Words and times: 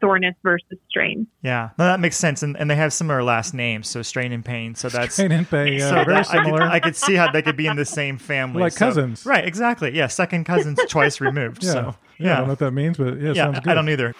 soreness 0.00 0.34
versus 0.42 0.78
strain. 0.88 1.26
Yeah, 1.42 1.70
no, 1.78 1.84
that 1.86 2.00
makes 2.00 2.16
sense, 2.16 2.42
and 2.42 2.56
and 2.56 2.70
they 2.70 2.76
have 2.76 2.92
similar 2.92 3.22
last 3.22 3.54
names, 3.54 3.88
so 3.88 4.02
strain 4.02 4.32
and 4.32 4.44
pain. 4.44 4.74
So 4.74 4.88
that's 4.88 5.14
Strain 5.14 5.32
and 5.32 5.48
pain, 5.48 5.74
yeah, 5.74 5.88
so 5.88 5.94
very 6.04 6.06
that- 6.06 6.30
I 6.30 6.36
could, 6.36 6.44
similar. 6.44 6.62
I 6.62 6.80
could 6.80 6.96
see 6.96 7.14
how 7.14 7.30
they 7.30 7.42
could 7.42 7.56
be 7.56 7.66
in 7.66 7.76
the 7.76 7.84
same 7.84 8.18
family, 8.18 8.62
Like 8.62 8.72
so- 8.72 8.86
cousins. 8.86 9.24
right? 9.26 9.44
Exactly. 9.44 9.94
Yeah, 9.96 10.06
second 10.08 10.44
cousins 10.44 10.78
twice 10.88 11.20
removed. 11.20 11.62
yeah. 11.62 11.72
So 11.72 11.94
yeah, 12.18 12.32
I 12.32 12.36
don't 12.36 12.44
know 12.44 12.50
what 12.52 12.58
that 12.60 12.70
means, 12.72 12.96
but 12.98 13.20
yeah, 13.20 13.30
it 13.30 13.36
yeah, 13.36 13.44
sounds 13.44 13.60
good. 13.60 13.70
I 13.70 13.74
don't 13.74 13.88
either. 13.88 14.14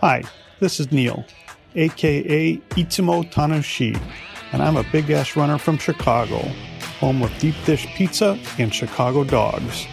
Hi, 0.00 0.22
this 0.60 0.78
is 0.80 0.92
Neil, 0.92 1.24
aka 1.74 2.56
Itsumo 2.56 3.30
Tanushi, 3.32 4.00
and 4.52 4.62
I'm 4.62 4.76
a 4.76 4.84
big 4.84 5.10
ass 5.10 5.34
runner 5.36 5.58
from 5.58 5.76
Chicago, 5.76 6.48
home 6.98 7.22
of 7.22 7.38
deep 7.38 7.54
dish 7.64 7.86
pizza 7.94 8.38
and 8.58 8.74
Chicago 8.74 9.22
dogs. 9.22 9.86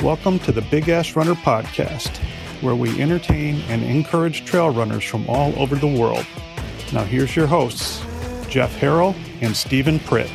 Welcome 0.00 0.38
to 0.40 0.52
the 0.52 0.62
Big 0.62 0.88
Ass 0.88 1.16
Runner 1.16 1.34
Podcast, 1.34 2.18
where 2.62 2.76
we 2.76 3.02
entertain 3.02 3.56
and 3.68 3.82
encourage 3.82 4.44
trail 4.44 4.70
runners 4.70 5.02
from 5.02 5.28
all 5.28 5.58
over 5.60 5.74
the 5.74 5.88
world. 5.88 6.24
Now, 6.92 7.02
here's 7.02 7.34
your 7.34 7.48
hosts, 7.48 8.00
Jeff 8.48 8.72
Harrell 8.76 9.16
and 9.40 9.56
Stephen 9.56 9.98
Pritt. 9.98 10.30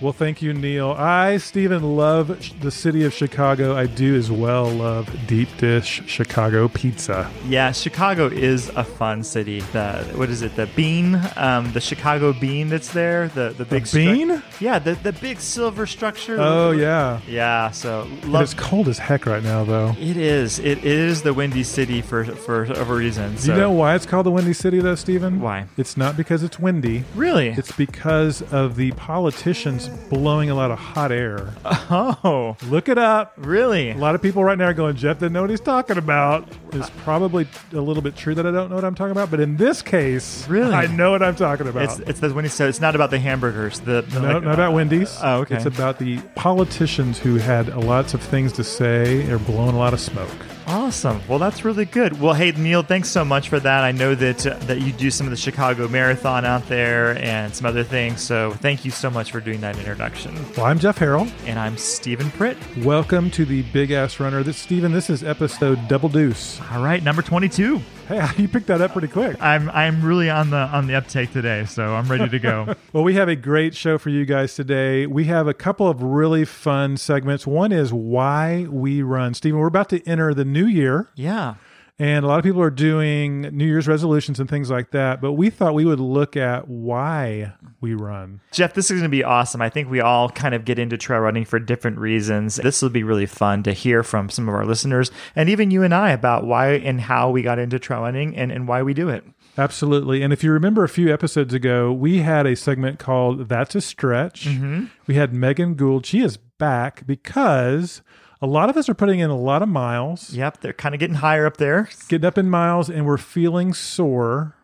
Well, 0.00 0.14
thank 0.14 0.40
you, 0.40 0.54
Neil. 0.54 0.92
I, 0.92 1.36
Stephen, 1.36 1.94
love 1.94 2.60
the 2.60 2.70
city 2.70 3.04
of 3.04 3.12
Chicago. 3.12 3.76
I 3.76 3.84
do 3.84 4.16
as 4.16 4.30
well 4.30 4.70
love 4.70 5.14
deep 5.26 5.48
dish 5.58 6.02
Chicago 6.06 6.68
pizza. 6.68 7.30
Yeah, 7.46 7.70
Chicago 7.72 8.28
is 8.28 8.70
a 8.70 8.84
fun 8.84 9.22
city. 9.22 9.60
The 9.72 10.02
what 10.14 10.30
is 10.30 10.40
it? 10.40 10.56
The 10.56 10.68
bean, 10.68 11.20
um, 11.36 11.70
the 11.72 11.82
Chicago 11.82 12.32
bean 12.32 12.70
that's 12.70 12.92
there. 12.92 13.28
The 13.28 13.50
the 13.50 13.66
big 13.66 13.82
stru- 13.82 14.14
bean? 14.14 14.42
yeah, 14.58 14.78
the 14.78 14.94
the 14.94 15.12
big 15.12 15.38
silver 15.38 15.86
structure. 15.86 16.38
Oh, 16.40 16.70
yeah. 16.70 17.20
yeah. 17.28 17.70
So 17.70 18.08
love. 18.24 18.44
it's 18.44 18.54
cold 18.54 18.88
as 18.88 18.98
heck 18.98 19.26
right 19.26 19.42
now, 19.42 19.64
though. 19.64 19.94
It 20.00 20.16
is. 20.16 20.58
It 20.60 20.82
is 20.82 21.20
the 21.20 21.34
windy 21.34 21.62
city 21.62 22.00
for 22.00 22.24
for 22.24 22.64
a 22.64 22.84
reason. 22.84 23.36
So. 23.36 23.52
you 23.52 23.60
know 23.60 23.70
why 23.70 23.94
it's 23.96 24.06
called 24.06 24.24
the 24.24 24.30
Windy 24.30 24.54
City, 24.54 24.80
though, 24.80 24.94
Stephen? 24.94 25.40
Why? 25.40 25.66
It's 25.76 25.98
not 25.98 26.16
because 26.16 26.42
it's 26.42 26.58
windy. 26.58 27.04
Really? 27.14 27.48
It's 27.48 27.72
because 27.72 28.40
of 28.50 28.76
the 28.76 28.92
politicians 28.92 29.89
blowing 30.08 30.50
a 30.50 30.54
lot 30.54 30.70
of 30.70 30.78
hot 30.78 31.12
air. 31.12 31.52
oh, 31.64 32.56
Look 32.68 32.88
it 32.88 32.98
up. 32.98 33.32
really? 33.36 33.90
A 33.90 33.96
lot 33.96 34.14
of 34.14 34.22
people 34.22 34.42
right 34.44 34.58
now 34.58 34.66
are 34.66 34.74
going, 34.74 34.96
Jeff 34.96 35.18
didn't 35.18 35.32
know 35.32 35.42
what 35.42 35.50
he's 35.50 35.60
talking 35.60 35.98
about. 35.98 36.48
It's 36.72 36.90
probably 37.04 37.46
a 37.72 37.80
little 37.80 38.02
bit 38.02 38.16
true 38.16 38.34
that 38.34 38.46
I 38.46 38.50
don't 38.50 38.68
know 38.70 38.76
what 38.76 38.84
I'm 38.84 38.94
talking 38.94 39.12
about, 39.12 39.30
but 39.30 39.40
in 39.40 39.56
this 39.56 39.82
case, 39.82 40.46
Really? 40.48 40.72
I 40.74 40.86
know 40.86 41.10
what 41.12 41.22
I'm 41.22 41.36
talking 41.36 41.68
about. 41.68 41.84
It's 41.84 41.98
it's 42.00 42.20
the 42.20 42.66
it's 42.68 42.80
not 42.80 42.94
about 42.94 43.10
the 43.10 43.18
hamburgers. 43.18 43.80
The, 43.80 44.02
the 44.02 44.20
no, 44.20 44.34
like- 44.34 44.42
not 44.44 44.54
about 44.54 44.72
Wendy's. 44.74 45.16
Oh, 45.22 45.40
okay. 45.40 45.56
It's 45.56 45.66
about 45.66 45.98
the 45.98 46.18
politicians 46.34 47.18
who 47.18 47.36
had 47.36 47.68
lots 47.76 48.14
of 48.14 48.20
things 48.20 48.52
to 48.54 48.64
say. 48.64 49.22
They're 49.22 49.38
blowing 49.38 49.74
a 49.74 49.78
lot 49.78 49.92
of 49.92 50.00
smoke. 50.00 50.30
Awesome. 50.72 51.20
Well, 51.26 51.40
that's 51.40 51.64
really 51.64 51.84
good. 51.84 52.20
Well, 52.20 52.32
hey 52.32 52.52
Neil, 52.52 52.84
thanks 52.84 53.08
so 53.08 53.24
much 53.24 53.48
for 53.48 53.58
that. 53.58 53.82
I 53.82 53.90
know 53.90 54.14
that 54.14 54.46
uh, 54.46 54.54
that 54.66 54.80
you 54.80 54.92
do 54.92 55.10
some 55.10 55.26
of 55.26 55.32
the 55.32 55.36
Chicago 55.36 55.88
Marathon 55.88 56.44
out 56.44 56.68
there 56.68 57.18
and 57.18 57.52
some 57.52 57.66
other 57.66 57.82
things. 57.82 58.20
So 58.20 58.52
thank 58.52 58.84
you 58.84 58.92
so 58.92 59.10
much 59.10 59.32
for 59.32 59.40
doing 59.40 59.60
that 59.62 59.76
introduction. 59.76 60.32
Well, 60.56 60.66
I'm 60.66 60.78
Jeff 60.78 61.00
Harrell. 61.00 61.28
And 61.44 61.58
I'm 61.58 61.76
Stephen 61.76 62.28
Pritt. 62.30 62.56
Welcome 62.84 63.32
to 63.32 63.44
the 63.44 63.62
Big 63.62 63.90
Ass 63.90 64.20
Runner. 64.20 64.44
This, 64.44 64.58
Stephen, 64.58 64.92
this 64.92 65.10
is 65.10 65.24
episode 65.24 65.88
Double 65.88 66.08
Deuce. 66.08 66.60
All 66.70 66.84
right, 66.84 67.02
number 67.02 67.22
twenty-two. 67.22 67.80
Hey, 68.10 68.28
you 68.42 68.48
picked 68.48 68.66
that 68.66 68.80
up 68.80 68.92
pretty 68.92 69.06
quick. 69.08 69.40
I'm 69.40 69.70
I'm 69.70 70.04
really 70.04 70.30
on 70.30 70.50
the 70.50 70.56
on 70.56 70.86
the 70.86 70.94
uptake 70.94 71.32
today, 71.32 71.64
so 71.64 71.94
I'm 71.94 72.06
ready 72.08 72.28
to 72.28 72.38
go. 72.38 72.74
Well, 72.92 73.04
we 73.04 73.14
have 73.14 73.28
a 73.28 73.36
great 73.36 73.76
show 73.76 73.98
for 73.98 74.10
you 74.10 74.24
guys 74.24 74.56
today. 74.56 75.06
We 75.06 75.26
have 75.26 75.46
a 75.46 75.54
couple 75.54 75.86
of 75.86 76.02
really 76.02 76.44
fun 76.44 76.96
segments. 76.96 77.46
One 77.46 77.70
is 77.70 77.92
why 77.92 78.66
we 78.68 79.00
run. 79.00 79.32
Stephen, 79.34 79.60
we're 79.60 79.68
about 79.68 79.88
to 79.90 80.04
enter 80.08 80.34
the 80.34 80.44
new 80.44 80.59
year. 80.66 81.08
yeah. 81.14 81.54
And 82.00 82.24
a 82.24 82.28
lot 82.28 82.38
of 82.38 82.44
people 82.44 82.62
are 82.62 82.70
doing 82.70 83.42
New 83.42 83.66
Year's 83.66 83.86
resolutions 83.86 84.40
and 84.40 84.48
things 84.48 84.70
like 84.70 84.92
that. 84.92 85.20
But 85.20 85.32
we 85.32 85.50
thought 85.50 85.74
we 85.74 85.84
would 85.84 86.00
look 86.00 86.34
at 86.34 86.66
why 86.66 87.52
we 87.82 87.92
run. 87.92 88.40
Jeff, 88.52 88.72
this 88.72 88.86
is 88.86 88.92
going 88.92 89.02
to 89.02 89.10
be 89.10 89.22
awesome. 89.22 89.60
I 89.60 89.68
think 89.68 89.90
we 89.90 90.00
all 90.00 90.30
kind 90.30 90.54
of 90.54 90.64
get 90.64 90.78
into 90.78 90.96
trail 90.96 91.20
running 91.20 91.44
for 91.44 91.58
different 91.58 91.98
reasons. 91.98 92.56
This 92.56 92.80
will 92.80 92.88
be 92.88 93.02
really 93.02 93.26
fun 93.26 93.62
to 93.64 93.74
hear 93.74 94.02
from 94.02 94.30
some 94.30 94.48
of 94.48 94.54
our 94.54 94.64
listeners 94.64 95.10
and 95.36 95.50
even 95.50 95.70
you 95.70 95.82
and 95.82 95.92
I 95.92 96.12
about 96.12 96.46
why 96.46 96.70
and 96.70 97.02
how 97.02 97.28
we 97.28 97.42
got 97.42 97.58
into 97.58 97.78
trail 97.78 98.00
running 98.00 98.34
and, 98.34 98.50
and 98.50 98.66
why 98.66 98.82
we 98.82 98.94
do 98.94 99.10
it. 99.10 99.22
Absolutely. 99.58 100.22
And 100.22 100.32
if 100.32 100.42
you 100.42 100.52
remember 100.52 100.84
a 100.84 100.88
few 100.88 101.12
episodes 101.12 101.52
ago, 101.52 101.92
we 101.92 102.20
had 102.20 102.46
a 102.46 102.56
segment 102.56 102.98
called 102.98 103.50
That's 103.50 103.74
a 103.74 103.82
Stretch. 103.82 104.46
Mm-hmm. 104.46 104.86
We 105.06 105.16
had 105.16 105.34
Megan 105.34 105.74
Gould. 105.74 106.06
She 106.06 106.20
is 106.22 106.38
back 106.38 107.06
because 107.06 108.00
a 108.42 108.46
lot 108.46 108.70
of 108.70 108.76
us 108.76 108.88
are 108.88 108.94
putting 108.94 109.20
in 109.20 109.30
a 109.30 109.36
lot 109.36 109.62
of 109.62 109.68
miles, 109.68 110.32
Yep, 110.34 110.60
they're 110.60 110.72
kind 110.72 110.94
of 110.94 110.98
getting 110.98 111.16
higher 111.16 111.46
up 111.46 111.56
there. 111.58 111.88
getting 112.08 112.26
up 112.26 112.38
in 112.38 112.48
miles, 112.48 112.88
and 112.88 113.06
we're 113.06 113.16
feeling 113.18 113.74
sore. 113.74 114.56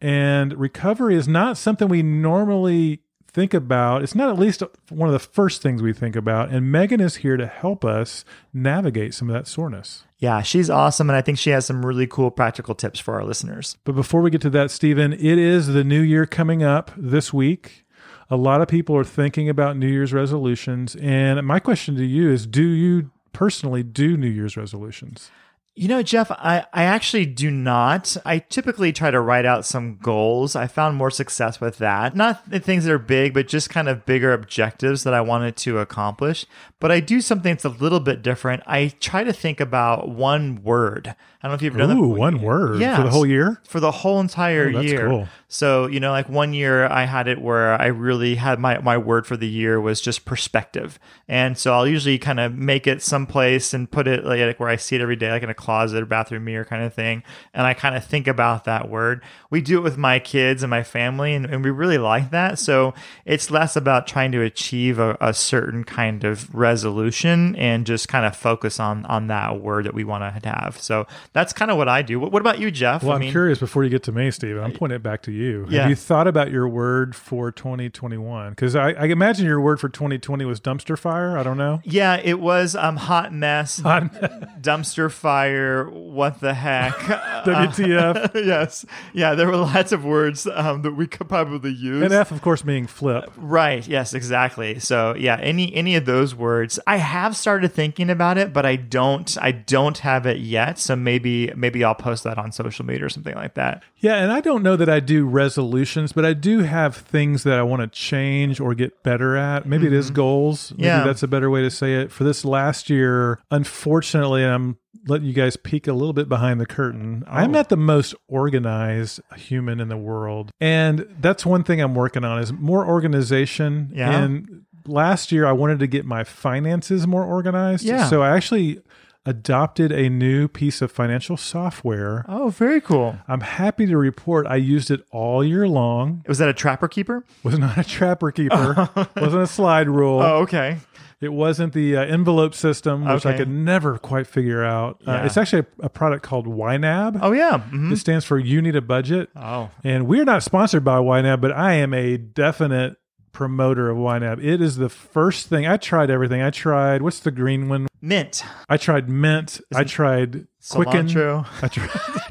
And 0.00 0.52
recovery 0.58 1.14
is 1.16 1.26
not 1.26 1.56
something 1.56 1.88
we 1.88 2.02
normally 2.02 3.00
think 3.32 3.54
about. 3.54 4.02
It's 4.02 4.14
not 4.14 4.28
at 4.28 4.38
least 4.38 4.62
one 4.90 5.08
of 5.08 5.12
the 5.12 5.18
first 5.18 5.62
things 5.62 5.82
we 5.82 5.92
think 5.92 6.14
about. 6.14 6.50
And 6.50 6.70
Megan 6.70 7.00
is 7.00 7.16
here 7.16 7.36
to 7.36 7.46
help 7.46 7.84
us 7.84 8.24
navigate 8.52 9.14
some 9.14 9.28
of 9.28 9.34
that 9.34 9.48
soreness. 9.48 10.04
Yeah, 10.18 10.42
she's 10.42 10.70
awesome. 10.70 11.10
And 11.10 11.16
I 11.16 11.20
think 11.22 11.38
she 11.38 11.50
has 11.50 11.66
some 11.66 11.84
really 11.84 12.06
cool 12.06 12.30
practical 12.30 12.74
tips 12.74 13.00
for 13.00 13.14
our 13.14 13.24
listeners. 13.24 13.76
But 13.84 13.94
before 13.94 14.20
we 14.22 14.30
get 14.30 14.40
to 14.42 14.50
that, 14.50 14.70
Stephen, 14.70 15.12
it 15.14 15.38
is 15.38 15.68
the 15.68 15.84
new 15.84 16.00
year 16.00 16.26
coming 16.26 16.62
up 16.62 16.92
this 16.96 17.32
week. 17.32 17.84
A 18.30 18.36
lot 18.36 18.60
of 18.62 18.68
people 18.68 18.96
are 18.96 19.04
thinking 19.04 19.48
about 19.48 19.76
New 19.76 19.88
Year's 19.88 20.12
resolutions. 20.12 20.94
And 20.96 21.44
my 21.46 21.58
question 21.58 21.96
to 21.96 22.04
you 22.04 22.30
is 22.30 22.46
do 22.46 22.62
you 22.62 23.10
personally 23.34 23.82
do 23.82 24.16
New 24.16 24.28
Year's 24.30 24.56
resolutions? 24.56 25.30
You 25.76 25.88
know, 25.88 26.04
Jeff, 26.04 26.30
I, 26.30 26.64
I 26.72 26.84
actually 26.84 27.26
do 27.26 27.50
not. 27.50 28.16
I 28.24 28.38
typically 28.38 28.92
try 28.92 29.10
to 29.10 29.20
write 29.20 29.44
out 29.44 29.66
some 29.66 29.96
goals. 30.00 30.54
I 30.54 30.68
found 30.68 30.94
more 30.96 31.10
success 31.10 31.60
with 31.60 31.78
that. 31.78 32.14
Not 32.14 32.48
the 32.48 32.60
things 32.60 32.84
that 32.84 32.92
are 32.92 32.98
big, 32.98 33.34
but 33.34 33.48
just 33.48 33.70
kind 33.70 33.88
of 33.88 34.06
bigger 34.06 34.32
objectives 34.32 35.02
that 35.02 35.14
I 35.14 35.20
wanted 35.20 35.56
to 35.56 35.80
accomplish. 35.80 36.46
But 36.78 36.92
I 36.92 37.00
do 37.00 37.20
something 37.20 37.52
that's 37.54 37.64
a 37.64 37.70
little 37.70 37.98
bit 37.98 38.22
different. 38.22 38.62
I 38.68 38.92
try 39.00 39.24
to 39.24 39.32
think 39.32 39.58
about 39.58 40.08
one 40.08 40.62
word. 40.62 41.08
I 41.08 41.14
don't 41.42 41.50
know 41.50 41.54
if 41.56 41.62
you've 41.62 41.76
done 41.76 41.88
that. 41.88 41.96
Ooh, 41.96 42.06
one 42.06 42.40
word 42.40 42.78
Yeah. 42.80 42.98
for 42.98 43.02
the 43.02 43.10
whole 43.10 43.26
year? 43.26 43.60
For 43.66 43.80
the 43.80 43.90
whole 43.90 44.20
entire 44.20 44.68
Oh, 44.68 44.72
that's 44.74 44.86
year. 44.86 45.08
cool. 45.08 45.28
So, 45.54 45.86
you 45.86 46.00
know, 46.00 46.10
like 46.10 46.28
one 46.28 46.52
year 46.52 46.88
I 46.88 47.04
had 47.04 47.28
it 47.28 47.40
where 47.40 47.80
I 47.80 47.86
really 47.86 48.34
had 48.34 48.58
my, 48.58 48.78
my 48.78 48.98
word 48.98 49.24
for 49.24 49.36
the 49.36 49.46
year 49.46 49.80
was 49.80 50.00
just 50.00 50.24
perspective. 50.24 50.98
And 51.28 51.56
so 51.56 51.72
I'll 51.72 51.86
usually 51.86 52.18
kind 52.18 52.40
of 52.40 52.56
make 52.56 52.88
it 52.88 53.02
someplace 53.02 53.72
and 53.72 53.88
put 53.88 54.08
it 54.08 54.24
like 54.24 54.58
where 54.58 54.68
I 54.68 54.74
see 54.74 54.96
it 54.96 55.00
every 55.00 55.14
day, 55.14 55.30
like 55.30 55.44
in 55.44 55.50
a 55.50 55.54
closet 55.54 56.02
or 56.02 56.06
bathroom 56.06 56.44
mirror 56.44 56.64
kind 56.64 56.82
of 56.82 56.92
thing. 56.92 57.22
And 57.54 57.68
I 57.68 57.72
kind 57.72 57.94
of 57.94 58.04
think 58.04 58.26
about 58.26 58.64
that 58.64 58.88
word. 58.88 59.22
We 59.48 59.60
do 59.60 59.78
it 59.78 59.82
with 59.82 59.96
my 59.96 60.18
kids 60.18 60.64
and 60.64 60.70
my 60.70 60.82
family, 60.82 61.32
and, 61.34 61.46
and 61.46 61.62
we 61.62 61.70
really 61.70 61.98
like 61.98 62.32
that. 62.32 62.58
So 62.58 62.92
it's 63.24 63.48
less 63.48 63.76
about 63.76 64.08
trying 64.08 64.32
to 64.32 64.42
achieve 64.42 64.98
a, 64.98 65.16
a 65.20 65.32
certain 65.32 65.84
kind 65.84 66.24
of 66.24 66.52
resolution 66.52 67.54
and 67.54 67.86
just 67.86 68.08
kind 68.08 68.26
of 68.26 68.36
focus 68.36 68.80
on 68.80 69.06
on 69.06 69.28
that 69.28 69.60
word 69.60 69.84
that 69.84 69.94
we 69.94 70.02
want 70.02 70.42
to 70.42 70.48
have. 70.50 70.80
So 70.80 71.06
that's 71.32 71.52
kind 71.52 71.70
of 71.70 71.76
what 71.76 71.88
I 71.88 72.02
do. 72.02 72.18
What, 72.18 72.32
what 72.32 72.40
about 72.40 72.58
you, 72.58 72.72
Jeff? 72.72 73.04
Well, 73.04 73.12
I 73.12 73.14
I'm 73.14 73.20
mean, 73.20 73.30
curious 73.30 73.60
before 73.60 73.84
you 73.84 73.90
get 73.90 74.02
to 74.02 74.12
me, 74.12 74.32
Stephen. 74.32 74.64
I'm 74.64 74.72
pointing 74.72 74.96
it 74.96 75.04
back 75.04 75.22
to 75.22 75.30
you. 75.30 75.43
Yeah. 75.68 75.80
Have 75.82 75.90
you 75.90 75.96
thought 75.96 76.26
about 76.26 76.50
your 76.50 76.68
word 76.68 77.14
for 77.14 77.50
2021? 77.50 78.50
Because 78.50 78.74
I, 78.76 78.90
I 78.92 79.04
imagine 79.06 79.46
your 79.46 79.60
word 79.60 79.80
for 79.80 79.88
2020 79.88 80.44
was 80.44 80.60
dumpster 80.60 80.98
fire. 80.98 81.36
I 81.38 81.42
don't 81.42 81.58
know. 81.58 81.80
Yeah, 81.84 82.20
it 82.22 82.40
was 82.40 82.74
um 82.74 82.96
hot 82.96 83.32
mess, 83.32 83.80
dumpster 83.80 85.10
fire. 85.10 85.88
What 85.90 86.40
the 86.40 86.54
heck? 86.54 86.92
WTF. 87.44 88.34
yes, 88.46 88.84
yeah. 89.12 89.34
There 89.34 89.46
were 89.46 89.56
lots 89.56 89.92
of 89.92 90.04
words 90.04 90.46
um, 90.46 90.82
that 90.82 90.92
we 90.92 91.06
could 91.06 91.28
probably 91.28 91.72
use. 91.72 92.02
and 92.02 92.12
F, 92.12 92.30
of 92.30 92.42
course, 92.42 92.62
being 92.62 92.86
flip. 92.86 93.30
Right. 93.36 93.86
Yes. 93.86 94.14
Exactly. 94.14 94.78
So 94.78 95.14
yeah, 95.14 95.38
any 95.40 95.74
any 95.74 95.96
of 95.96 96.04
those 96.04 96.34
words, 96.34 96.78
I 96.86 96.96
have 96.96 97.36
started 97.36 97.72
thinking 97.72 98.10
about 98.10 98.38
it, 98.38 98.52
but 98.52 98.64
I 98.66 98.76
don't. 98.76 99.36
I 99.40 99.52
don't 99.52 99.98
have 99.98 100.26
it 100.26 100.38
yet. 100.38 100.78
So 100.78 100.96
maybe 100.96 101.52
maybe 101.56 101.84
I'll 101.84 101.94
post 101.94 102.24
that 102.24 102.38
on 102.38 102.52
social 102.52 102.84
media 102.84 103.06
or 103.06 103.08
something 103.08 103.34
like 103.34 103.54
that. 103.54 103.82
Yeah, 103.98 104.16
and 104.16 104.30
I 104.32 104.40
don't 104.40 104.62
know 104.62 104.76
that 104.76 104.88
I 104.88 105.00
do 105.00 105.26
resolutions, 105.34 106.12
but 106.12 106.24
I 106.24 106.32
do 106.32 106.60
have 106.60 106.96
things 106.96 107.42
that 107.42 107.58
I 107.58 107.62
want 107.62 107.82
to 107.82 107.88
change 107.88 108.60
or 108.60 108.74
get 108.74 109.02
better 109.02 109.36
at. 109.36 109.66
Maybe 109.66 109.86
it 109.86 109.92
is 109.92 110.06
mm-hmm. 110.06 110.14
goals. 110.14 110.72
Maybe 110.72 110.84
Yeah. 110.84 111.04
that's 111.04 111.22
a 111.22 111.28
better 111.28 111.50
way 111.50 111.62
to 111.62 111.70
say 111.70 111.94
it. 111.94 112.10
For 112.10 112.24
this 112.24 112.44
last 112.44 112.88
year, 112.88 113.40
unfortunately, 113.50 114.44
I'm 114.44 114.78
letting 115.06 115.26
you 115.26 115.34
guys 115.34 115.56
peek 115.56 115.86
a 115.86 115.92
little 115.92 116.12
bit 116.12 116.28
behind 116.28 116.60
the 116.60 116.66
curtain. 116.66 117.24
I'm 117.26 117.50
oh. 117.50 117.52
not 117.52 117.68
the 117.68 117.76
most 117.76 118.14
organized 118.28 119.20
human 119.36 119.80
in 119.80 119.88
the 119.88 119.96
world. 119.96 120.50
And 120.60 121.06
that's 121.20 121.44
one 121.44 121.64
thing 121.64 121.80
I'm 121.80 121.94
working 121.94 122.24
on 122.24 122.38
is 122.38 122.52
more 122.52 122.86
organization. 122.86 123.90
Yeah. 123.94 124.18
And 124.18 124.62
last 124.86 125.32
year 125.32 125.46
I 125.46 125.52
wanted 125.52 125.78
to 125.80 125.86
get 125.86 126.04
my 126.04 126.24
finances 126.24 127.06
more 127.06 127.24
organized. 127.24 127.84
Yeah. 127.84 128.08
So 128.08 128.22
I 128.22 128.34
actually 128.36 128.80
adopted 129.26 129.90
a 129.92 130.08
new 130.10 130.48
piece 130.48 130.82
of 130.82 130.92
financial 130.92 131.36
software 131.36 132.24
Oh, 132.28 132.48
very 132.50 132.80
cool. 132.80 133.16
I'm 133.28 133.40
happy 133.40 133.86
to 133.86 133.96
report 133.96 134.46
I 134.46 134.56
used 134.56 134.90
it 134.90 135.00
all 135.10 135.42
year 135.44 135.66
long. 135.66 136.22
Was 136.28 136.38
that 136.38 136.48
a 136.48 136.52
trapper 136.54 136.88
keeper? 136.88 137.24
Was 137.42 137.58
not 137.58 137.78
a 137.78 137.84
trapper 137.84 138.30
keeper. 138.30 138.88
wasn't 139.16 139.42
a 139.42 139.46
slide 139.46 139.88
rule. 139.88 140.20
Oh, 140.20 140.36
okay. 140.42 140.78
It 141.20 141.32
wasn't 141.32 141.72
the 141.72 141.96
uh, 141.96 142.04
envelope 142.04 142.54
system, 142.54 143.06
which 143.06 143.24
I 143.24 143.34
could 143.34 143.48
never 143.48 143.96
quite 143.96 144.26
figure 144.26 144.62
out. 144.62 145.00
Uh, 145.06 145.22
it's 145.24 145.38
actually 145.38 145.60
a, 145.80 145.86
a 145.86 145.88
product 145.88 146.22
called 146.22 146.46
YNAB. 146.46 147.18
Oh 147.22 147.32
yeah. 147.32 147.62
mhm. 147.70 147.90
It 147.92 147.96
stands 147.96 148.26
for 148.26 148.38
You 148.38 148.60
Need 148.60 148.76
a 148.76 148.82
Budget. 148.82 149.30
Oh. 149.34 149.70
And 149.82 150.06
we're 150.06 150.24
not 150.26 150.42
sponsored 150.42 150.84
by 150.84 150.98
YNAB, 150.98 151.40
but 151.40 151.52
I 151.52 151.74
am 151.74 151.94
a 151.94 152.18
definite 152.18 152.96
promoter 153.32 153.88
of 153.88 153.96
YNAB. 153.96 154.44
It 154.44 154.60
is 154.60 154.76
the 154.76 154.88
first 154.90 155.48
thing 155.48 155.66
I 155.66 155.76
tried 155.78 156.10
everything. 156.10 156.42
I 156.42 156.50
tried 156.50 157.00
what's 157.00 157.20
the 157.20 157.30
green 157.30 157.68
one? 157.70 157.86
Mint. 158.04 158.44
I 158.68 158.76
tried 158.76 159.08
mint. 159.08 159.62
I 159.74 159.84
tried 159.84 160.46
Quicken. 160.70 161.08
Cilantro. 161.08 161.46
I 161.62 161.68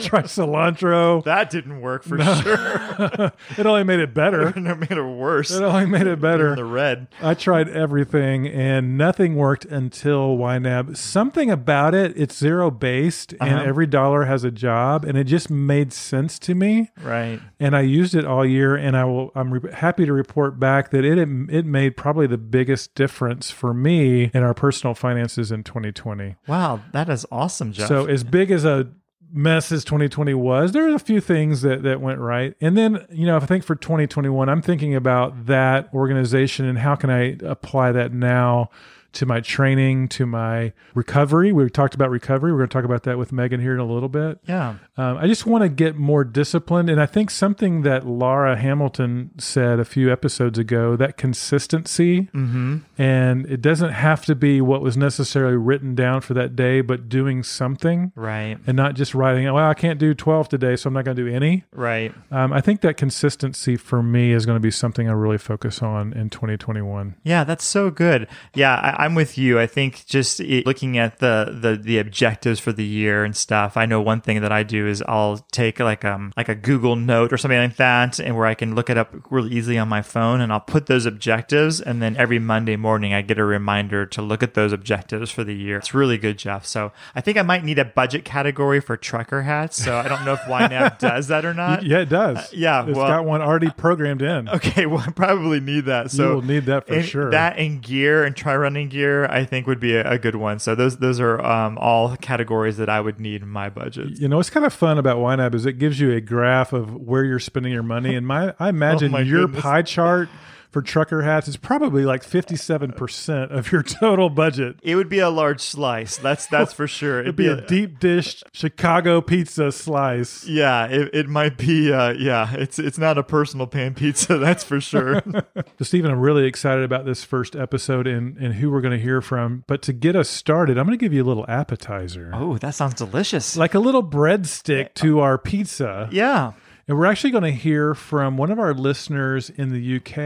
tried, 0.02 0.26
cilantro. 0.26 1.24
That 1.24 1.50
didn't 1.50 1.82
work 1.82 2.04
for 2.04 2.18
sure. 2.20 3.32
it 3.58 3.66
only 3.66 3.84
made 3.84 4.00
it 4.00 4.14
better. 4.14 4.48
it 4.56 4.56
made 4.58 4.92
it 4.92 5.04
worse. 5.04 5.52
It 5.52 5.62
only 5.62 5.86
made 5.86 6.08
it 6.08 6.20
better. 6.20 6.56
The 6.56 6.66
red. 6.66 7.08
I 7.22 7.34
tried 7.36 7.70
everything 7.70 8.48
and 8.48 8.98
nothing 8.98 9.36
worked 9.36 9.66
until 9.66 10.38
YNAB. 10.38 10.98
Something 10.98 11.52
about 11.52 11.94
it, 11.94 12.14
it's 12.18 12.36
zero 12.38 12.72
based 12.72 13.34
and 13.40 13.54
Uh-huh. 13.54 13.64
every 13.64 13.86
dollar 13.88 14.26
has 14.26 14.44
a 14.44 14.52
job 14.52 15.06
and 15.06 15.18
it 15.18 15.26
just 15.26 15.50
made 15.50 15.94
sense 15.94 16.40
to 16.40 16.56
me. 16.56 16.90
Right. 17.02 17.40
And 17.60 17.76
I 17.76 17.82
used 17.82 18.16
it 18.16 18.26
all 18.26 18.46
year 18.46 18.76
and 18.76 18.98
I 18.98 19.06
will 19.06 19.32
I'm 19.36 19.54
re- 19.54 19.72
happy 19.74 20.06
to 20.06 20.14
report 20.14 20.60
back 20.60 20.90
that 20.92 21.06
it 21.06 21.18
it 21.20 21.66
made 21.66 21.96
probably 21.96 22.28
the 22.28 22.38
biggest 22.38 22.96
difference 22.96 23.52
for 23.52 23.74
me 23.74 24.32
in 24.34 24.42
our 24.44 24.54
personal 24.54 24.96
finances 24.96 25.52
in 25.52 25.64
2020. 25.64 26.36
Wow, 26.48 26.82
that 26.94 27.10
is 27.10 27.26
awesome, 27.32 27.72
Jeff. 27.74 27.88
So 27.88 28.06
as 28.08 28.23
big 28.24 28.52
as 28.52 28.66
a 28.66 28.92
mess 29.32 29.72
as 29.72 29.84
2020 29.84 30.34
was, 30.36 30.72
there 30.72 30.90
are 30.90 30.96
a 30.96 31.00
few 31.00 31.20
things 31.20 31.62
that 31.64 31.84
that 31.84 32.00
went 32.00 32.20
right. 32.20 32.56
And 32.62 32.78
then, 32.78 33.06
you 33.10 33.26
know, 33.26 33.36
if 33.38 33.44
I 33.44 33.46
think 33.48 33.64
for 33.64 33.76
2021, 33.76 34.48
I'm 34.48 34.62
thinking 34.62 34.96
about 34.96 35.48
that 35.48 35.90
organization 35.94 36.66
and 36.66 36.78
how 36.78 36.96
can 36.96 37.10
I 37.10 37.38
apply 37.44 37.92
that 37.94 38.14
now 38.14 38.70
to 39.14 39.26
my 39.26 39.40
training, 39.42 40.08
to 40.10 40.26
my 40.26 40.74
recovery. 40.94 41.52
We 41.52 41.70
talked 41.70 41.96
about 41.96 42.10
recovery. 42.10 42.52
We're 42.52 42.60
going 42.60 42.70
to 42.70 42.74
talk 42.74 42.84
about 42.86 43.04
that 43.04 43.18
with 43.18 43.32
Megan 43.32 43.62
here 43.62 43.74
in 43.74 43.80
a 43.80 43.86
little 43.86 44.10
bit. 44.10 44.40
yeah. 44.48 44.76
Um, 44.96 45.18
I 45.18 45.26
just 45.28 45.48
want 45.48 45.64
to 45.64 45.70
get 45.70 45.96
more 45.96 46.24
disciplined. 46.24 46.88
And 46.90 47.02
I 47.02 47.08
think 47.08 47.32
something 47.32 47.82
that 47.82 48.06
Laura 48.06 48.56
Hamilton 48.56 49.32
said 49.40 49.80
a 49.80 49.86
few 49.86 50.12
episodes 50.12 50.60
ago 50.60 50.96
that 50.98 51.18
consistency, 51.18 52.30
Mm-hmm. 52.34 52.78
and 52.98 53.46
it 53.48 53.62
doesn't 53.62 53.92
have 53.92 54.26
to 54.26 54.36
be 54.36 54.62
what 54.62 54.82
was 54.82 54.96
necessarily 54.98 55.56
written 55.58 55.96
down 55.96 56.22
for 56.22 56.34
that 56.36 56.56
day, 56.56 56.82
but 56.82 57.10
doing 57.10 57.44
something 57.44 58.12
Right. 58.16 58.58
and 58.68 58.76
not 58.78 58.96
just 58.96 59.14
writing, 59.16 59.46
well, 59.52 59.68
I 59.70 59.74
can't 59.74 60.00
do 60.00 60.14
12 60.14 60.50
today, 60.50 60.76
so 60.76 60.88
I'm 60.88 60.94
not 60.94 61.06
going 61.06 61.18
to 61.18 61.24
do 61.26 61.34
any. 61.34 61.64
Right. 61.74 62.14
Um, 62.32 62.54
I 62.54 62.62
think 62.62 62.82
that 62.82 62.98
consistency 62.98 63.78
for 63.78 64.02
me 64.04 64.32
is 64.32 64.46
going 64.46 64.56
to 64.56 64.62
be 64.62 64.72
something 64.72 65.08
I 65.08 65.12
really 65.14 65.38
focus 65.38 65.82
on 65.82 66.14
in 66.14 66.30
2021. 66.30 67.16
Yeah, 67.24 67.44
that's 67.44 67.64
so 67.66 67.90
good. 67.90 68.28
Yeah, 68.54 68.74
I, 68.76 69.03
I'm 69.04 69.16
with 69.16 69.38
you. 69.38 69.60
I 69.60 69.68
think 69.68 70.06
just 70.06 70.40
it, 70.40 70.66
looking 70.66 70.98
at 70.98 71.20
the, 71.20 71.58
the 71.60 71.76
the 71.76 71.98
objectives 72.00 72.60
for 72.60 72.72
the 72.72 72.84
year 72.86 73.24
and 73.24 73.36
stuff. 73.36 73.76
I 73.78 73.86
know 73.86 74.02
one 74.02 74.22
thing 74.22 74.42
that 74.42 74.52
I 74.52 74.64
do 74.64 74.88
is 74.88 75.04
I'll 75.08 75.38
take 75.52 75.80
like 75.80 76.06
um 76.06 76.32
like 76.38 76.50
a 76.50 76.56
Google 76.56 76.96
Note 76.96 77.34
or 77.34 77.38
something 77.38 77.58
like 77.60 77.76
that, 77.78 78.20
and 78.20 78.36
where 78.38 78.46
I 78.46 78.54
can 78.54 78.76
look 78.76 78.90
it 78.90 78.98
up 78.98 79.14
really 79.30 79.52
easily 79.52 79.78
on 79.78 79.90
my 79.90 80.02
phone, 80.02 80.42
and 80.42 80.52
I'll 80.54 80.60
put 80.60 80.86
those 80.86 81.06
objectives, 81.06 81.82
and 81.82 82.02
then 82.02 82.16
every 82.18 82.40
Monday 82.40 82.76
morning 82.76 83.14
I 83.14 83.22
get 83.22 83.38
a 83.38 83.44
reminder 83.44 84.06
to 84.06 84.22
look 84.22 84.42
at 84.44 84.54
those 84.54 84.72
objectives 84.72 85.30
for 85.32 85.44
the 85.44 85.54
year. 85.56 85.78
It's 85.78 85.94
really 85.94 86.18
good, 86.18 86.38
Jeff. 86.38 86.66
So 86.66 86.92
I 87.16 87.22
think 87.22 87.38
I 87.38 87.42
might 87.42 87.64
need 87.64 87.80
a 87.80 87.86
budget 87.86 88.24
category 88.26 88.80
for 88.80 88.96
trucker 88.98 89.42
hats. 89.44 89.84
So 89.84 89.98
I 89.98 90.08
don't 90.08 90.24
know 90.26 90.34
if 90.34 90.40
YNAB 90.48 91.00
does 91.00 91.28
that 91.28 91.44
or 91.46 91.54
not. 91.54 91.84
Yeah, 91.84 92.00
it 92.00 92.10
does. 92.10 92.54
yeah, 92.54 92.86
It's 92.88 92.96
well- 92.98 93.08
got 93.08 93.26
one 93.26 93.42
already 93.42 93.70
programmed 93.70 94.22
in. 94.22 94.50
Okay, 94.64 94.86
well, 94.86 95.00
I 95.06 95.12
probably 95.12 95.60
need 95.60 95.86
that. 95.86 96.10
So 96.12 96.36
will 96.36 96.42
need 96.42 96.66
that 96.68 96.88
for 96.88 96.94
and 96.94 97.06
sure. 97.06 97.32
That 97.32 97.58
and 97.58 97.82
gear 97.82 98.24
and 98.24 98.36
try 98.36 98.56
running 98.56 98.88
gear, 98.94 99.26
I 99.26 99.44
think 99.44 99.68
would 99.68 99.80
be 99.82 99.96
a, 99.96 100.10
a 100.12 100.18
good 100.18 100.36
one. 100.38 100.60
So 100.60 100.76
those 100.76 100.98
those 101.00 101.20
are 101.20 101.42
um, 101.46 101.78
all 101.80 102.16
categories 102.18 102.78
that 102.78 102.88
I 102.88 103.02
would 103.02 103.20
need 103.20 103.42
in 103.42 103.50
my 103.50 103.70
budget. 103.70 104.20
You 104.20 104.30
know, 104.30 104.38
what's 104.38 104.50
kind 104.50 104.66
of 104.66 104.72
fun 104.74 104.98
about 104.98 105.18
YNAB 105.18 105.54
is 105.56 105.66
it 105.66 105.74
gives 105.80 106.00
you 106.00 106.14
a 106.14 106.22
graph 106.22 106.72
of 106.72 106.96
where 106.96 107.26
you're 107.26 107.40
spending 107.40 107.74
your 107.74 107.84
money. 107.84 108.16
And 108.16 108.26
my, 108.26 108.54
I 108.60 108.70
imagine 108.78 109.10
Oh 109.10 109.18
my 109.18 109.22
your 109.22 109.42
goodness. 109.48 109.62
pie 109.64 109.82
chart 109.82 110.30
for 110.74 110.82
trucker 110.82 111.22
hats 111.22 111.48
is 111.48 111.56
probably 111.56 112.04
like 112.04 112.26
57% 112.26 113.52
of 113.52 113.72
your 113.72 113.84
total 113.84 114.30
budget. 114.30 114.78
It 114.82 114.96
would 114.96 115.08
be 115.08 115.20
a 115.20 115.30
large 115.30 115.62
slice. 115.62 116.18
That's 116.18 116.48
that's 116.48 116.74
for 116.74 116.88
sure. 116.88 117.22
It'd 117.22 117.36
be 117.36 117.48
a 117.48 117.62
deep 117.62 118.00
dish 118.00 118.44
Chicago 118.52 119.22
pizza 119.22 119.72
slice. 119.72 120.46
Yeah, 120.48 120.88
it, 120.88 121.14
it 121.14 121.30
might 121.30 121.58
be. 121.58 121.94
Uh, 121.94 122.14
yeah, 122.14 122.54
it's 122.56 122.80
it's 122.80 122.98
not 122.98 123.18
a 123.18 123.24
personal 123.24 123.68
pan 123.68 123.94
pizza. 123.94 124.38
That's 124.44 124.64
for 124.64 124.82
sure. 124.82 125.22
So, 125.78 125.86
Stephen, 125.86 126.12
I'm 126.12 126.20
really 126.20 126.46
excited 126.46 126.84
about 126.84 127.06
this 127.06 127.24
first 127.24 127.56
episode 127.56 128.06
and, 128.08 128.38
and 128.38 128.56
who 128.56 128.72
we're 128.72 128.82
going 128.82 128.98
to 128.98 129.04
hear 129.04 129.22
from. 129.22 129.64
But 129.68 129.82
to 129.84 129.94
get 129.94 130.16
us 130.16 130.30
started, 130.30 130.78
I'm 130.78 130.86
going 130.86 130.98
to 130.98 131.04
give 131.04 131.14
you 131.14 131.24
a 131.24 131.26
little 131.26 131.46
appetizer, 131.48 132.32
oh, 132.34 132.58
that 132.58 132.76
sounds 132.76 132.96
delicious. 132.96 133.56
like 133.56 133.74
a 133.74 133.80
little 133.80 134.04
breadstick 134.04 134.94
to 134.96 135.20
our 135.20 135.38
pizza. 135.38 136.10
yeah. 136.12 136.54
And 136.88 136.98
we're 136.98 137.06
actually 137.06 137.32
going 137.32 137.46
to 137.46 137.52
hear 137.52 137.96
from 137.96 138.36
one 138.36 138.52
of 138.52 138.60
our 138.60 138.74
listeners 138.74 139.50
in 139.50 139.70
the 139.70 139.96
UK, 139.98 140.18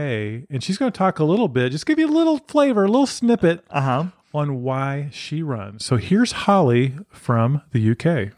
and 0.50 0.62
she's 0.62 0.76
going 0.76 0.90
to 0.90 0.98
talk 0.98 1.20
a 1.20 1.24
little 1.24 1.46
bit, 1.48 1.70
just 1.70 1.86
give 1.86 1.98
you 2.00 2.08
a 2.08 2.10
little 2.10 2.38
flavor, 2.38 2.84
a 2.84 2.88
little 2.88 3.06
snippet 3.06 3.64
Uh 3.70 3.80
huh. 3.80 4.04
on 4.34 4.62
why 4.62 5.08
she 5.12 5.40
runs. 5.42 5.84
So 5.84 5.96
here's 5.96 6.32
Holly 6.32 6.94
from 7.10 7.62
the 7.72 7.90
UK. 7.92 8.32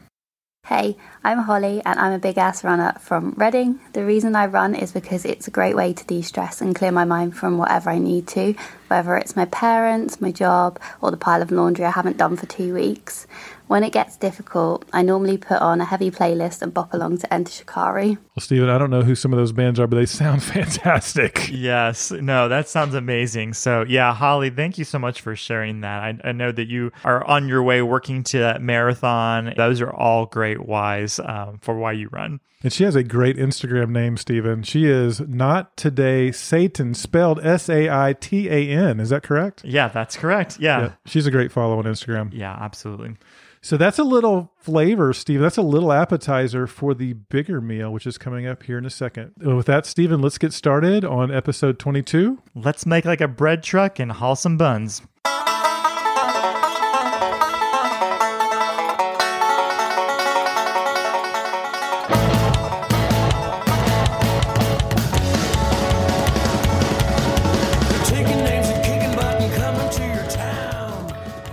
Hey, 0.67 0.95
I'm 1.23 1.39
Holly 1.39 1.81
and 1.83 1.99
I'm 1.99 2.13
a 2.13 2.19
big 2.19 2.37
ass 2.37 2.63
runner 2.63 2.93
from 2.99 3.33
Reading. 3.35 3.79
The 3.93 4.05
reason 4.05 4.35
I 4.35 4.45
run 4.45 4.75
is 4.75 4.91
because 4.91 5.25
it's 5.25 5.47
a 5.47 5.51
great 5.51 5.75
way 5.75 5.91
to 5.91 6.05
de 6.05 6.21
stress 6.21 6.61
and 6.61 6.75
clear 6.75 6.91
my 6.91 7.03
mind 7.03 7.35
from 7.35 7.57
whatever 7.57 7.89
I 7.89 7.97
need 7.97 8.27
to, 8.29 8.53
whether 8.87 9.17
it's 9.17 9.35
my 9.35 9.45
parents, 9.45 10.21
my 10.21 10.31
job, 10.31 10.79
or 11.01 11.09
the 11.09 11.17
pile 11.17 11.41
of 11.41 11.49
laundry 11.51 11.83
I 11.85 11.89
haven't 11.89 12.17
done 12.17 12.37
for 12.37 12.45
two 12.45 12.75
weeks. 12.75 13.25
When 13.71 13.85
it 13.85 13.93
gets 13.93 14.17
difficult, 14.17 14.83
I 14.91 15.01
normally 15.01 15.37
put 15.37 15.61
on 15.61 15.79
a 15.79 15.85
heavy 15.85 16.11
playlist 16.11 16.61
and 16.61 16.73
bop 16.73 16.93
along 16.93 17.19
to 17.19 17.33
Enter 17.33 17.53
Shikari. 17.53 18.17
Well, 18.17 18.41
Stephen, 18.41 18.67
I 18.67 18.77
don't 18.77 18.89
know 18.89 19.03
who 19.03 19.15
some 19.15 19.31
of 19.31 19.39
those 19.39 19.53
bands 19.53 19.79
are, 19.79 19.87
but 19.87 19.95
they 19.95 20.05
sound 20.05 20.43
fantastic. 20.57 21.47
Yes. 21.49 22.11
No, 22.11 22.49
that 22.49 22.67
sounds 22.67 22.95
amazing. 22.95 23.53
So, 23.53 23.85
yeah, 23.87 24.13
Holly, 24.13 24.49
thank 24.49 24.77
you 24.77 24.83
so 24.83 24.99
much 24.99 25.21
for 25.21 25.37
sharing 25.37 25.79
that. 25.81 26.03
I, 26.03 26.19
I 26.21 26.31
know 26.33 26.51
that 26.51 26.67
you 26.67 26.91
are 27.05 27.25
on 27.25 27.47
your 27.47 27.63
way 27.63 27.81
working 27.81 28.25
to 28.25 28.39
that 28.39 28.61
marathon. 28.61 29.53
Those 29.55 29.79
are 29.79 29.89
all 29.89 30.25
great 30.25 30.65
whys 30.65 31.17
um, 31.19 31.59
for 31.61 31.73
why 31.77 31.93
you 31.93 32.09
run. 32.11 32.41
And 32.63 32.73
she 32.73 32.83
has 32.83 32.97
a 32.97 33.03
great 33.03 33.37
Instagram 33.37 33.91
name, 33.91 34.17
Stephen. 34.17 34.63
She 34.63 34.85
is 34.85 35.21
not 35.21 35.77
today 35.77 36.33
Satan, 36.33 36.93
spelled 36.93 37.39
S 37.43 37.69
A 37.69 37.89
I 37.89 38.13
T 38.19 38.49
A 38.49 38.67
N. 38.67 38.99
Is 38.99 39.11
that 39.11 39.23
correct? 39.23 39.63
Yeah, 39.63 39.87
that's 39.87 40.17
correct. 40.17 40.59
Yeah. 40.59 40.81
Yeah, 40.81 40.91
she's 41.05 41.25
a 41.25 41.31
great 41.31 41.53
follow 41.53 41.79
on 41.79 41.85
Instagram. 41.85 42.31
Yeah, 42.33 42.51
absolutely. 42.59 43.15
So 43.63 43.77
that's 43.77 43.99
a 43.99 44.03
little 44.03 44.51
flavor, 44.57 45.13
Steve. 45.13 45.39
That's 45.39 45.57
a 45.57 45.61
little 45.61 45.93
appetizer 45.93 46.65
for 46.65 46.95
the 46.95 47.13
bigger 47.13 47.61
meal, 47.61 47.93
which 47.93 48.07
is 48.07 48.17
coming 48.17 48.47
up 48.47 48.63
here 48.63 48.79
in 48.79 48.85
a 48.85 48.89
second. 48.89 49.33
Uh, 49.45 49.55
With 49.55 49.67
that, 49.67 49.85
Stephen, 49.85 50.19
let's 50.19 50.39
get 50.39 50.51
started 50.51 51.05
on 51.05 51.31
episode 51.31 51.77
22. 51.77 52.39
Let's 52.55 52.87
make 52.87 53.05
like 53.05 53.21
a 53.21 53.27
bread 53.27 53.61
truck 53.61 53.99
and 53.99 54.11
haul 54.11 54.35
some 54.35 54.57
buns. 54.57 55.03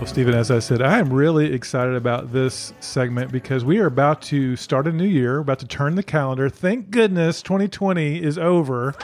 Stephen, 0.09 0.33
as 0.33 0.49
I 0.49 0.57
said, 0.57 0.81
I 0.81 0.97
am 0.97 1.13
really 1.13 1.53
excited 1.53 1.93
about 1.93 2.33
this 2.33 2.73
segment 2.79 3.31
because 3.31 3.63
we 3.63 3.77
are 3.77 3.85
about 3.85 4.23
to 4.23 4.55
start 4.55 4.87
a 4.87 4.91
new 4.91 5.05
year, 5.05 5.37
about 5.37 5.59
to 5.59 5.67
turn 5.67 5.93
the 5.93 6.01
calendar. 6.01 6.49
Thank 6.49 6.89
goodness 6.89 7.43
2020 7.43 8.23
is 8.23 8.39
over. 8.39 8.95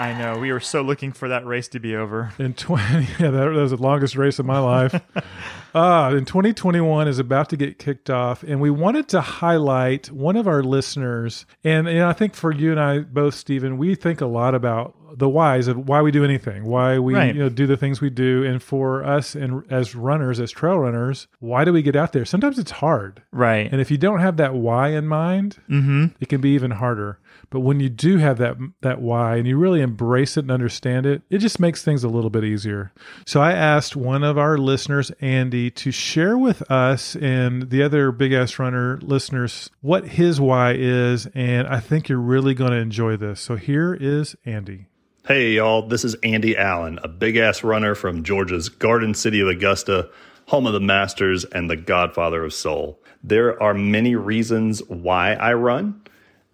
I 0.00 0.16
know. 0.18 0.38
We 0.40 0.50
were 0.50 0.58
so 0.58 0.82
looking 0.82 1.12
for 1.12 1.28
that 1.28 1.46
race 1.46 1.68
to 1.68 1.78
be 1.78 1.94
over. 1.94 2.32
In 2.38 2.54
20, 2.54 2.82
yeah, 3.20 3.30
that, 3.30 3.30
that 3.30 3.50
was 3.50 3.70
the 3.70 3.76
longest 3.76 4.16
race 4.16 4.40
of 4.40 4.46
my 4.46 4.58
life. 4.58 4.94
uh, 5.74 6.14
in 6.16 6.24
2021 6.24 7.06
is 7.06 7.20
about 7.20 7.50
to 7.50 7.56
get 7.56 7.78
kicked 7.78 8.10
off, 8.10 8.42
and 8.42 8.60
we 8.60 8.70
wanted 8.70 9.08
to 9.10 9.20
highlight 9.20 10.10
one 10.10 10.34
of 10.34 10.48
our 10.48 10.64
listeners. 10.64 11.46
And, 11.62 11.86
and 11.86 12.02
I 12.02 12.14
think 12.14 12.34
for 12.34 12.50
you 12.50 12.72
and 12.72 12.80
I 12.80 12.98
both, 12.98 13.34
Stephen, 13.34 13.78
we 13.78 13.94
think 13.94 14.20
a 14.20 14.26
lot 14.26 14.56
about 14.56 14.96
the 15.16 15.28
whys 15.28 15.68
of 15.68 15.88
why 15.88 16.02
we 16.02 16.10
do 16.10 16.24
anything, 16.24 16.64
why 16.64 16.98
we 16.98 17.14
Right. 17.14 17.34
you 17.34 17.40
know 17.42 17.48
do 17.48 17.66
the 17.66 17.76
things 17.76 18.00
we 18.00 18.10
do, 18.10 18.44
and 18.44 18.62
for 18.62 19.04
us 19.04 19.34
and 19.34 19.62
as 19.70 19.94
runners, 19.94 20.40
as 20.40 20.50
trail 20.50 20.78
runners, 20.78 21.26
why 21.38 21.64
do 21.64 21.72
we 21.72 21.82
get 21.82 21.96
out 21.96 22.12
there? 22.12 22.24
Sometimes 22.24 22.58
it's 22.58 22.70
hard, 22.70 23.22
Right. 23.32 23.68
and 23.70 23.80
if 23.80 23.90
you 23.90 23.98
don't 23.98 24.20
have 24.20 24.36
that 24.38 24.54
why 24.54 24.88
in 24.88 25.06
mind, 25.06 25.58
mm-hmm. 25.68 26.06
it 26.20 26.28
can 26.28 26.40
be 26.40 26.50
even 26.50 26.72
harder. 26.72 27.18
But 27.50 27.60
when 27.60 27.80
you 27.80 27.88
do 27.88 28.18
have 28.18 28.38
that 28.38 28.56
that 28.82 29.00
why 29.00 29.36
and 29.36 29.46
you 29.46 29.56
really 29.56 29.80
embrace 29.80 30.36
it 30.36 30.42
and 30.44 30.50
understand 30.50 31.06
it, 31.06 31.22
it 31.30 31.38
just 31.38 31.58
makes 31.58 31.82
things 31.82 32.04
a 32.04 32.08
little 32.08 32.30
bit 32.30 32.44
easier. 32.44 32.92
So 33.26 33.40
I 33.40 33.52
asked 33.52 33.96
one 33.96 34.22
of 34.22 34.38
our 34.38 34.56
listeners, 34.58 35.10
Andy, 35.20 35.70
to 35.72 35.90
share 35.90 36.38
with 36.38 36.62
us 36.70 37.16
and 37.16 37.70
the 37.70 37.82
other 37.82 38.12
Big 38.12 38.32
Ass 38.32 38.58
Runner 38.58 38.98
listeners 39.02 39.70
what 39.80 40.06
his 40.08 40.40
why 40.40 40.74
is, 40.76 41.26
and 41.34 41.66
I 41.66 41.80
think 41.80 42.08
you're 42.08 42.18
really 42.18 42.54
going 42.54 42.70
to 42.70 42.76
enjoy 42.76 43.16
this. 43.16 43.40
So 43.40 43.56
here 43.56 43.94
is 44.00 44.36
Andy. 44.44 44.86
Hey, 45.30 45.52
y'all, 45.52 45.86
this 45.86 46.04
is 46.04 46.16
Andy 46.24 46.56
Allen, 46.56 46.98
a 47.04 47.06
big 47.06 47.36
ass 47.36 47.62
runner 47.62 47.94
from 47.94 48.24
Georgia's 48.24 48.68
Garden 48.68 49.14
City 49.14 49.40
of 49.40 49.46
Augusta, 49.46 50.10
home 50.46 50.66
of 50.66 50.72
the 50.72 50.80
Masters 50.80 51.44
and 51.44 51.70
the 51.70 51.76
godfather 51.76 52.42
of 52.42 52.52
soul. 52.52 53.00
There 53.22 53.62
are 53.62 53.72
many 53.72 54.16
reasons 54.16 54.82
why 54.88 55.34
I 55.34 55.52
run, 55.52 56.02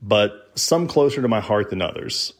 but 0.02 0.52
some 0.56 0.88
closer 0.88 1.23
to 1.23 1.26
my 1.26 1.40
heart 1.40 1.71
than 1.71 1.80
others. 1.80 2.35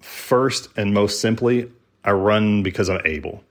First 0.00 0.68
and 0.76 0.94
most 0.94 1.20
simply, 1.20 1.68
I 2.04 2.12
run 2.12 2.62
because 2.62 2.88
I'm 2.88 3.04
able. 3.04 3.42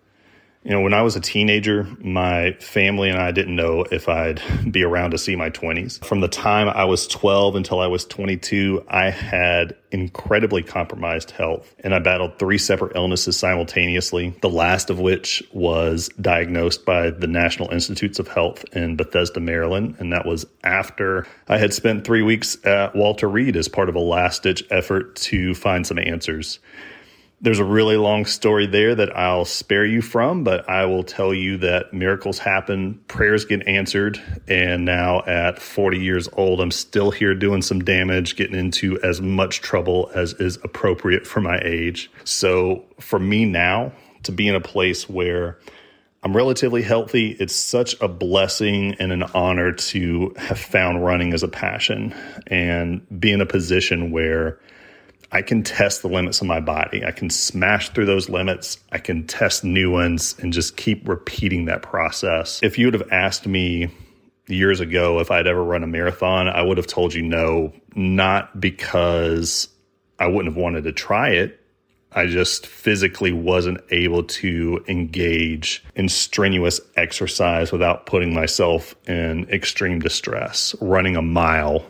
You 0.63 0.71
know, 0.71 0.81
when 0.81 0.93
I 0.93 1.03
was 1.03 1.15
a 1.15 1.21
teenager, 1.21 1.87
my 2.01 2.51
family 2.59 3.09
and 3.09 3.17
I 3.17 3.31
didn't 3.31 3.55
know 3.55 3.85
if 3.91 4.09
I'd 4.09 4.41
be 4.69 4.83
around 4.83 5.11
to 5.11 5.17
see 5.17 5.37
my 5.37 5.49
20s. 5.49 6.03
From 6.03 6.19
the 6.19 6.27
time 6.27 6.67
I 6.67 6.83
was 6.83 7.07
12 7.07 7.55
until 7.55 7.79
I 7.79 7.87
was 7.87 8.03
22, 8.03 8.83
I 8.89 9.09
had 9.09 9.77
incredibly 9.91 10.61
compromised 10.61 11.31
health 11.31 11.73
and 11.79 11.95
I 11.95 11.99
battled 11.99 12.37
three 12.37 12.57
separate 12.57 12.97
illnesses 12.97 13.37
simultaneously, 13.37 14.35
the 14.41 14.49
last 14.49 14.89
of 14.89 14.99
which 14.99 15.41
was 15.53 16.09
diagnosed 16.19 16.83
by 16.83 17.09
the 17.09 17.27
National 17.27 17.69
Institutes 17.69 18.19
of 18.19 18.27
Health 18.27 18.65
in 18.73 18.97
Bethesda, 18.97 19.39
Maryland. 19.39 19.95
And 19.99 20.11
that 20.11 20.25
was 20.25 20.45
after 20.65 21.25
I 21.47 21.57
had 21.57 21.73
spent 21.73 22.03
three 22.03 22.21
weeks 22.21 22.57
at 22.65 22.93
Walter 22.97 23.29
Reed 23.29 23.55
as 23.55 23.69
part 23.69 23.87
of 23.87 23.95
a 23.95 23.99
last 23.99 24.43
ditch 24.43 24.65
effort 24.69 25.15
to 25.15 25.55
find 25.55 25.87
some 25.87 25.99
answers. 25.99 26.59
There's 27.41 27.59
a 27.59 27.63
really 27.63 27.95
long 27.95 28.25
story 28.25 28.67
there 28.67 28.93
that 28.95 29.15
I'll 29.15 29.45
spare 29.45 29.85
you 29.85 30.01
from, 30.01 30.43
but 30.43 30.69
I 30.69 30.85
will 30.85 31.03
tell 31.03 31.33
you 31.33 31.57
that 31.59 31.93
miracles 31.93 32.37
happen, 32.37 32.99
prayers 33.07 33.45
get 33.45 33.65
answered, 33.65 34.21
and 34.49 34.83
now 34.83 35.23
at 35.25 35.57
40 35.57 35.99
years 35.99 36.27
old, 36.33 36.59
I'm 36.59 36.71
still 36.71 37.11
here 37.11 37.33
doing 37.33 37.61
some 37.61 37.79
damage, 37.79 38.35
getting 38.35 38.59
into 38.59 38.99
as 39.03 39.21
much 39.21 39.61
trouble 39.61 40.11
as 40.13 40.33
is 40.33 40.57
appropriate 40.63 41.25
for 41.25 41.39
my 41.39 41.61
age. 41.63 42.11
So 42.25 42.83
for 42.99 43.19
me 43.19 43.45
now 43.45 43.93
to 44.23 44.33
be 44.33 44.49
in 44.49 44.55
a 44.55 44.61
place 44.61 45.07
where 45.07 45.57
I'm 46.21 46.35
relatively 46.35 46.81
healthy. 46.81 47.37
It's 47.39 47.55
such 47.55 47.95
a 48.01 48.09
blessing 48.09 48.95
and 48.99 49.13
an 49.13 49.23
honor 49.23 49.71
to 49.71 50.33
have 50.37 50.59
found 50.59 51.05
running 51.05 51.33
as 51.33 51.43
a 51.43 51.47
passion 51.47 52.13
and 52.47 53.01
be 53.21 53.31
in 53.31 53.39
a 53.39 53.45
position 53.45 54.11
where 54.11 54.59
I 55.31 55.41
can 55.41 55.63
test 55.63 56.01
the 56.01 56.07
limits 56.07 56.41
of 56.41 56.47
my 56.47 56.59
body. 56.59 57.05
I 57.05 57.11
can 57.11 57.29
smash 57.29 57.89
through 57.89 58.07
those 58.07 58.29
limits. 58.29 58.79
I 58.91 58.97
can 58.97 59.27
test 59.27 59.63
new 59.63 59.91
ones 59.91 60.35
and 60.39 60.51
just 60.51 60.75
keep 60.75 61.07
repeating 61.07 61.65
that 61.65 61.81
process. 61.81 62.59
If 62.63 62.79
you 62.79 62.87
would 62.87 62.95
have 62.95 63.11
asked 63.11 63.45
me 63.45 63.89
years 64.47 64.79
ago 64.79 65.19
if 65.19 65.29
I'd 65.29 65.47
ever 65.47 65.63
run 65.63 65.83
a 65.83 65.87
marathon, 65.87 66.47
I 66.47 66.61
would 66.61 66.77
have 66.77 66.87
told 66.87 67.13
you 67.13 67.21
no, 67.21 67.73
not 67.95 68.59
because 68.59 69.69
I 70.17 70.27
wouldn't 70.27 70.53
have 70.53 70.61
wanted 70.61 70.83
to 70.85 70.91
try 70.91 71.29
it. 71.29 71.59
I 72.11 72.25
just 72.25 72.65
physically 72.65 73.31
wasn't 73.31 73.81
able 73.91 74.23
to 74.23 74.83
engage 74.87 75.83
in 75.95 76.09
strenuous 76.09 76.81
exercise 76.95 77.71
without 77.71 78.07
putting 78.07 78.33
myself 78.33 78.95
in 79.07 79.47
extreme 79.49 79.99
distress. 79.99 80.73
Running 80.81 81.15
a 81.15 81.21
mile 81.21 81.85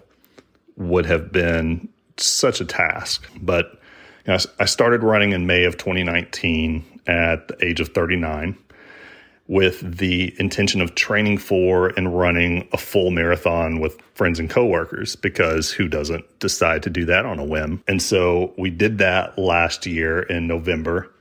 would 0.76 1.06
have 1.06 1.32
been 1.32 1.88
such 2.22 2.62
a 2.62 2.66
task. 2.66 3.30
But 3.42 3.80
you 4.26 4.34
know, 4.34 4.40
I 4.60 4.66
started 4.66 5.04
running 5.04 5.32
in 5.32 5.48
May 5.48 5.64
of 5.64 5.78
2019 5.78 7.02
at 7.08 7.48
the 7.48 7.66
age 7.66 7.80
of 7.80 7.90
39 7.90 8.58
with 9.50 9.98
the 9.98 10.32
intention 10.40 10.80
of 10.80 10.94
training 10.94 11.40
for 11.40 11.88
and 11.98 12.16
running 12.18 12.68
a 12.72 12.78
full 12.78 13.10
marathon 13.10 13.80
with 13.80 14.00
friends 14.14 14.40
and 14.40 14.48
coworkers 14.48 15.16
because 15.16 15.72
who 15.72 15.88
doesn't 15.88 16.24
decide 16.40 16.84
to 16.84 16.90
do 16.90 17.04
that 17.04 17.26
on 17.26 17.40
a 17.40 17.44
whim? 17.44 17.84
And 17.88 18.00
so 18.00 18.54
we 18.60 18.70
did 18.70 19.00
that 19.00 19.40
last 19.40 19.88
year 19.88 20.22
in 20.22 20.46
November. 20.46 21.12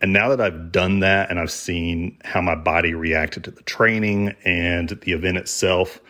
And 0.00 0.12
now 0.12 0.28
that 0.30 0.40
I've 0.40 0.72
done 0.72 1.00
that 1.00 1.30
and 1.30 1.38
I've 1.38 1.52
seen 1.52 2.18
how 2.24 2.40
my 2.40 2.56
body 2.56 2.94
reacted 2.94 3.44
to 3.44 3.52
the 3.52 3.62
training 3.62 4.34
and 4.44 4.88
the 4.88 5.12
event 5.12 5.36
itself, 5.36 6.00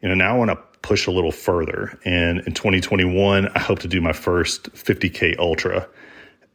you 0.00 0.08
know, 0.08 0.16
now 0.16 0.34
I 0.34 0.38
want 0.38 0.50
to 0.50 0.58
push 0.82 1.06
a 1.06 1.10
little 1.10 1.32
further. 1.32 1.98
And 2.04 2.40
in 2.40 2.54
2021, 2.54 3.48
I 3.48 3.58
hope 3.58 3.78
to 3.80 3.88
do 3.88 4.00
my 4.00 4.12
first 4.12 4.72
50K 4.72 5.38
Ultra. 5.38 5.88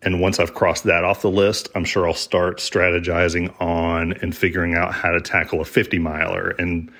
And 0.04 0.22
once 0.22 0.40
I've 0.40 0.54
crossed 0.54 0.84
that 0.84 1.04
off 1.04 1.22
the 1.22 1.32
list, 1.32 1.70
I'm 1.74 1.86
sure 1.86 2.08
I'll 2.08 2.14
start 2.14 2.60
strategizing 2.60 3.60
on 3.60 4.14
and 4.14 4.36
figuring 4.36 4.76
out 4.76 4.94
how 4.94 5.12
to 5.12 5.22
tackle 5.22 5.62
a 5.62 5.66
50 5.66 5.98
miler 5.98 6.50
and 6.60 6.92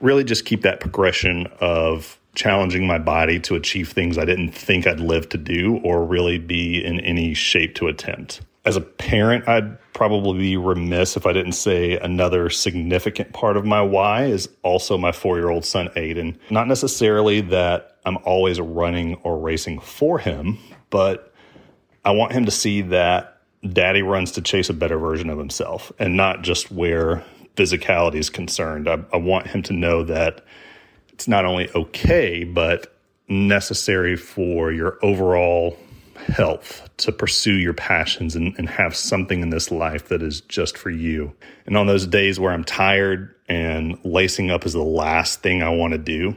really 0.00 0.24
just 0.24 0.44
keep 0.44 0.62
that 0.62 0.80
progression 0.80 1.48
of 1.60 2.18
challenging 2.34 2.86
my 2.86 2.98
body 2.98 3.40
to 3.40 3.54
achieve 3.54 3.90
things 3.90 4.18
I 4.18 4.24
didn't 4.24 4.52
think 4.52 4.86
I'd 4.86 5.00
live 5.00 5.28
to 5.30 5.38
do 5.38 5.78
or 5.78 6.04
really 6.04 6.38
be 6.38 6.84
in 6.84 7.00
any 7.00 7.34
shape 7.34 7.74
to 7.76 7.88
attempt. 7.88 8.42
As 8.64 8.76
a 8.76 8.80
parent, 8.80 9.48
I'd 9.48 9.76
probably 9.96 10.38
be 10.38 10.56
remiss 10.58 11.16
if 11.16 11.26
I 11.26 11.32
didn't 11.32 11.52
say 11.52 11.96
another 11.96 12.50
significant 12.50 13.32
part 13.32 13.56
of 13.56 13.64
my 13.64 13.80
why 13.80 14.26
is 14.26 14.46
also 14.62 14.98
my 14.98 15.10
four 15.10 15.38
year 15.38 15.48
old 15.48 15.64
son, 15.64 15.88
Aiden. 15.96 16.36
Not 16.50 16.68
necessarily 16.68 17.40
that 17.40 17.96
I'm 18.04 18.18
always 18.18 18.60
running 18.60 19.14
or 19.22 19.38
racing 19.38 19.80
for 19.80 20.18
him, 20.18 20.58
but 20.90 21.32
I 22.04 22.10
want 22.10 22.32
him 22.32 22.44
to 22.44 22.50
see 22.50 22.82
that 22.82 23.40
daddy 23.72 24.02
runs 24.02 24.32
to 24.32 24.42
chase 24.42 24.68
a 24.68 24.74
better 24.74 24.98
version 24.98 25.30
of 25.30 25.38
himself 25.38 25.90
and 25.98 26.14
not 26.14 26.42
just 26.42 26.70
where 26.70 27.24
physicality 27.56 28.16
is 28.16 28.28
concerned. 28.28 28.88
I, 28.88 29.02
I 29.14 29.16
want 29.16 29.46
him 29.46 29.62
to 29.62 29.72
know 29.72 30.04
that 30.04 30.44
it's 31.14 31.26
not 31.26 31.46
only 31.46 31.70
okay, 31.74 32.44
but 32.44 32.94
necessary 33.28 34.14
for 34.14 34.70
your 34.70 34.98
overall 35.02 35.78
health 36.26 36.88
to 36.98 37.12
pursue 37.12 37.54
your 37.54 37.74
passions 37.74 38.36
and, 38.36 38.54
and 38.58 38.68
have 38.68 38.94
something 38.94 39.40
in 39.40 39.50
this 39.50 39.70
life 39.70 40.08
that 40.08 40.22
is 40.22 40.40
just 40.42 40.76
for 40.76 40.90
you. 40.90 41.34
And 41.66 41.76
on 41.76 41.86
those 41.86 42.06
days 42.06 42.38
where 42.38 42.52
I'm 42.52 42.64
tired 42.64 43.34
and 43.48 43.98
lacing 44.04 44.50
up 44.50 44.66
is 44.66 44.72
the 44.72 44.82
last 44.82 45.42
thing 45.42 45.62
I 45.62 45.70
want 45.70 45.92
to 45.92 45.98
do, 45.98 46.36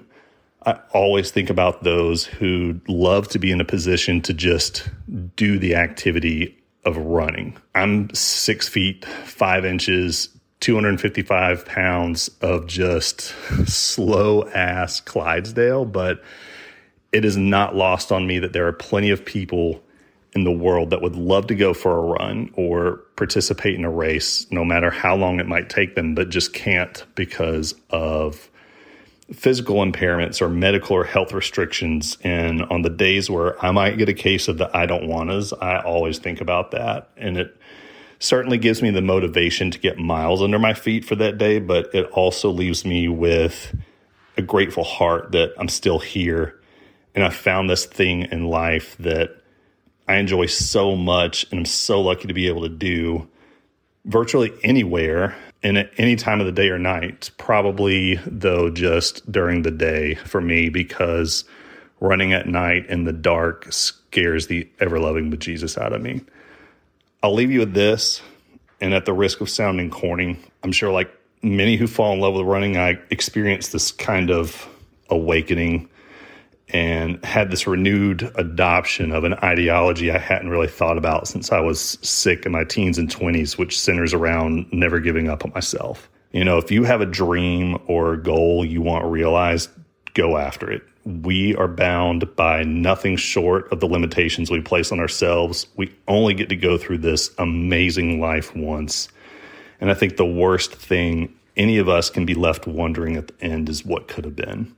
I 0.65 0.79
always 0.93 1.31
think 1.31 1.50
about 1.50 1.84
those 1.84 2.25
who 2.25 2.79
love 2.88 3.27
to 3.29 3.39
be 3.39 3.51
in 3.51 3.62
a 3.62 3.65
position 3.65 4.22
to 4.22 4.34
just 4.34 4.89
do 5.36 5.58
the 5.58 5.75
activity 5.75 6.58
of 6.86 6.98
running. 6.98 7.58
I'm 7.75 8.13
six 8.13 8.67
feet, 8.67 9.05
five 9.05 9.65
inches, 9.65 10.29
255 10.60 11.65
pounds 11.65 12.29
of 12.41 12.67
just 12.67 13.22
slow 13.65 14.48
ass 14.50 15.00
Clydesdale, 15.00 15.86
but 15.86 16.22
it 17.12 17.25
is 17.25 17.38
not 17.38 17.75
lost 17.75 18.12
on 18.12 18.28
me 18.28 18.39
that 18.39 18.54
there 18.54 18.68
are 18.68 18.74
plenty 18.74 19.10
of 19.10 19.25
people 19.25 19.82
in 20.34 20.44
the 20.44 20.51
world 20.51 20.92
that 20.92 21.01
would 21.01 21.16
love 21.16 21.48
to 21.48 21.56
go 21.56 21.74
for 21.74 21.98
a 21.98 22.01
run 22.01 22.51
or 22.56 22.98
participate 23.16 23.75
in 23.75 23.84
a 23.84 23.89
race, 23.89 24.46
no 24.51 24.63
matter 24.63 24.92
how 24.92 25.16
long 25.16 25.39
it 25.39 25.48
might 25.48 25.70
take 25.70 25.96
them, 25.96 26.13
but 26.13 26.30
just 26.30 26.54
can't 26.54 27.04
because 27.16 27.74
of 27.89 28.50
physical 29.34 29.78
impairments 29.78 30.42
or 30.42 30.50
medical 30.50 30.96
or 30.96 31.04
health 31.04 31.34
restrictions. 31.34 32.18
And 32.24 32.62
on 32.63 32.84
the 32.84 32.89
days 32.89 33.30
where 33.30 33.63
I 33.63 33.72
might 33.72 33.98
get 33.98 34.10
a 34.10 34.13
case 34.13 34.48
of 34.48 34.58
the 34.58 34.75
I 34.75 34.86
don't 34.86 35.06
wannas, 35.06 35.51
I 35.60 35.82
always 35.82 36.20
think 36.20 36.42
about 36.42 36.72
that. 36.72 37.10
And 37.18 37.38
it 37.38 37.56
certainly 38.20 38.58
gives 38.60 38.82
me 38.82 38.92
the 38.92 39.01
motivation 39.01 39.72
to 39.72 39.80
get 39.80 39.98
miles 39.98 40.44
under 40.44 40.60
my 40.60 40.74
feet 40.74 41.06
for 41.06 41.16
that 41.16 41.38
day, 41.39 41.60
but 41.60 41.94
it 41.96 42.06
also 42.12 42.50
leaves 42.50 42.86
me 42.86 43.08
with 43.08 43.75
a 44.38 44.42
grateful 44.42 44.84
heart 44.84 45.32
that 45.32 45.54
I'm 45.58 45.70
still 45.70 46.00
here 46.00 46.59
and 47.16 47.24
I 47.24 47.30
found 47.30 47.70
this 47.70 47.86
thing 47.86 48.24
in 48.32 48.48
life 48.48 48.96
that 49.00 49.36
I 50.08 50.16
enjoy 50.16 50.48
so 50.48 50.96
much 50.96 51.46
and 51.51 51.60
I'm 51.60 51.66
so 51.66 52.01
lucky 52.01 52.28
to 52.28 52.34
be 52.34 52.48
able 52.48 52.63
to 52.63 52.70
do 52.70 53.28
virtually 54.06 54.51
anywhere 54.63 55.36
and 55.62 55.78
at 55.78 55.92
any 55.98 56.16
time 56.16 56.39
of 56.39 56.46
the 56.46 56.51
day 56.51 56.70
or 56.70 56.80
night. 56.80 57.32
Probably, 57.38 58.16
though, 58.25 58.70
just 58.70 59.30
during 59.32 59.62
the 59.62 59.72
day 59.72 60.16
for 60.16 60.42
me 60.42 60.70
because 60.70 61.44
running 62.00 62.34
at 62.34 62.48
night 62.48 62.86
in 62.88 63.04
the 63.04 63.13
dark 63.13 63.72
scares 63.72 64.48
the 64.48 64.68
ever 64.80 65.00
loving 65.00 65.32
bejesus 65.32 65.78
out 65.78 65.94
of 65.94 66.01
me. 66.01 66.22
I'll 67.22 67.34
leave 67.34 67.51
you 67.51 67.60
with 67.60 67.74
this, 67.74 68.22
and 68.80 68.94
at 68.94 69.06
the 69.06 69.13
risk 69.13 69.42
of 69.42 69.50
sounding 69.50 69.89
corny, 69.89 70.39
I'm 70.63 70.72
sure 70.72 70.92
like 70.92 71.12
many 71.42 71.75
who 71.75 71.88
fall 71.88 72.13
in 72.13 72.20
love 72.20 72.34
with 72.34 72.46
running, 72.46 72.78
I 72.78 72.98
experienced 73.10 73.74
this 73.74 73.92
kind 73.92 74.32
of 74.32 74.68
awakening 75.10 75.89
and 76.72 77.24
had 77.26 77.52
this 77.52 77.66
renewed 77.68 78.32
adoption 78.36 79.12
of 79.12 79.24
an 79.24 79.34
ideology 79.36 80.12
I 80.12 80.18
hadn't 80.18 80.50
really 80.50 80.68
thought 80.68 80.98
about 80.98 81.28
since 81.28 81.52
I 81.52 81.60
was 81.60 81.98
sick 82.02 82.46
in 82.46 82.52
my 82.52 82.64
teens 82.64 82.98
and 82.98 83.10
20s, 83.10 83.58
which 83.58 83.80
centers 83.80 84.14
around 84.14 84.72
never 84.72 85.00
giving 85.00 85.30
up 85.30 85.44
on 85.46 85.52
myself. 85.54 86.10
You 86.32 86.44
know, 86.44 86.58
if 86.60 86.72
you 86.72 86.84
have 86.84 87.02
a 87.02 87.08
dream 87.08 87.80
or 87.88 88.14
a 88.14 88.22
goal 88.22 88.64
you 88.64 88.82
want 88.82 89.06
realized, 89.06 89.70
go 90.14 90.38
after 90.38 90.72
it. 90.72 90.84
we 91.06 91.56
are 91.56 91.68
bound 91.68 92.36
by 92.36 92.64
nothing 92.64 93.16
short 93.16 93.72
of 93.72 93.80
the 93.80 93.88
limitations 93.88 94.52
we 94.52 94.62
place 94.62 94.92
on 94.92 95.00
ourselves. 95.00 95.66
We 95.76 95.94
only 96.08 96.34
get 96.34 96.50
to 96.50 96.56
go 96.56 96.78
through 96.78 97.00
this 97.00 97.32
amazing 97.38 98.20
life 98.20 98.56
once. 98.56 99.10
And 99.82 99.90
I 99.90 99.94
think 99.94 100.18
the 100.18 100.26
worst 100.26 100.74
thing 100.74 101.34
any 101.58 101.78
of 101.78 101.90
us 101.90 102.10
can 102.10 102.26
be 102.26 102.36
left 102.36 102.68
wondering 102.68 103.18
at 103.18 103.28
the 103.28 103.44
end 103.44 103.70
is 103.70 103.84
what 103.84 104.08
could 104.08 104.26
have 104.26 104.36
been. 104.36 104.76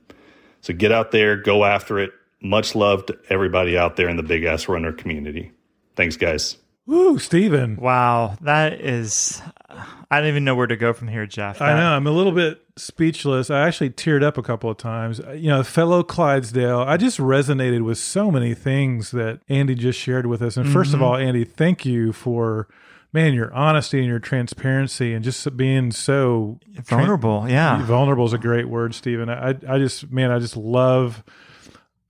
So 0.62 0.72
get 0.72 0.90
out 0.90 1.10
there, 1.10 1.36
go 1.36 1.64
after 1.64 1.98
it. 1.98 2.12
Much 2.40 2.74
love 2.74 3.06
to 3.06 3.18
everybody 3.28 3.76
out 3.76 3.96
there 3.96 4.08
in 4.08 4.16
the 4.16 4.22
Big 4.22 4.44
Ass 4.44 4.68
Runner 4.68 4.92
community. 4.92 5.52
Thanks, 5.94 6.16
guys. 6.16 6.56
Woo, 6.86 7.18
Stephen. 7.18 7.76
Wow, 7.76 8.36
that 8.40 8.80
is. 8.80 9.40
I 10.10 10.20
don't 10.20 10.28
even 10.28 10.44
know 10.44 10.56
where 10.56 10.66
to 10.66 10.76
go 10.76 10.92
from 10.92 11.08
here, 11.08 11.26
Jeff. 11.26 11.62
I 11.62 11.74
know. 11.74 11.92
I'm 11.92 12.06
a 12.06 12.10
little 12.10 12.32
bit 12.32 12.60
speechless. 12.76 13.50
I 13.50 13.66
actually 13.66 13.90
teared 13.90 14.24
up 14.24 14.36
a 14.36 14.42
couple 14.42 14.68
of 14.68 14.78
times. 14.78 15.20
You 15.34 15.48
know, 15.48 15.62
fellow 15.62 16.02
Clydesdale, 16.02 16.80
I 16.80 16.96
just 16.96 17.18
resonated 17.18 17.84
with 17.84 17.98
so 17.98 18.30
many 18.30 18.54
things 18.54 19.12
that 19.12 19.40
Andy 19.48 19.74
just 19.74 19.98
shared 19.98 20.26
with 20.26 20.42
us. 20.42 20.56
And 20.56 20.66
1st 20.66 20.74
of 20.74 20.86
mm-hmm. 20.86 21.02
all, 21.02 21.16
Andy, 21.16 21.44
thank 21.44 21.86
you 21.86 22.12
for, 22.12 22.66
man, 23.12 23.34
your 23.34 23.52
honesty 23.52 23.98
and 23.98 24.06
your 24.06 24.18
transparency 24.18 25.12
and 25.12 25.24
just 25.24 25.56
being 25.56 25.90
so 25.90 26.58
Vulnerable, 26.84 27.48
yeah. 27.48 27.84
vulnerable 27.84 28.24
is 28.24 28.32
a 28.32 28.38
great 28.38 28.68
word, 28.68 28.94
Stephen. 28.94 29.28
I, 29.28 29.50
I 29.68 29.78
just, 29.78 30.10
man, 30.10 30.30
I 30.30 30.38
just 30.38 30.56
love 30.56 31.22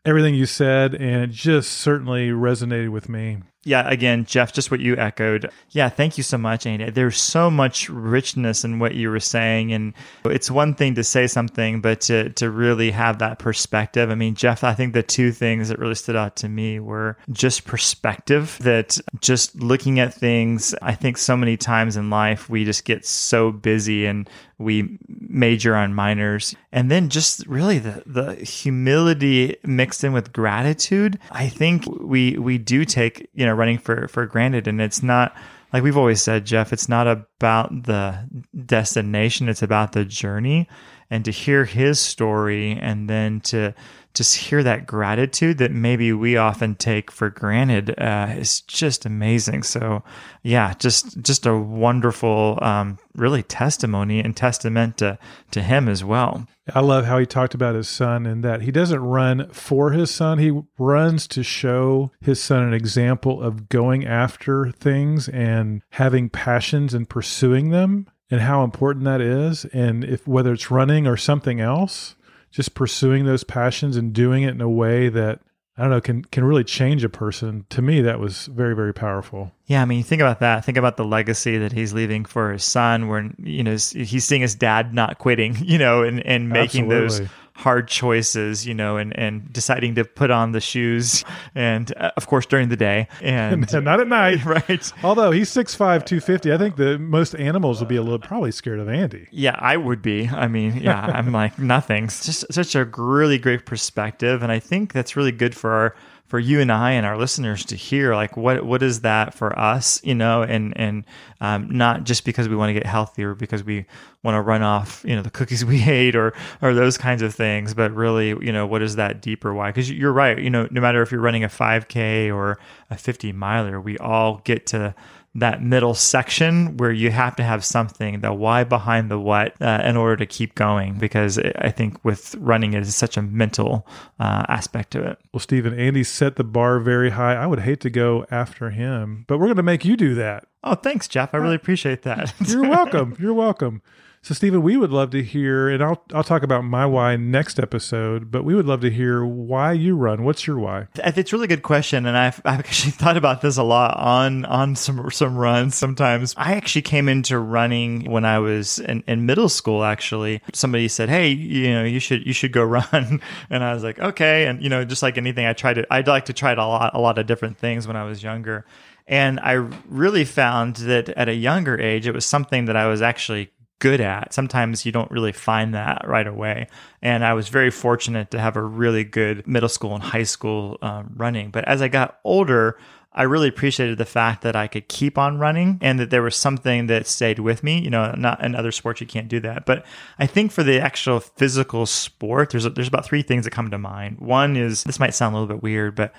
everything 0.04 0.34
you 0.34 0.46
said, 0.46 0.94
and 0.94 1.22
it 1.22 1.30
just 1.30 1.72
certainly 1.72 2.30
resonated 2.30 2.90
with 2.90 3.08
me. 3.08 3.38
Yeah, 3.64 3.88
again, 3.88 4.24
Jeff, 4.24 4.52
just 4.52 4.70
what 4.70 4.80
you 4.80 4.96
echoed. 4.96 5.50
Yeah, 5.70 5.88
thank 5.88 6.16
you 6.16 6.24
so 6.24 6.36
much, 6.36 6.66
Andy. 6.66 6.90
There's 6.90 7.20
so 7.20 7.48
much 7.50 7.88
richness 7.88 8.64
in 8.64 8.80
what 8.80 8.94
you 8.94 9.08
were 9.08 9.20
saying. 9.20 9.72
And 9.72 9.94
it's 10.24 10.50
one 10.50 10.74
thing 10.74 10.96
to 10.96 11.04
say 11.04 11.28
something, 11.28 11.80
but 11.80 12.00
to, 12.02 12.30
to 12.30 12.50
really 12.50 12.90
have 12.90 13.20
that 13.20 13.38
perspective. 13.38 14.10
I 14.10 14.16
mean, 14.16 14.34
Jeff, 14.34 14.64
I 14.64 14.74
think 14.74 14.94
the 14.94 15.02
two 15.02 15.30
things 15.30 15.68
that 15.68 15.78
really 15.78 15.94
stood 15.94 16.16
out 16.16 16.34
to 16.36 16.48
me 16.48 16.80
were 16.80 17.16
just 17.30 17.64
perspective, 17.64 18.58
that 18.62 18.98
just 19.20 19.54
looking 19.54 20.00
at 20.00 20.12
things, 20.12 20.74
I 20.82 20.94
think 20.94 21.16
so 21.16 21.36
many 21.36 21.56
times 21.56 21.96
in 21.96 22.10
life, 22.10 22.50
we 22.50 22.64
just 22.64 22.84
get 22.84 23.06
so 23.06 23.52
busy 23.52 24.06
and 24.06 24.28
we 24.58 24.98
major 25.08 25.74
on 25.74 25.94
minors. 25.94 26.54
And 26.70 26.90
then 26.90 27.08
just 27.08 27.46
really 27.46 27.78
the, 27.78 28.02
the 28.06 28.34
humility 28.36 29.56
mixed 29.64 30.04
in 30.04 30.12
with 30.12 30.32
gratitude. 30.32 31.18
I 31.30 31.48
think 31.48 31.84
we, 32.00 32.38
we 32.38 32.58
do 32.58 32.84
take, 32.84 33.28
you 33.34 33.44
know, 33.44 33.51
running 33.56 33.78
for, 33.78 34.08
for 34.08 34.26
granted. 34.26 34.66
And 34.66 34.80
it's 34.80 35.02
not, 35.02 35.36
like 35.72 35.82
we've 35.82 35.96
always 35.96 36.22
said, 36.22 36.44
Jeff, 36.44 36.72
it's 36.72 36.88
not 36.88 37.06
about 37.06 37.84
the 37.84 38.28
destination, 38.66 39.48
it's 39.48 39.62
about 39.62 39.92
the 39.92 40.04
journey. 40.04 40.68
And 41.10 41.24
to 41.26 41.30
hear 41.30 41.64
his 41.64 42.00
story 42.00 42.72
and 42.72 43.08
then 43.08 43.40
to 43.42 43.74
just 44.14 44.36
hear 44.36 44.62
that 44.62 44.86
gratitude 44.86 45.58
that 45.58 45.72
maybe 45.72 46.12
we 46.12 46.36
often 46.36 46.74
take 46.74 47.10
for 47.10 47.30
granted 47.30 47.98
uh, 47.98 48.34
is 48.36 48.60
just 48.62 49.06
amazing. 49.06 49.62
So, 49.62 50.02
yeah, 50.42 50.74
just 50.74 51.20
just 51.22 51.46
a 51.46 51.56
wonderful, 51.56 52.58
um, 52.60 52.98
really 53.14 53.42
testimony 53.42 54.20
and 54.20 54.36
testament 54.36 54.98
to 54.98 55.18
to 55.52 55.62
him 55.62 55.88
as 55.88 56.04
well. 56.04 56.46
I 56.74 56.80
love 56.80 57.06
how 57.06 57.18
he 57.18 57.26
talked 57.26 57.54
about 57.54 57.74
his 57.74 57.88
son 57.88 58.24
and 58.24 58.44
that 58.44 58.62
he 58.62 58.70
doesn't 58.70 59.00
run 59.00 59.48
for 59.50 59.90
his 59.90 60.12
son. 60.12 60.38
He 60.38 60.62
runs 60.78 61.26
to 61.28 61.42
show 61.42 62.12
his 62.20 62.40
son 62.40 62.62
an 62.62 62.72
example 62.72 63.42
of 63.42 63.68
going 63.68 64.06
after 64.06 64.70
things 64.70 65.28
and 65.28 65.82
having 65.90 66.28
passions 66.28 66.94
and 66.94 67.08
pursuing 67.08 67.70
them 67.70 68.06
and 68.30 68.40
how 68.40 68.62
important 68.62 69.04
that 69.04 69.20
is. 69.20 69.64
And 69.66 70.04
if 70.04 70.26
whether 70.26 70.52
it's 70.52 70.70
running 70.70 71.06
or 71.06 71.16
something 71.16 71.60
else, 71.60 72.14
just 72.52 72.74
pursuing 72.74 73.24
those 73.24 73.42
passions 73.42 73.96
and 73.96 74.12
doing 74.12 74.44
it 74.44 74.50
in 74.50 74.60
a 74.60 74.68
way 74.68 75.08
that 75.08 75.40
I 75.76 75.82
don't 75.82 75.90
know 75.90 76.00
can 76.02 76.22
can 76.26 76.44
really 76.44 76.64
change 76.64 77.02
a 77.02 77.08
person. 77.08 77.64
To 77.70 77.80
me, 77.80 78.02
that 78.02 78.20
was 78.20 78.46
very 78.46 78.76
very 78.76 78.92
powerful. 78.92 79.52
Yeah, 79.66 79.80
I 79.80 79.86
mean, 79.86 79.98
you 79.98 80.04
think 80.04 80.20
about 80.20 80.40
that. 80.40 80.64
Think 80.66 80.76
about 80.76 80.98
the 80.98 81.04
legacy 81.04 81.56
that 81.56 81.72
he's 81.72 81.94
leaving 81.94 82.26
for 82.26 82.52
his 82.52 82.62
son, 82.62 83.08
where 83.08 83.30
you 83.38 83.64
know 83.64 83.72
he's 83.72 84.24
seeing 84.24 84.42
his 84.42 84.54
dad 84.54 84.92
not 84.92 85.18
quitting, 85.18 85.56
you 85.62 85.78
know, 85.78 86.02
and 86.02 86.24
and 86.26 86.50
making 86.50 86.88
those 86.88 87.20
Absolutely. 87.20 87.36
Hard 87.54 87.88
choices, 87.88 88.66
you 88.66 88.74
know, 88.74 88.96
and 88.96 89.16
and 89.18 89.52
deciding 89.52 89.94
to 89.96 90.04
put 90.04 90.30
on 90.30 90.52
the 90.52 90.60
shoes, 90.60 91.24
and 91.54 91.92
uh, 91.96 92.10
of 92.16 92.26
course 92.26 92.46
during 92.46 92.68
the 92.68 92.76
day, 92.76 93.08
and 93.20 93.70
not 93.84 94.00
at 94.00 94.08
night. 94.08 94.44
right. 94.44 94.92
Although 95.02 95.30
he's 95.30 95.50
6'5", 95.50 95.76
250, 95.76 96.52
I 96.52 96.58
think 96.58 96.76
the 96.76 96.98
most 96.98 97.34
animals 97.34 97.80
would 97.80 97.88
be 97.88 97.96
a 97.96 98.02
little 98.02 98.18
probably 98.18 98.52
scared 98.52 98.80
of 98.80 98.88
Andy. 98.88 99.28
Yeah, 99.30 99.56
I 99.58 99.76
would 99.76 100.02
be. 100.02 100.28
I 100.28 100.48
mean, 100.48 100.76
yeah, 100.76 101.00
I'm 101.00 101.32
like 101.42 101.58
nothing. 101.58 102.04
It's 102.04 102.24
just 102.24 102.52
such 102.52 102.74
a 102.74 102.84
really 102.96 103.38
great 103.38 103.66
perspective, 103.66 104.42
and 104.42 104.50
I 104.50 104.58
think 104.58 104.92
that's 104.92 105.16
really 105.16 105.32
good 105.32 105.54
for 105.54 105.72
our 105.72 105.94
for 106.32 106.40
you 106.40 106.60
and 106.60 106.72
I 106.72 106.92
and 106.92 107.04
our 107.04 107.18
listeners 107.18 107.62
to 107.66 107.76
hear. 107.76 108.14
Like, 108.14 108.38
what 108.38 108.64
what 108.64 108.82
is 108.82 109.02
that 109.02 109.34
for 109.34 109.58
us? 109.58 110.00
You 110.02 110.14
know, 110.14 110.42
and 110.42 110.72
and 110.78 111.04
um, 111.42 111.68
not 111.68 112.04
just 112.04 112.24
because 112.24 112.48
we 112.48 112.56
want 112.56 112.70
to 112.70 112.72
get 112.72 112.86
healthier, 112.86 113.34
because 113.34 113.62
we 113.62 113.84
want 114.22 114.36
to 114.36 114.40
run 114.40 114.62
off, 114.62 115.04
you 115.06 115.14
know, 115.14 115.20
the 115.20 115.28
cookies 115.28 115.62
we 115.66 115.82
ate 115.82 116.16
or 116.16 116.32
or 116.62 116.72
those 116.72 116.96
kinds 116.96 117.20
of 117.20 117.34
things, 117.34 117.74
but 117.74 117.92
really, 117.94 118.28
you 118.28 118.50
know, 118.50 118.66
what 118.66 118.80
is 118.80 118.96
that 118.96 119.20
deeper 119.20 119.52
why? 119.52 119.68
Because 119.68 119.90
you're 119.90 120.10
right. 120.10 120.38
You 120.38 120.48
know, 120.48 120.66
no 120.70 120.80
matter 120.80 121.02
if 121.02 121.12
you're 121.12 121.20
running 121.20 121.44
a 121.44 121.48
5K 121.48 122.34
or 122.34 122.58
a 122.88 122.96
50 122.96 123.30
miler, 123.34 123.78
we 123.78 123.98
all 123.98 124.40
get 124.44 124.64
to 124.68 124.94
that 125.34 125.62
middle 125.62 125.94
section 125.94 126.76
where 126.76 126.92
you 126.92 127.10
have 127.10 127.34
to 127.36 127.42
have 127.42 127.64
something 127.64 128.20
the 128.20 128.32
why 128.32 128.64
behind 128.64 129.10
the 129.10 129.18
what 129.18 129.54
uh, 129.62 129.80
in 129.84 129.96
order 129.96 130.16
to 130.16 130.26
keep 130.26 130.54
going 130.54 130.98
because 130.98 131.38
i 131.58 131.70
think 131.70 131.96
with 132.04 132.34
running 132.34 132.74
it 132.74 132.82
is 132.82 132.94
such 132.94 133.16
a 133.16 133.22
mental 133.22 133.86
uh, 134.20 134.44
aspect 134.48 134.90
to 134.90 135.02
it 135.02 135.18
Well, 135.32 135.40
Stephen, 135.40 135.72
Andy 135.78 136.04
set 136.04 136.36
the 136.36 136.44
bar 136.44 136.78
very 136.80 137.10
high. 137.10 137.34
I 137.34 137.46
would 137.46 137.60
hate 137.60 137.80
to 137.80 137.90
go 137.90 138.26
after 138.30 138.70
him, 138.70 139.24
but 139.26 139.38
we're 139.38 139.46
going 139.46 139.56
to 139.56 139.62
make 139.62 139.84
you 139.86 139.96
do 139.96 140.14
that. 140.16 140.44
oh 140.64 140.74
thanks 140.74 141.08
jeff 141.08 141.32
i 141.34 141.38
really 141.38 141.54
appreciate 141.56 142.02
that 142.02 142.34
You're 142.46 142.68
welcome. 142.78 143.16
You're 143.18 143.34
welcome. 143.34 143.80
So, 144.24 144.34
Stephen, 144.34 144.62
we 144.62 144.76
would 144.76 144.92
love 144.92 145.10
to 145.10 145.22
hear, 145.24 145.68
and 145.68 145.82
I'll 145.82 146.00
I'll 146.14 146.22
talk 146.22 146.44
about 146.44 146.62
my 146.62 146.86
why 146.86 147.16
next 147.16 147.58
episode. 147.58 148.30
But 148.30 148.44
we 148.44 148.54
would 148.54 148.66
love 148.66 148.80
to 148.82 148.90
hear 148.90 149.24
why 149.24 149.72
you 149.72 149.96
run. 149.96 150.22
What's 150.22 150.46
your 150.46 150.60
why? 150.60 150.86
It's 150.94 151.32
a 151.32 151.36
really 151.36 151.48
good 151.48 151.64
question, 151.64 152.06
and 152.06 152.16
I've, 152.16 152.40
I've 152.44 152.60
actually 152.60 152.92
thought 152.92 153.16
about 153.16 153.40
this 153.40 153.56
a 153.56 153.64
lot 153.64 153.96
on 153.96 154.44
on 154.44 154.76
some 154.76 155.10
some 155.10 155.36
runs. 155.36 155.74
Sometimes 155.74 156.34
I 156.36 156.52
actually 156.52 156.82
came 156.82 157.08
into 157.08 157.36
running 157.36 158.08
when 158.12 158.24
I 158.24 158.38
was 158.38 158.78
in, 158.78 159.02
in 159.08 159.26
middle 159.26 159.48
school. 159.48 159.82
Actually, 159.82 160.40
somebody 160.52 160.86
said, 160.86 161.08
"Hey, 161.08 161.30
you 161.30 161.72
know, 161.72 161.82
you 161.82 161.98
should 161.98 162.24
you 162.24 162.32
should 162.32 162.52
go 162.52 162.62
run," 162.92 163.20
and 163.50 163.64
I 163.64 163.74
was 163.74 163.82
like, 163.82 163.98
"Okay." 163.98 164.46
And 164.46 164.62
you 164.62 164.68
know, 164.68 164.84
just 164.84 165.02
like 165.02 165.18
anything, 165.18 165.46
I 165.46 165.52
tried 165.52 165.74
to 165.74 165.86
I'd 165.92 166.06
like 166.06 166.26
to 166.26 166.32
try 166.32 166.52
a 166.52 166.56
lot 166.58 166.94
a 166.94 167.00
lot 167.00 167.18
of 167.18 167.26
different 167.26 167.58
things 167.58 167.88
when 167.88 167.96
I 167.96 168.04
was 168.04 168.22
younger, 168.22 168.66
and 169.08 169.40
I 169.40 169.54
really 169.88 170.24
found 170.24 170.76
that 170.76 171.08
at 171.08 171.28
a 171.28 171.34
younger 171.34 171.76
age, 171.76 172.06
it 172.06 172.14
was 172.14 172.24
something 172.24 172.66
that 172.66 172.76
I 172.76 172.86
was 172.86 173.02
actually 173.02 173.50
good 173.82 174.00
at. 174.00 174.32
Sometimes 174.32 174.86
you 174.86 174.92
don't 174.92 175.10
really 175.10 175.32
find 175.32 175.74
that 175.74 176.06
right 176.06 176.28
away. 176.28 176.68
And 177.02 177.24
I 177.24 177.34
was 177.34 177.48
very 177.48 177.72
fortunate 177.72 178.30
to 178.30 178.38
have 178.38 178.56
a 178.56 178.62
really 178.62 179.02
good 179.02 179.44
middle 179.44 179.68
school 179.68 179.96
and 179.96 180.04
high 180.04 180.22
school 180.22 180.78
um, 180.82 181.14
running. 181.16 181.50
But 181.50 181.66
as 181.66 181.82
I 181.82 181.88
got 181.88 182.20
older, 182.22 182.78
I 183.12 183.24
really 183.24 183.48
appreciated 183.48 183.98
the 183.98 184.04
fact 184.04 184.42
that 184.42 184.54
I 184.54 184.68
could 184.68 184.86
keep 184.86 185.18
on 185.18 185.40
running 185.40 185.78
and 185.82 185.98
that 185.98 186.10
there 186.10 186.22
was 186.22 186.36
something 186.36 186.86
that 186.86 187.08
stayed 187.08 187.40
with 187.40 187.64
me. 187.64 187.80
You 187.80 187.90
know, 187.90 188.14
not 188.16 188.40
in 188.44 188.54
other 188.54 188.70
sports 188.70 189.00
you 189.00 189.06
can't 189.08 189.26
do 189.26 189.40
that, 189.40 189.66
but 189.66 189.84
I 190.16 190.28
think 190.28 190.52
for 190.52 190.62
the 190.62 190.78
actual 190.78 191.18
physical 191.18 191.84
sport, 191.84 192.50
there's 192.50 192.62
there's 192.62 192.86
about 192.86 193.04
three 193.04 193.22
things 193.22 193.42
that 193.44 193.50
come 193.50 193.68
to 193.72 193.78
mind. 193.78 194.20
One 194.20 194.56
is 194.56 194.84
this 194.84 195.00
might 195.00 195.12
sound 195.12 195.34
a 195.34 195.40
little 195.40 195.52
bit 195.56 195.62
weird, 195.64 195.96
but 195.96 196.14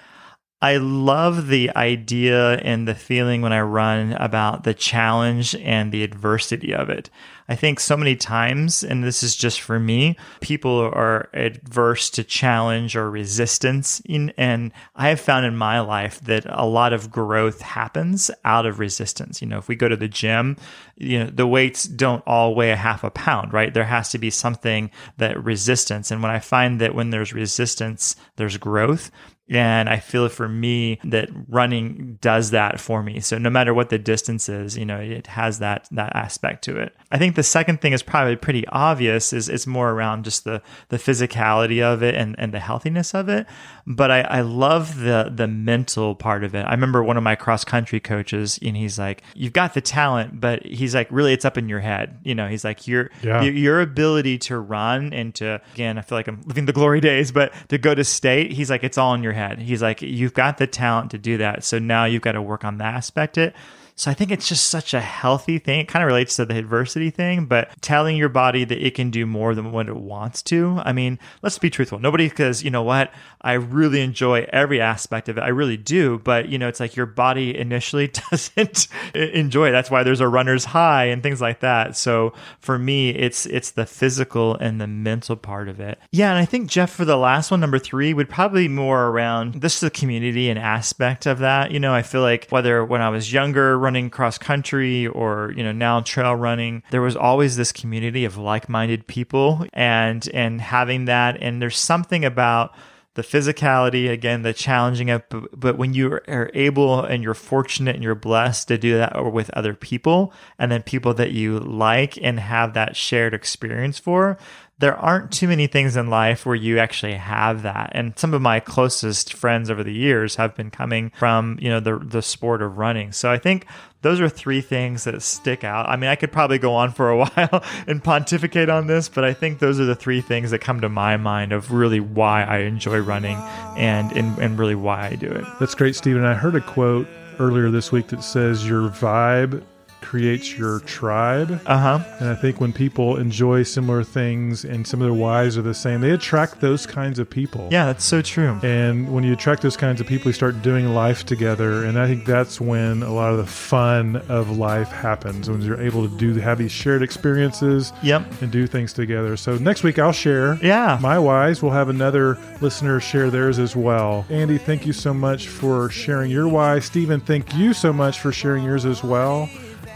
I 0.63 0.77
love 0.77 1.47
the 1.47 1.75
idea 1.75 2.53
and 2.59 2.87
the 2.87 2.95
feeling 2.95 3.41
when 3.41 3.51
I 3.51 3.59
run 3.59 4.13
about 4.13 4.63
the 4.63 4.73
challenge 4.73 5.55
and 5.55 5.91
the 5.91 6.03
adversity 6.03 6.73
of 6.73 6.89
it. 6.89 7.09
I 7.49 7.55
think 7.55 7.81
so 7.81 7.97
many 7.97 8.15
times, 8.15 8.81
and 8.81 9.03
this 9.03 9.23
is 9.23 9.35
just 9.35 9.59
for 9.59 9.77
me, 9.77 10.15
people 10.39 10.79
are 10.79 11.29
adverse 11.33 12.09
to 12.11 12.23
challenge 12.23 12.95
or 12.95 13.11
resistance. 13.11 14.01
In, 14.05 14.31
and 14.37 14.71
I 14.95 15.09
have 15.09 15.19
found 15.19 15.45
in 15.45 15.57
my 15.57 15.81
life 15.81 16.21
that 16.21 16.45
a 16.47 16.65
lot 16.65 16.93
of 16.93 17.11
growth 17.11 17.59
happens 17.59 18.31
out 18.45 18.65
of 18.65 18.79
resistance. 18.79 19.41
You 19.41 19.49
know, 19.49 19.57
if 19.57 19.67
we 19.67 19.75
go 19.75 19.89
to 19.89 19.97
the 19.97 20.07
gym, 20.07 20.55
you 20.95 21.19
know, 21.19 21.29
the 21.29 21.45
weights 21.45 21.83
don't 21.83 22.23
all 22.25 22.55
weigh 22.55 22.71
a 22.71 22.77
half 22.77 23.03
a 23.03 23.11
pound, 23.11 23.51
right? 23.51 23.73
There 23.73 23.83
has 23.83 24.11
to 24.11 24.17
be 24.17 24.29
something 24.29 24.91
that 25.17 25.43
resistance. 25.43 26.09
And 26.09 26.23
when 26.23 26.31
I 26.31 26.39
find 26.39 26.79
that 26.79 26.95
when 26.95 27.09
there's 27.09 27.33
resistance, 27.33 28.15
there's 28.37 28.55
growth. 28.55 29.11
And 29.49 29.89
I 29.89 29.97
feel 29.99 30.29
for 30.29 30.47
me 30.47 30.99
that 31.03 31.29
running 31.49 32.17
does 32.21 32.51
that 32.51 32.79
for 32.79 33.03
me. 33.03 33.19
So 33.19 33.37
no 33.37 33.49
matter 33.49 33.73
what 33.73 33.89
the 33.89 33.99
distance 33.99 34.47
is, 34.47 34.77
you 34.77 34.85
know, 34.85 34.99
it 34.99 35.27
has 35.27 35.59
that 35.59 35.87
that 35.91 36.15
aspect 36.15 36.63
to 36.65 36.77
it. 36.77 36.95
I 37.11 37.17
think 37.17 37.35
the 37.35 37.43
second 37.43 37.81
thing 37.81 37.91
is 37.93 38.01
probably 38.01 38.35
pretty 38.37 38.65
obvious 38.67 39.33
is 39.33 39.49
it's 39.49 39.67
more 39.67 39.91
around 39.91 40.23
just 40.23 40.45
the 40.45 40.61
the 40.89 40.97
physicality 40.97 41.81
of 41.83 42.01
it 42.03 42.15
and, 42.15 42.35
and 42.39 42.53
the 42.53 42.59
healthiness 42.59 43.13
of 43.13 43.29
it. 43.29 43.45
But 43.85 44.11
I, 44.11 44.21
I 44.21 44.41
love 44.41 44.97
the 44.99 45.31
the 45.33 45.47
mental 45.47 46.15
part 46.15 46.43
of 46.43 46.55
it. 46.55 46.63
I 46.63 46.71
remember 46.71 47.03
one 47.03 47.17
of 47.17 47.23
my 47.23 47.35
cross 47.35 47.63
country 47.65 47.99
coaches 47.99 48.57
and 48.61 48.77
he's 48.77 48.97
like, 48.97 49.23
You've 49.35 49.53
got 49.53 49.73
the 49.73 49.81
talent, 49.81 50.39
but 50.39 50.65
he's 50.65 50.95
like, 50.95 51.07
really 51.11 51.33
it's 51.33 51.45
up 51.45 51.57
in 51.57 51.67
your 51.69 51.81
head. 51.81 52.17
You 52.23 52.33
know, 52.33 52.47
he's 52.47 52.63
like 52.63 52.87
your 52.87 53.11
Yeah. 53.21 53.41
your, 53.43 53.53
your 53.53 53.81
ability 53.81 54.37
to 54.39 54.57
run 54.57 55.11
and 55.13 55.35
to 55.35 55.61
again, 55.73 55.97
I 55.97 56.01
feel 56.01 56.17
like 56.17 56.27
I'm 56.27 56.41
living 56.45 56.65
the 56.65 56.73
glory 56.73 57.01
days, 57.01 57.31
but 57.31 57.53
to 57.69 57.77
go 57.77 57.93
to 57.93 58.03
state, 58.05 58.51
he's 58.53 58.69
like, 58.69 58.83
it's 58.83 58.97
all 58.97 59.13
in 59.13 59.21
your 59.21 59.32
head. 59.33 59.59
He's 59.59 59.81
like, 59.81 60.01
you've 60.01 60.33
got 60.33 60.57
the 60.57 60.67
talent 60.67 61.11
to 61.11 61.17
do 61.17 61.37
that. 61.37 61.63
So 61.63 61.79
now 61.79 62.05
you've 62.05 62.21
got 62.21 62.33
to 62.33 62.41
work 62.41 62.63
on 62.63 62.77
that 62.77 62.95
aspect 62.95 63.37
it. 63.37 63.55
So 63.95 64.09
I 64.09 64.13
think 64.13 64.31
it's 64.31 64.47
just 64.47 64.67
such 64.67 64.93
a 64.93 65.01
healthy 65.01 65.59
thing. 65.59 65.79
It 65.81 65.87
kind 65.87 66.03
of 66.03 66.07
relates 66.07 66.35
to 66.37 66.45
the 66.45 66.57
adversity 66.57 67.09
thing, 67.09 67.45
but 67.45 67.69
telling 67.81 68.17
your 68.17 68.29
body 68.29 68.63
that 68.63 68.85
it 68.85 68.95
can 68.95 69.11
do 69.11 69.25
more 69.25 69.53
than 69.55 69.71
what 69.71 69.87
it 69.87 69.95
wants 69.95 70.41
to. 70.43 70.81
I 70.83 70.93
mean, 70.93 71.19
let's 71.41 71.59
be 71.59 71.69
truthful. 71.69 71.99
Nobody 71.99 72.27
because 72.27 72.63
you 72.63 72.71
know 72.71 72.83
what? 72.83 73.11
I 73.41 73.53
really 73.53 74.01
enjoy 74.01 74.47
every 74.51 74.81
aspect 74.81 75.29
of 75.29 75.37
it. 75.37 75.41
I 75.41 75.49
really 75.49 75.77
do, 75.77 76.19
but 76.19 76.49
you 76.49 76.57
know, 76.57 76.67
it's 76.67 76.79
like 76.79 76.95
your 76.95 77.05
body 77.05 77.55
initially 77.57 78.07
doesn't 78.31 78.87
enjoy. 79.13 79.69
it. 79.69 79.71
That's 79.71 79.91
why 79.91 80.03
there's 80.03 80.21
a 80.21 80.27
runner's 80.27 80.65
high 80.65 81.05
and 81.05 81.21
things 81.21 81.41
like 81.41 81.59
that. 81.59 81.95
So 81.95 82.33
for 82.59 82.79
me, 82.79 83.09
it's 83.09 83.45
it's 83.45 83.71
the 83.71 83.85
physical 83.85 84.55
and 84.55 84.81
the 84.81 84.87
mental 84.87 85.35
part 85.35 85.69
of 85.69 85.79
it. 85.79 85.99
Yeah, 86.11 86.29
and 86.29 86.39
I 86.39 86.45
think 86.45 86.69
Jeff 86.69 86.91
for 86.91 87.05
the 87.05 87.17
last 87.17 87.51
one, 87.51 87.59
number 87.59 87.79
three, 87.79 88.13
would 88.13 88.29
probably 88.29 88.67
more 88.67 89.07
around 89.07 89.55
this 89.55 89.75
is 89.75 89.79
the 89.81 89.89
community 89.91 90.49
and 90.49 90.57
aspect 90.57 91.25
of 91.25 91.39
that. 91.39 91.71
You 91.71 91.79
know, 91.79 91.93
I 91.93 92.01
feel 92.01 92.21
like 92.21 92.47
whether 92.49 92.83
when 92.83 93.01
I 93.01 93.09
was 93.09 93.31
younger 93.31 93.77
running 93.83 94.09
cross 94.09 94.37
country 94.37 95.05
or 95.05 95.53
you 95.55 95.63
know 95.63 95.71
now 95.71 96.01
trail 96.01 96.35
running, 96.35 96.81
there 96.89 97.01
was 97.01 97.15
always 97.15 97.55
this 97.55 97.71
community 97.71 98.25
of 98.25 98.37
like-minded 98.37 99.05
people 99.05 99.65
and 99.73 100.27
and 100.33 100.61
having 100.61 101.05
that. 101.05 101.37
And 101.41 101.61
there's 101.61 101.77
something 101.77 102.25
about 102.25 102.73
the 103.15 103.21
physicality 103.21 104.09
again 104.09 104.41
the 104.41 104.53
challenging 104.53 105.07
but, 105.29 105.59
but 105.59 105.77
when 105.77 105.93
you 105.93 106.19
are 106.27 106.49
able 106.53 107.01
and 107.03 107.23
you're 107.23 107.35
fortunate 107.35 107.93
and 107.93 108.03
you're 108.03 108.15
blessed 108.15 108.67
to 108.67 108.77
do 108.77 108.97
that 108.97 109.31
with 109.31 109.51
other 109.51 109.75
people 109.75 110.33
and 110.57 110.71
then 110.71 110.81
people 110.81 111.13
that 111.13 111.31
you 111.31 111.59
like 111.59 112.17
and 112.21 112.39
have 112.39 112.73
that 112.73 112.95
shared 112.95 113.33
experience 113.33 113.99
for 113.99 114.37
there 114.79 114.95
aren't 114.97 115.31
too 115.31 115.47
many 115.47 115.67
things 115.67 115.95
in 115.95 116.09
life 116.09 116.45
where 116.45 116.55
you 116.55 116.79
actually 116.79 117.13
have 117.13 117.63
that 117.63 117.91
and 117.93 118.17
some 118.17 118.33
of 118.33 118.41
my 118.41 118.59
closest 118.59 119.33
friends 119.33 119.69
over 119.69 119.83
the 119.83 119.93
years 119.93 120.35
have 120.35 120.55
been 120.55 120.71
coming 120.71 121.11
from 121.15 121.57
you 121.61 121.69
know 121.69 121.79
the 121.79 121.97
the 121.99 122.21
sport 122.21 122.61
of 122.61 122.77
running 122.77 123.11
so 123.11 123.31
i 123.31 123.37
think 123.37 123.65
those 124.03 124.19
are 124.19 124.29
three 124.29 124.61
things 124.61 125.05
that 125.05 125.21
stick 125.21 125.63
out. 125.63 125.89
I 125.89 125.95
mean, 125.95 126.09
I 126.09 126.15
could 126.15 126.31
probably 126.31 126.59
go 126.59 126.75
on 126.75 126.91
for 126.91 127.09
a 127.09 127.17
while 127.25 127.63
and 127.87 128.03
pontificate 128.03 128.69
on 128.69 128.85
this, 128.85 129.09
but 129.09 129.23
I 129.23 129.33
think 129.33 129.59
those 129.59 129.79
are 129.79 129.85
the 129.85 129.95
three 129.95 130.21
things 130.21 130.51
that 130.51 130.59
come 130.59 130.81
to 130.81 130.89
my 130.89 131.17
mind 131.17 131.51
of 131.51 131.71
really 131.71 131.99
why 131.99 132.43
I 132.43 132.59
enjoy 132.59 132.99
running 132.99 133.37
and 133.77 134.11
and, 134.11 134.37
and 134.37 134.59
really 134.59 134.75
why 134.75 135.07
I 135.07 135.15
do 135.15 135.31
it. 135.31 135.45
That's 135.59 135.73
great, 135.73 135.95
Stephen. 135.95 136.23
I 136.23 136.35
heard 136.35 136.55
a 136.55 136.61
quote 136.61 137.07
earlier 137.39 137.71
this 137.71 137.91
week 137.91 138.07
that 138.07 138.23
says 138.23 138.67
your 138.67 138.89
vibe 138.89 139.63
creates 140.03 140.57
your 140.57 140.79
tribe. 140.81 141.59
Uh 141.65 141.77
huh. 141.77 141.99
And 142.19 142.29
I 142.29 142.35
think 142.35 142.59
when 142.61 142.71
people 142.73 143.17
enjoy 143.17 143.63
similar 143.63 144.03
things 144.03 144.63
and 144.65 144.85
some 144.85 145.01
of 145.01 145.05
their 145.07 145.13
whys 145.13 145.57
are 145.57 145.61
the 145.61 145.73
same, 145.73 146.01
they 146.01 146.11
attract 146.11 146.61
those 146.61 146.85
kinds 146.85 147.17
of 147.19 147.29
people. 147.29 147.69
Yeah, 147.71 147.85
that's 147.85 148.03
so 148.03 148.21
true. 148.21 148.59
And 148.61 149.11
when 149.13 149.23
you 149.23 149.33
attract 149.33 149.61
those 149.61 149.77
kinds 149.77 149.99
of 150.01 150.07
people, 150.07 150.27
you 150.29 150.33
start 150.33 150.61
doing 150.61 150.89
life 150.93 151.25
together. 151.25 151.83
And 151.85 151.97
I 151.97 152.05
think 152.07 152.25
that's 152.25 152.59
when 152.61 153.01
a 153.03 153.11
lot 153.13 153.31
of 153.31 153.37
the 153.37 153.45
fun 153.45 154.17
of 154.29 154.57
life 154.57 154.89
happens 154.89 155.49
when 155.49 155.61
you're 155.61 155.81
able 155.81 156.07
to 156.07 156.17
do 156.17 156.33
have 156.39 156.57
these 156.57 156.71
shared 156.71 157.01
experiences 157.03 157.93
Yep. 158.03 158.41
and 158.41 158.51
do 158.51 158.67
things 158.67 158.91
together. 158.93 159.37
So 159.37 159.57
next 159.57 159.83
week 159.83 159.97
I'll 159.99 160.11
share 160.11 160.59
Yeah. 160.61 160.97
my 161.01 161.17
whys. 161.17 161.61
We'll 161.63 161.71
have 161.71 161.89
another 161.89 162.37
listener 162.61 162.99
share 162.99 163.29
theirs 163.29 163.59
as 163.59 163.75
well. 163.75 164.25
Andy, 164.29 164.57
thank 164.57 164.85
you 164.85 164.93
so 164.93 165.13
much 165.13 165.47
for 165.47 165.89
sharing 165.89 166.29
your 166.31 166.47
why. 166.47 166.79
Stephen, 166.79 167.19
thank 167.21 167.55
you 167.55 167.73
so 167.73 167.93
much 167.93 168.19
for 168.19 168.31
sharing 168.31 168.63
yours 168.63 168.85
as 168.85 169.03
well. 169.03 169.49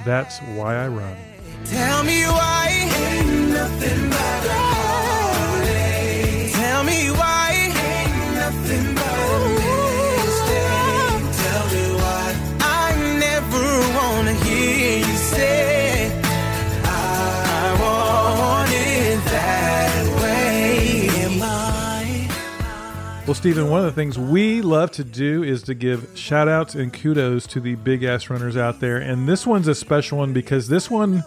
That's 0.08 0.40
why 0.56 0.78
I 0.78 0.88
run. 0.88 1.18
Tell 1.66 2.02
me 2.02 2.24
why. 2.28 2.58
Well, 23.28 23.36
Stephen, 23.36 23.70
one 23.70 23.80
of 23.80 23.86
the 23.86 23.92
things 23.92 24.18
we 24.18 24.62
love 24.62 24.92
to 24.92 25.04
do 25.04 25.44
is 25.44 25.62
to 25.64 25.74
give 25.74 26.18
shout 26.18 26.48
outs 26.48 26.76
and 26.76 26.94
kudos 26.94 27.46
to 27.48 27.60
the 27.60 27.76
big 27.76 28.06
ass 28.06 28.30
runners 28.30 28.56
out 28.56 28.80
there. 28.80 28.96
And 28.96 29.28
this 29.28 29.46
one's 29.46 29.68
a 29.68 29.76
special 29.76 30.20
one 30.20 30.32
because 30.32 30.70
this 30.70 30.90
one 30.90 31.26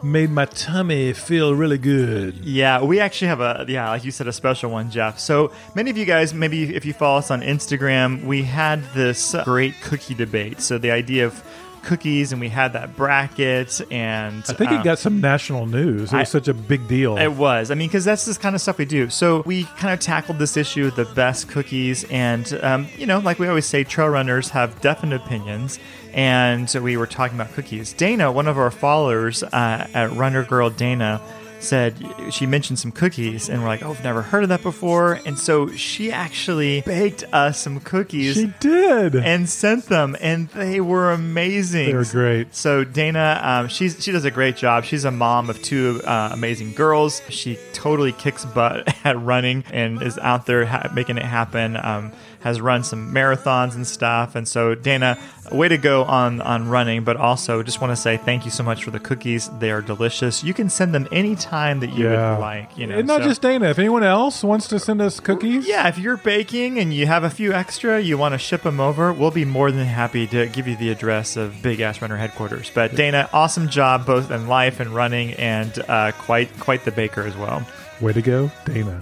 made 0.00 0.30
my 0.30 0.44
tummy 0.44 1.12
feel 1.12 1.52
really 1.56 1.76
good. 1.76 2.36
Yeah, 2.36 2.84
we 2.84 3.00
actually 3.00 3.26
have 3.26 3.40
a 3.40 3.64
yeah, 3.66 3.90
like 3.90 4.04
you 4.04 4.12
said, 4.12 4.28
a 4.28 4.32
special 4.32 4.70
one, 4.70 4.92
Jeff. 4.92 5.18
So 5.18 5.50
many 5.74 5.90
of 5.90 5.98
you 5.98 6.04
guys, 6.04 6.32
maybe 6.32 6.72
if 6.72 6.84
you 6.84 6.92
follow 6.92 7.18
us 7.18 7.32
on 7.32 7.40
Instagram, 7.40 8.24
we 8.24 8.44
had 8.44 8.84
this 8.94 9.34
great 9.42 9.74
cookie 9.80 10.14
debate. 10.14 10.60
So 10.60 10.78
the 10.78 10.92
idea 10.92 11.26
of 11.26 11.42
cookies, 11.82 12.32
and 12.32 12.40
we 12.40 12.48
had 12.48 12.72
that 12.74 12.96
bracket, 12.96 13.80
and 13.90 14.44
I 14.48 14.52
think 14.52 14.70
uh, 14.70 14.76
it 14.76 14.84
got 14.84 14.98
some 14.98 15.20
national 15.20 15.66
news. 15.66 16.12
It 16.12 16.16
was 16.16 16.28
such 16.28 16.48
a 16.48 16.54
big 16.54 16.86
deal. 16.88 17.16
It 17.16 17.32
was. 17.32 17.70
I 17.70 17.74
mean, 17.74 17.88
because 17.88 18.04
that's 18.04 18.24
the 18.24 18.34
kind 18.34 18.54
of 18.54 18.60
stuff 18.60 18.78
we 18.78 18.84
do. 18.84 19.10
So 19.10 19.42
we 19.46 19.64
kind 19.64 19.92
of 19.92 20.00
tackled 20.00 20.38
this 20.38 20.56
issue 20.56 20.86
of 20.86 20.96
the 20.96 21.04
best 21.06 21.48
cookies, 21.48 22.04
and 22.04 22.52
um, 22.62 22.88
you 22.96 23.06
know, 23.06 23.18
like 23.18 23.38
we 23.38 23.48
always 23.48 23.66
say, 23.66 23.84
trail 23.84 24.08
runners 24.08 24.50
have 24.50 24.80
definite 24.80 25.22
opinions. 25.22 25.78
And 26.12 26.68
so 26.68 26.82
we 26.82 26.96
were 26.96 27.06
talking 27.06 27.38
about 27.38 27.52
cookies. 27.52 27.92
Dana, 27.92 28.32
one 28.32 28.48
of 28.48 28.58
our 28.58 28.72
followers 28.72 29.44
uh, 29.44 29.86
at 29.94 30.10
Runner 30.12 30.44
Girl 30.44 30.68
Dana, 30.68 31.20
said 31.60 31.94
she 32.30 32.46
mentioned 32.46 32.78
some 32.78 32.90
cookies, 32.92 33.48
and 33.48 33.62
we're 33.62 33.68
like, 33.68 33.82
"Oh, 33.82 33.90
I've 33.90 34.02
never 34.02 34.22
heard 34.22 34.42
of 34.42 34.48
that 34.48 34.62
before." 34.62 35.20
And 35.26 35.38
so 35.38 35.70
she 35.72 36.10
actually 36.10 36.80
baked 36.82 37.24
us 37.32 37.58
some 37.60 37.80
cookies 37.80 38.34
she 38.34 38.52
did. 38.60 39.14
and 39.14 39.48
sent 39.48 39.86
them, 39.86 40.16
and 40.20 40.48
they 40.50 40.80
were 40.80 41.12
amazing. 41.12 41.86
They 41.86 41.94
were 41.94 42.04
great. 42.04 42.54
So 42.54 42.84
Dana, 42.84 43.40
um, 43.42 43.68
she's 43.68 44.02
she 44.02 44.12
does 44.12 44.24
a 44.24 44.30
great 44.30 44.56
job. 44.56 44.84
She's 44.84 45.04
a 45.04 45.10
mom 45.10 45.50
of 45.50 45.62
two 45.62 46.00
uh, 46.04 46.30
amazing 46.32 46.72
girls. 46.74 47.22
She 47.28 47.58
totally 47.72 48.12
kicks 48.12 48.44
butt 48.44 48.92
at 49.04 49.20
running 49.20 49.64
and 49.72 50.02
is 50.02 50.18
out 50.18 50.46
there 50.46 50.64
ha- 50.66 50.90
making 50.94 51.18
it 51.18 51.24
happen. 51.24 51.76
Um, 51.76 52.12
has 52.40 52.60
run 52.60 52.84
some 52.84 53.14
marathons 53.14 53.74
and 53.74 53.86
stuff, 53.86 54.34
and 54.34 54.46
so 54.46 54.74
Dana, 54.74 55.18
way 55.52 55.68
to 55.68 55.78
go 55.78 56.04
on 56.04 56.40
on 56.40 56.68
running. 56.68 57.04
But 57.04 57.16
also, 57.16 57.62
just 57.62 57.80
want 57.80 57.92
to 57.92 57.96
say 57.96 58.16
thank 58.16 58.44
you 58.44 58.50
so 58.50 58.62
much 58.62 58.84
for 58.84 58.90
the 58.90 59.00
cookies. 59.00 59.48
They 59.58 59.70
are 59.70 59.82
delicious. 59.82 60.42
You 60.42 60.54
can 60.54 60.68
send 60.68 60.94
them 60.94 61.06
anytime 61.12 61.80
that 61.80 61.90
you 61.92 62.10
yeah. 62.10 62.32
would 62.32 62.40
like. 62.40 62.78
You 62.78 62.86
know, 62.86 62.98
and 62.98 63.06
not 63.06 63.22
so- 63.22 63.28
just 63.28 63.42
Dana. 63.42 63.68
If 63.68 63.78
anyone 63.78 64.02
else 64.02 64.42
wants 64.42 64.68
to 64.68 64.78
send 64.78 65.00
us 65.00 65.20
cookies, 65.20 65.66
yeah, 65.66 65.88
if 65.88 65.98
you're 65.98 66.16
baking 66.16 66.78
and 66.78 66.92
you 66.92 67.06
have 67.06 67.24
a 67.24 67.30
few 67.30 67.52
extra, 67.52 68.00
you 68.00 68.16
want 68.18 68.32
to 68.32 68.38
ship 68.38 68.62
them 68.62 68.80
over, 68.80 69.12
we'll 69.12 69.30
be 69.30 69.44
more 69.44 69.70
than 69.70 69.86
happy 69.86 70.26
to 70.28 70.46
give 70.46 70.66
you 70.66 70.76
the 70.76 70.90
address 70.90 71.36
of 71.36 71.62
Big 71.62 71.80
Ass 71.80 72.02
Runner 72.02 72.16
headquarters. 72.16 72.70
But 72.74 72.94
Dana, 72.94 73.28
awesome 73.32 73.68
job 73.68 74.06
both 74.06 74.30
in 74.30 74.46
life 74.46 74.80
and 74.80 74.90
running, 74.90 75.34
and 75.34 75.78
uh, 75.88 76.12
quite 76.12 76.58
quite 76.58 76.84
the 76.84 76.92
baker 76.92 77.22
as 77.22 77.36
well. 77.36 77.66
way 78.00 78.12
to 78.12 78.22
go, 78.22 78.50
Dana. 78.64 79.00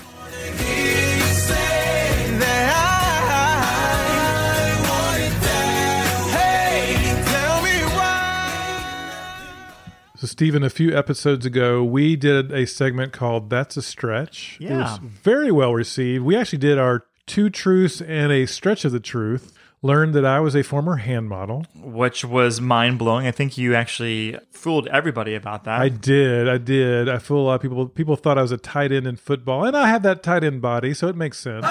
So, 10.20 10.26
Stephen, 10.26 10.64
a 10.64 10.70
few 10.70 10.96
episodes 10.96 11.46
ago, 11.46 11.84
we 11.84 12.16
did 12.16 12.50
a 12.50 12.66
segment 12.66 13.12
called 13.12 13.50
That's 13.50 13.76
a 13.76 13.82
Stretch. 13.82 14.58
It 14.60 14.68
Yeah. 14.70 14.78
was 14.82 14.98
very 14.98 15.52
well 15.52 15.72
received. 15.72 16.24
We 16.24 16.34
actually 16.34 16.58
did 16.58 16.76
our 16.76 17.04
two 17.26 17.50
truths 17.50 18.00
and 18.00 18.32
a 18.32 18.44
stretch 18.46 18.84
of 18.84 18.90
the 18.90 18.98
truth. 18.98 19.52
Learned 19.80 20.14
that 20.14 20.24
I 20.24 20.40
was 20.40 20.56
a 20.56 20.64
former 20.64 20.96
hand 20.96 21.28
model. 21.28 21.64
Which 21.80 22.24
was 22.24 22.60
mind 22.60 22.98
blowing. 22.98 23.28
I 23.28 23.30
think 23.30 23.56
you 23.56 23.76
actually 23.76 24.36
fooled 24.50 24.88
everybody 24.88 25.36
about 25.36 25.62
that. 25.64 25.80
I 25.80 25.88
did. 25.88 26.48
I 26.48 26.58
did. 26.58 27.08
I 27.08 27.18
fooled 27.18 27.42
a 27.42 27.46
lot 27.46 27.54
of 27.54 27.60
people. 27.62 27.86
People 27.86 28.16
thought 28.16 28.36
I 28.38 28.42
was 28.42 28.50
a 28.50 28.56
tight 28.58 28.90
end 28.90 29.06
in 29.06 29.14
football, 29.14 29.64
and 29.64 29.76
I 29.76 29.86
have 29.86 30.02
that 30.02 30.24
tight 30.24 30.42
end 30.42 30.60
body, 30.60 30.94
so 30.94 31.06
it 31.06 31.14
makes 31.14 31.38
sense. 31.38 31.62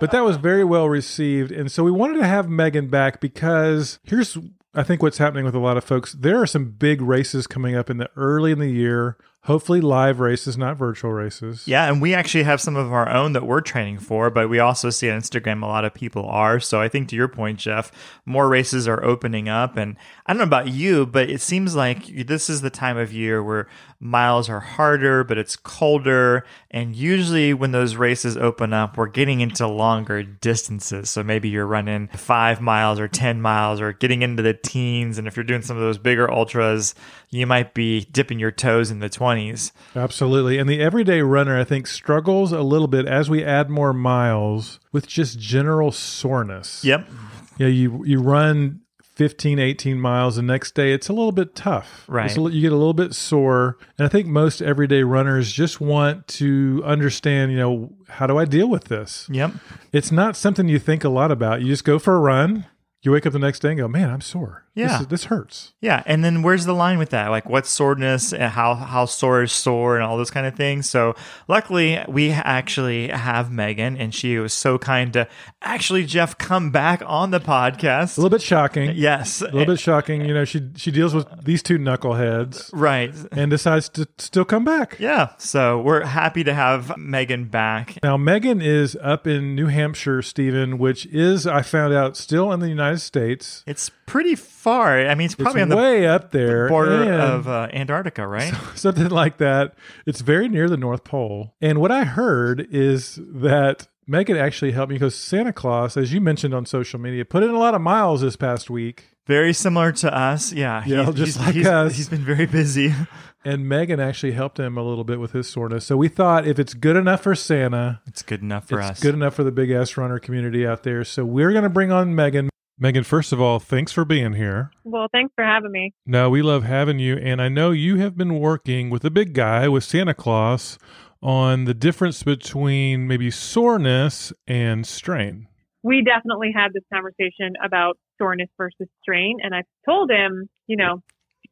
but 0.00 0.10
that 0.10 0.24
was 0.24 0.38
very 0.38 0.64
well 0.64 0.88
received. 0.88 1.52
And 1.52 1.70
so 1.70 1.84
we 1.84 1.90
wanted 1.90 2.14
to 2.20 2.26
have 2.26 2.48
Megan 2.48 2.86
back 2.86 3.20
because 3.20 3.98
here's, 4.04 4.38
I 4.74 4.82
think, 4.82 5.02
what's 5.02 5.18
happening 5.18 5.44
with 5.44 5.54
a 5.54 5.60
lot 5.60 5.76
of 5.76 5.84
folks. 5.84 6.12
There 6.12 6.40
are 6.40 6.46
some 6.46 6.70
big 6.70 7.00
races 7.00 7.46
coming 7.46 7.76
up 7.76 7.90
in 7.90 7.98
the 7.98 8.10
early 8.16 8.52
in 8.52 8.58
the 8.58 8.70
year. 8.70 9.16
Hopefully, 9.42 9.82
live 9.82 10.20
races, 10.20 10.56
not 10.56 10.78
virtual 10.78 11.12
races. 11.12 11.68
Yeah, 11.68 11.86
and 11.86 12.00
we 12.00 12.14
actually 12.14 12.44
have 12.44 12.62
some 12.62 12.76
of 12.76 12.90
our 12.92 13.10
own 13.10 13.34
that 13.34 13.46
we're 13.46 13.60
training 13.60 13.98
for, 13.98 14.30
but 14.30 14.48
we 14.48 14.58
also 14.58 14.88
see 14.88 15.10
on 15.10 15.20
Instagram 15.20 15.62
a 15.62 15.66
lot 15.66 15.84
of 15.84 15.92
people 15.92 16.24
are. 16.26 16.58
So 16.60 16.80
I 16.80 16.88
think 16.88 17.10
to 17.10 17.16
your 17.16 17.28
point, 17.28 17.58
Jeff, 17.58 17.92
more 18.24 18.48
races 18.48 18.88
are 18.88 19.04
opening 19.04 19.48
up. 19.50 19.76
And 19.76 19.96
I 20.26 20.32
don't 20.32 20.38
know 20.38 20.44
about 20.44 20.68
you, 20.68 21.04
but 21.04 21.28
it 21.28 21.42
seems 21.42 21.76
like 21.76 22.06
this 22.26 22.48
is 22.48 22.62
the 22.62 22.70
time 22.70 22.96
of 22.96 23.12
year 23.12 23.44
where 23.44 23.68
miles 24.04 24.50
are 24.50 24.60
harder, 24.60 25.24
but 25.24 25.38
it's 25.38 25.56
colder. 25.56 26.44
And 26.70 26.94
usually 26.94 27.54
when 27.54 27.72
those 27.72 27.96
races 27.96 28.36
open 28.36 28.72
up, 28.74 28.98
we're 28.98 29.06
getting 29.06 29.40
into 29.40 29.66
longer 29.66 30.22
distances. 30.22 31.08
So 31.08 31.22
maybe 31.22 31.48
you're 31.48 31.66
running 31.66 32.08
five 32.08 32.60
miles 32.60 33.00
or 33.00 33.08
10 33.08 33.40
miles 33.40 33.80
or 33.80 33.92
getting 33.92 34.22
into 34.22 34.42
the 34.42 34.52
teens. 34.54 35.16
And 35.16 35.26
if 35.26 35.36
you're 35.36 35.44
doing 35.44 35.62
some 35.62 35.76
of 35.76 35.82
those 35.82 35.98
bigger 35.98 36.30
ultras, 36.30 36.94
you 37.30 37.46
might 37.46 37.72
be 37.72 38.04
dipping 38.12 38.38
your 38.38 38.52
toes 38.52 38.90
in 38.90 38.98
the 38.98 39.08
20s. 39.08 39.72
Absolutely. 39.96 40.58
And 40.58 40.68
the 40.68 40.80
everyday 40.80 41.22
runner, 41.22 41.58
I 41.58 41.64
think, 41.64 41.86
struggles 41.86 42.52
a 42.52 42.60
little 42.60 42.88
bit 42.88 43.06
as 43.06 43.30
we 43.30 43.42
add 43.42 43.70
more 43.70 43.94
miles 43.94 44.80
with 44.92 45.08
just 45.08 45.38
general 45.38 45.90
soreness. 45.90 46.84
Yep. 46.84 47.08
Yeah, 47.56 47.68
you 47.68 48.04
you 48.04 48.20
run 48.20 48.80
15, 49.16 49.58
18 49.58 50.00
miles 50.00 50.36
the 50.36 50.42
next 50.42 50.74
day, 50.74 50.92
it's 50.92 51.08
a 51.08 51.12
little 51.12 51.32
bit 51.32 51.54
tough. 51.54 52.04
Right. 52.08 52.26
It's 52.26 52.36
a 52.36 52.40
you 52.40 52.60
get 52.60 52.72
a 52.72 52.76
little 52.76 52.94
bit 52.94 53.14
sore. 53.14 53.78
And 53.96 54.04
I 54.04 54.08
think 54.08 54.26
most 54.26 54.60
everyday 54.60 55.02
runners 55.02 55.52
just 55.52 55.80
want 55.80 56.26
to 56.28 56.82
understand, 56.84 57.52
you 57.52 57.58
know, 57.58 57.92
how 58.08 58.26
do 58.26 58.38
I 58.38 58.44
deal 58.44 58.68
with 58.68 58.84
this? 58.84 59.28
Yep. 59.30 59.52
It's 59.92 60.10
not 60.10 60.36
something 60.36 60.68
you 60.68 60.78
think 60.78 61.04
a 61.04 61.08
lot 61.08 61.30
about. 61.30 61.62
You 61.62 61.68
just 61.68 61.84
go 61.84 61.98
for 61.98 62.14
a 62.14 62.20
run. 62.20 62.66
You 63.02 63.12
wake 63.12 63.26
up 63.26 63.32
the 63.32 63.38
next 63.38 63.60
day 63.60 63.70
and 63.70 63.78
go, 63.78 63.88
man, 63.88 64.10
I'm 64.10 64.20
sore. 64.20 64.63
Yeah. 64.74 64.98
This, 64.98 65.06
this 65.06 65.24
hurts. 65.24 65.72
Yeah, 65.80 66.02
and 66.04 66.24
then 66.24 66.42
where's 66.42 66.64
the 66.64 66.72
line 66.74 66.98
with 66.98 67.10
that? 67.10 67.28
Like, 67.28 67.48
what's 67.48 67.70
soreness? 67.70 68.32
And 68.32 68.50
how 68.50 68.74
how 68.74 69.04
sore 69.04 69.42
is 69.42 69.52
sore, 69.52 69.96
and 69.96 70.04
all 70.04 70.16
those 70.16 70.30
kind 70.32 70.46
of 70.46 70.56
things. 70.56 70.88
So, 70.88 71.14
luckily, 71.46 72.02
we 72.08 72.30
actually 72.30 73.08
have 73.08 73.52
Megan, 73.52 73.96
and 73.96 74.12
she 74.12 74.38
was 74.38 74.52
so 74.52 74.78
kind 74.78 75.12
to 75.12 75.28
actually 75.62 76.04
Jeff 76.04 76.36
come 76.38 76.70
back 76.70 77.02
on 77.06 77.30
the 77.30 77.40
podcast. 77.40 78.18
A 78.18 78.20
little 78.20 78.36
bit 78.36 78.42
shocking. 78.42 78.92
yes, 78.96 79.40
A 79.42 79.44
little 79.44 79.66
bit 79.66 79.80
shocking. 79.80 80.24
You 80.24 80.34
know, 80.34 80.44
she 80.44 80.62
she 80.76 80.90
deals 80.90 81.14
with 81.14 81.26
these 81.44 81.62
two 81.62 81.78
knuckleheads 81.78 82.70
right. 82.72 83.14
and 83.32 83.50
decides 83.50 83.88
to 83.90 84.08
still 84.18 84.44
come 84.44 84.64
back. 84.64 84.96
Yeah, 84.98 85.30
so 85.38 85.80
we're 85.80 86.04
happy 86.04 86.42
to 86.44 86.54
have 86.54 86.96
Megan 86.96 87.44
back. 87.44 87.98
Now, 88.02 88.16
Megan 88.16 88.60
is 88.60 88.96
up 89.00 89.26
in 89.26 89.54
New 89.54 89.66
Hampshire, 89.66 90.22
Stephen, 90.22 90.78
which 90.78 91.06
is, 91.06 91.46
I 91.46 91.62
found 91.62 91.94
out, 91.94 92.16
still 92.16 92.52
in 92.52 92.60
the 92.60 92.68
United 92.68 93.00
States. 93.00 93.62
It's 93.66 93.90
pretty 94.06 94.34
far. 94.34 95.00
I 95.06 95.14
mean, 95.14 95.26
it's 95.26 95.34
probably 95.34 95.62
it's 95.62 95.64
on 95.64 95.68
the 95.70 95.76
way 95.76 96.06
up 96.06 96.30
there. 96.30 96.68
border 96.68 97.12
of 97.12 97.48
uh, 97.48 97.68
Antarctica, 97.72 98.26
right? 98.26 98.52
something 98.74 99.08
like 99.08 99.38
that. 99.38 99.74
It's 100.06 100.20
very 100.20 100.48
near 100.48 100.68
the 100.68 100.76
North 100.76 101.04
Pole. 101.04 101.54
And 101.60 101.80
what 101.80 101.90
I 101.90 102.04
heard 102.04 102.66
is 102.70 103.18
that 103.22 103.88
Megan 104.06 104.36
actually 104.36 104.72
helped 104.72 104.90
me 104.90 104.96
because 104.96 105.14
Santa 105.14 105.52
Claus, 105.52 105.96
as 105.96 106.12
you 106.12 106.20
mentioned 106.20 106.54
on 106.54 106.66
social 106.66 107.00
media, 107.00 107.24
put 107.24 107.42
in 107.42 107.50
a 107.50 107.58
lot 107.58 107.74
of 107.74 107.80
miles 107.80 108.20
this 108.20 108.36
past 108.36 108.68
week. 108.70 109.10
Very 109.26 109.54
similar 109.54 109.90
to 109.92 110.14
us. 110.14 110.52
Yeah, 110.52 110.82
Yeah, 110.86 111.04
he's- 111.04 111.14
just 111.16 111.36
he's- 111.38 111.46
like 111.46 111.54
he's- 111.54 111.66
us. 111.66 111.96
He's 111.96 112.08
been 112.08 112.24
very 112.24 112.46
busy. 112.46 112.92
And 113.46 113.68
Megan 113.68 114.00
actually 114.00 114.32
helped 114.32 114.58
him 114.58 114.78
a 114.78 114.82
little 114.82 115.04
bit 115.04 115.20
with 115.20 115.32
his 115.32 115.46
soreness. 115.46 115.84
So 115.84 115.98
we 115.98 116.08
thought 116.08 116.46
if 116.48 116.58
it's 116.58 116.72
good 116.72 116.96
enough 116.96 117.20
for 117.20 117.34
Santa, 117.34 118.00
It's 118.06 118.22
good 118.22 118.40
enough 118.40 118.66
for 118.66 118.80
us. 118.80 118.92
it's 118.92 118.98
us. 119.00 119.02
good 119.02 119.14
enough 119.14 119.34
for 119.34 119.44
the 119.44 119.52
big 119.52 119.70
ass 119.70 119.98
runner 119.98 120.18
community 120.18 120.66
out 120.66 120.82
there. 120.82 121.04
So 121.04 121.26
we're 121.26 121.50
going 121.52 121.64
to 121.64 121.68
bring 121.68 121.92
on 121.92 122.14
Megan. 122.14 122.48
Megan, 122.78 123.04
first 123.04 123.32
of 123.32 123.40
all, 123.40 123.60
thanks 123.60 123.92
for 123.92 124.04
being 124.04 124.32
here. 124.32 124.70
Well, 124.82 125.06
thanks 125.12 125.32
for 125.36 125.44
having 125.44 125.70
me. 125.70 125.92
No, 126.06 126.28
we 126.28 126.42
love 126.42 126.64
having 126.64 126.98
you. 126.98 127.16
And 127.16 127.40
I 127.40 127.48
know 127.48 127.70
you 127.70 127.98
have 127.98 128.16
been 128.16 128.40
working 128.40 128.90
with 128.90 129.02
the 129.02 129.10
big 129.10 129.32
guy, 129.32 129.68
with 129.68 129.84
Santa 129.84 130.14
Claus, 130.14 130.76
on 131.22 131.64
the 131.64 131.74
difference 131.74 132.22
between 132.24 133.06
maybe 133.06 133.30
soreness 133.30 134.32
and 134.46 134.86
strain. 134.86 135.46
We 135.84 136.02
definitely 136.02 136.52
had 136.54 136.72
this 136.72 136.82
conversation 136.92 137.54
about 137.64 137.96
soreness 138.18 138.48
versus 138.58 138.88
strain, 139.02 139.38
and 139.42 139.54
I 139.54 139.62
told 139.84 140.10
him, 140.10 140.48
you 140.66 140.76
know, 140.76 141.02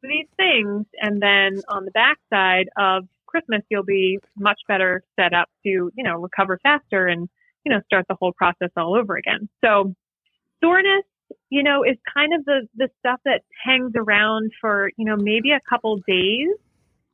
do 0.03 0.09
these 0.09 0.27
things, 0.37 0.87
and 1.01 1.23
then 1.23 1.63
on 1.69 1.85
the 1.85 1.91
backside 1.93 2.69
of 2.77 3.05
Christmas, 3.27 3.63
you'll 3.71 3.85
be 3.85 4.19
much 4.37 4.59
better 4.67 5.03
set 5.19 5.33
up 5.33 5.49
to, 5.65 5.69
you 5.69 6.05
know, 6.05 6.17
recover 6.17 6.59
faster 6.63 7.07
and, 7.07 7.29
you 7.65 7.73
know, 7.73 7.81
start 7.87 8.07
the 8.09 8.17
whole 8.19 8.33
process 8.33 8.71
all 8.77 8.95
over 8.95 9.17
again. 9.17 9.49
So 9.65 9.95
soreness, 10.63 11.05
you 11.51 11.63
know, 11.63 11.83
is 11.85 11.97
kind 12.13 12.33
of 12.35 12.45
the, 12.45 12.67
the 12.77 12.89
stuff 12.99 13.21
that 13.25 13.43
hangs 13.65 13.93
around 13.97 14.53
for, 14.61 14.91
you 14.97 15.05
know, 15.05 15.17
maybe 15.17 15.51
a 15.51 15.61
couple 15.69 15.99
days 16.07 16.49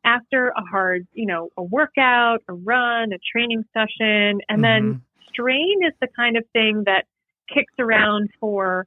after 0.05 0.49
a 0.49 0.63
hard, 0.63 1.07
you 1.13 1.27
know, 1.27 1.51
a 1.57 1.63
workout, 1.63 2.43
a 2.49 2.53
run, 2.53 3.13
a 3.13 3.19
training 3.33 3.65
session. 3.75 4.41
And 4.49 4.63
then 4.63 5.03
strain 5.29 5.81
is 5.87 5.93
the 6.01 6.09
kind 6.17 6.37
of 6.37 6.45
thing 6.53 6.85
that 6.87 7.05
kicks 7.53 7.73
around 7.79 8.31
for 8.41 8.87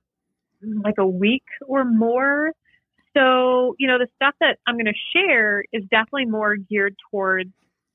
mm, 0.64 0.84
like 0.84 0.96
a 0.98 1.08
week 1.08 1.44
or 1.68 1.84
more. 1.84 2.52
So, 3.16 3.76
you 3.78 3.88
know, 3.88 3.98
the 3.98 4.08
stuff 4.16 4.36
that 4.40 4.58
I'm 4.66 4.76
going 4.76 4.86
to 4.86 4.94
share 5.18 5.64
is 5.74 5.84
definitely 5.92 6.26
more 6.26 6.56
geared 6.56 6.96
towards 7.12 7.52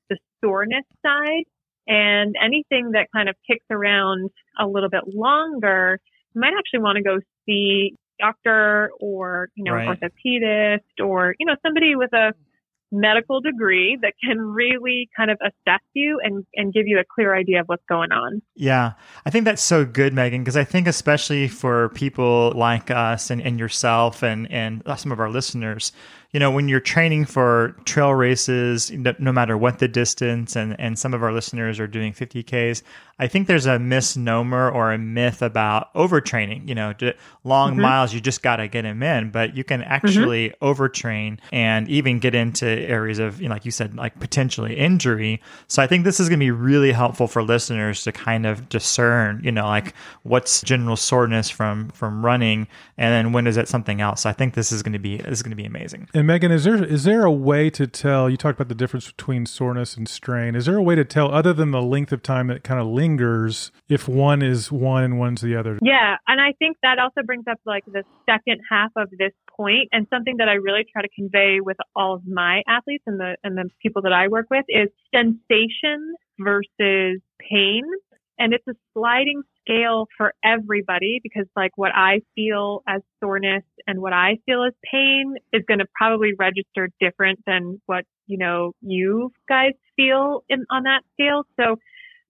the 0.09 0.17
soreness 0.43 0.85
side. 1.03 1.45
And 1.87 2.35
anything 2.43 2.91
that 2.91 3.07
kind 3.13 3.29
of 3.29 3.35
kicks 3.49 3.65
around 3.71 4.29
a 4.59 4.67
little 4.67 4.89
bit 4.89 5.03
longer, 5.07 5.99
might 6.37 6.53
actually 6.57 6.79
want 6.79 6.97
to 6.97 7.03
go 7.03 7.19
see 7.45 7.95
a 8.19 8.23
doctor 8.23 8.91
or, 8.99 9.49
you 9.55 9.63
know, 9.63 9.73
Right. 9.73 9.99
orthopedist 9.99 11.03
or, 11.03 11.35
you 11.39 11.45
know, 11.45 11.55
somebody 11.63 11.95
with 11.95 12.13
a 12.13 12.33
medical 12.89 13.41
degree 13.41 13.97
that 14.01 14.13
can 14.23 14.39
really 14.39 15.09
kind 15.15 15.29
of 15.29 15.37
assess 15.41 15.81
you 15.93 16.21
and, 16.23 16.45
and 16.55 16.73
give 16.73 16.87
you 16.87 16.97
a 16.99 17.03
clear 17.03 17.35
idea 17.35 17.59
of 17.59 17.67
what's 17.67 17.83
going 17.89 18.13
on. 18.13 18.41
Yeah, 18.55 18.93
I 19.25 19.29
think 19.29 19.43
that's 19.43 19.61
so 19.61 19.83
good, 19.83 20.13
Megan, 20.13 20.41
because 20.41 20.55
I 20.55 20.63
think 20.63 20.87
especially 20.87 21.49
for 21.49 21.89
people 21.89 22.53
like 22.55 22.89
us 22.89 23.29
and, 23.29 23.41
and 23.41 23.59
yourself 23.59 24.23
and, 24.23 24.49
and 24.49 24.83
some 24.95 25.11
of 25.11 25.19
our 25.19 25.29
listeners, 25.29 25.91
you 26.31 26.39
know, 26.39 26.49
when 26.49 26.69
you're 26.69 26.79
training 26.79 27.25
for 27.25 27.75
trail 27.83 28.13
races, 28.13 28.89
no, 28.91 29.13
no 29.19 29.33
matter 29.33 29.57
what 29.57 29.79
the 29.79 29.89
distance, 29.89 30.55
and, 30.55 30.79
and 30.79 30.97
some 30.97 31.13
of 31.13 31.21
our 31.21 31.33
listeners 31.33 31.81
are 31.81 31.87
doing 31.87 32.13
50Ks, 32.13 32.83
I 33.19 33.27
think 33.27 33.47
there's 33.47 33.65
a 33.65 33.79
misnomer 33.79 34.69
or 34.69 34.91
a 34.91 34.97
myth 34.97 35.41
about 35.41 35.93
overtraining. 35.93 36.67
You 36.67 36.75
know, 36.75 36.93
long 37.43 37.71
mm-hmm. 37.71 37.81
miles, 37.81 38.13
you 38.13 38.21
just 38.21 38.43
got 38.43 38.57
to 38.57 38.67
get 38.67 38.83
them 38.83 39.01
in, 39.01 39.31
but 39.31 39.55
you 39.55 39.63
can 39.63 39.81
mm-hmm. 39.81 39.91
actually 39.91 40.53
overtrain 40.61 41.39
and 41.51 41.89
even 41.89 42.19
get 42.19 42.35
into 42.35 42.67
areas 42.67 43.19
of, 43.19 43.41
you 43.41 43.49
know, 43.49 43.55
like 43.55 43.65
you 43.65 43.71
said, 43.71 43.95
like 43.95 44.19
potentially 44.19 44.77
injury. 44.77 45.41
So 45.67 45.81
I 45.81 45.87
think 45.87 46.03
this 46.03 46.19
is 46.19 46.29
going 46.29 46.39
to 46.39 46.45
be 46.45 46.51
really 46.51 46.91
helpful 46.91 47.27
for 47.27 47.41
listeners 47.41 48.03
to 48.03 48.11
kind 48.11 48.45
of 48.45 48.69
discern, 48.69 49.41
you 49.43 49.51
know, 49.51 49.65
like 49.65 49.93
what's 50.23 50.61
general 50.61 50.95
soreness 50.95 51.49
from 51.49 51.89
from 51.89 52.25
running, 52.25 52.67
and 52.97 53.13
then 53.13 53.33
when 53.33 53.47
is 53.47 53.57
it 53.57 53.67
something 53.67 54.01
else. 54.01 54.21
So 54.21 54.29
I 54.29 54.33
think 54.33 54.53
this 54.53 54.71
is 54.71 54.83
going 54.83 54.93
to 54.93 54.99
be 54.99 55.17
this 55.17 55.39
is 55.39 55.43
going 55.43 55.51
to 55.51 55.55
be 55.55 55.65
amazing. 55.65 56.07
And 56.13 56.27
Megan, 56.27 56.51
is 56.51 56.63
there 56.63 56.83
is 56.83 57.03
there 57.03 57.25
a 57.25 57.31
way 57.31 57.69
to 57.71 57.87
tell? 57.87 58.29
You 58.29 58.37
talked 58.37 58.59
about 58.59 58.69
the 58.69 58.75
difference 58.75 59.07
between 59.07 59.45
soreness 59.45 59.97
and 59.97 60.07
strain. 60.07 60.55
Is 60.55 60.65
there 60.65 60.77
a 60.77 60.83
way 60.83 60.95
to 60.95 61.05
tell, 61.05 61.33
other 61.33 61.53
than 61.53 61.71
the 61.71 61.81
length 61.81 62.11
of 62.11 62.21
time 62.21 62.47
that 62.47 62.63
kind 62.63 62.79
of 62.79 62.87
lingers, 63.07 63.71
if 63.89 64.07
one 64.07 64.41
is 64.41 64.71
one 64.71 65.03
and 65.03 65.19
one's 65.19 65.41
the 65.41 65.55
other? 65.55 65.79
Yeah, 65.81 66.17
and 66.27 66.41
I 66.41 66.53
think 66.59 66.77
that 66.83 66.99
also 66.99 67.25
brings 67.25 67.45
up 67.49 67.59
like 67.65 67.85
the 67.85 68.03
second 68.29 68.61
half 68.69 68.91
of 68.95 69.09
this 69.17 69.33
point, 69.55 69.89
and 69.91 70.07
something 70.09 70.37
that 70.37 70.49
I 70.49 70.53
really 70.53 70.85
try 70.91 71.01
to 71.01 71.09
convey 71.15 71.59
with 71.61 71.77
all 71.95 72.15
of 72.15 72.27
my 72.27 72.61
athletes 72.67 73.03
and 73.07 73.19
the 73.19 73.35
and 73.43 73.57
the 73.57 73.69
people 73.81 74.01
that 74.03 74.13
I 74.13 74.27
work 74.27 74.47
with 74.49 74.65
is 74.67 74.89
sensation 75.13 76.15
versus 76.39 77.21
pain, 77.39 77.83
and 78.37 78.53
it's 78.53 78.67
a 78.67 78.73
sliding 78.93 79.41
scale 79.61 80.07
for 80.17 80.33
everybody 80.43 81.19
because 81.21 81.45
like 81.55 81.71
what 81.75 81.91
I 81.93 82.21
feel 82.35 82.83
as 82.87 83.01
soreness 83.21 83.63
and 83.85 84.01
what 84.01 84.13
I 84.13 84.37
feel 84.45 84.63
as 84.63 84.73
pain 84.89 85.35
is 85.51 85.63
going 85.67 85.79
to 85.79 85.87
probably 85.95 86.31
register 86.37 86.89
different 86.99 87.39
than 87.45 87.81
what 87.85 88.05
you 88.27 88.37
know 88.37 88.73
you 88.81 89.31
guys 89.47 89.73
feel 89.95 90.43
in 90.49 90.65
on 90.69 90.83
that 90.83 91.01
scale. 91.13 91.43
So 91.59 91.77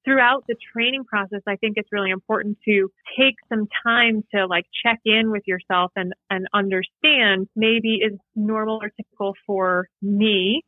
throughout 0.08 0.46
the 0.48 0.56
training 0.74 1.04
process, 1.04 1.42
I 1.46 1.58
think 1.58 1.74
it's 1.76 1.90
really 1.92 2.12
important 2.12 2.58
to 2.64 2.90
take 3.20 3.36
some 3.50 3.68
time 3.86 4.24
to 4.34 4.46
like 4.48 4.66
check 4.86 5.00
in 5.04 5.32
with 5.32 5.44
yourself 5.46 5.92
and, 5.98 6.14
and 6.30 6.48
understand 6.54 7.50
maybe 7.58 7.96
is 7.96 8.18
normal 8.34 8.80
or 8.82 8.90
typical 8.90 9.34
for 9.46 9.90
me 10.02 10.64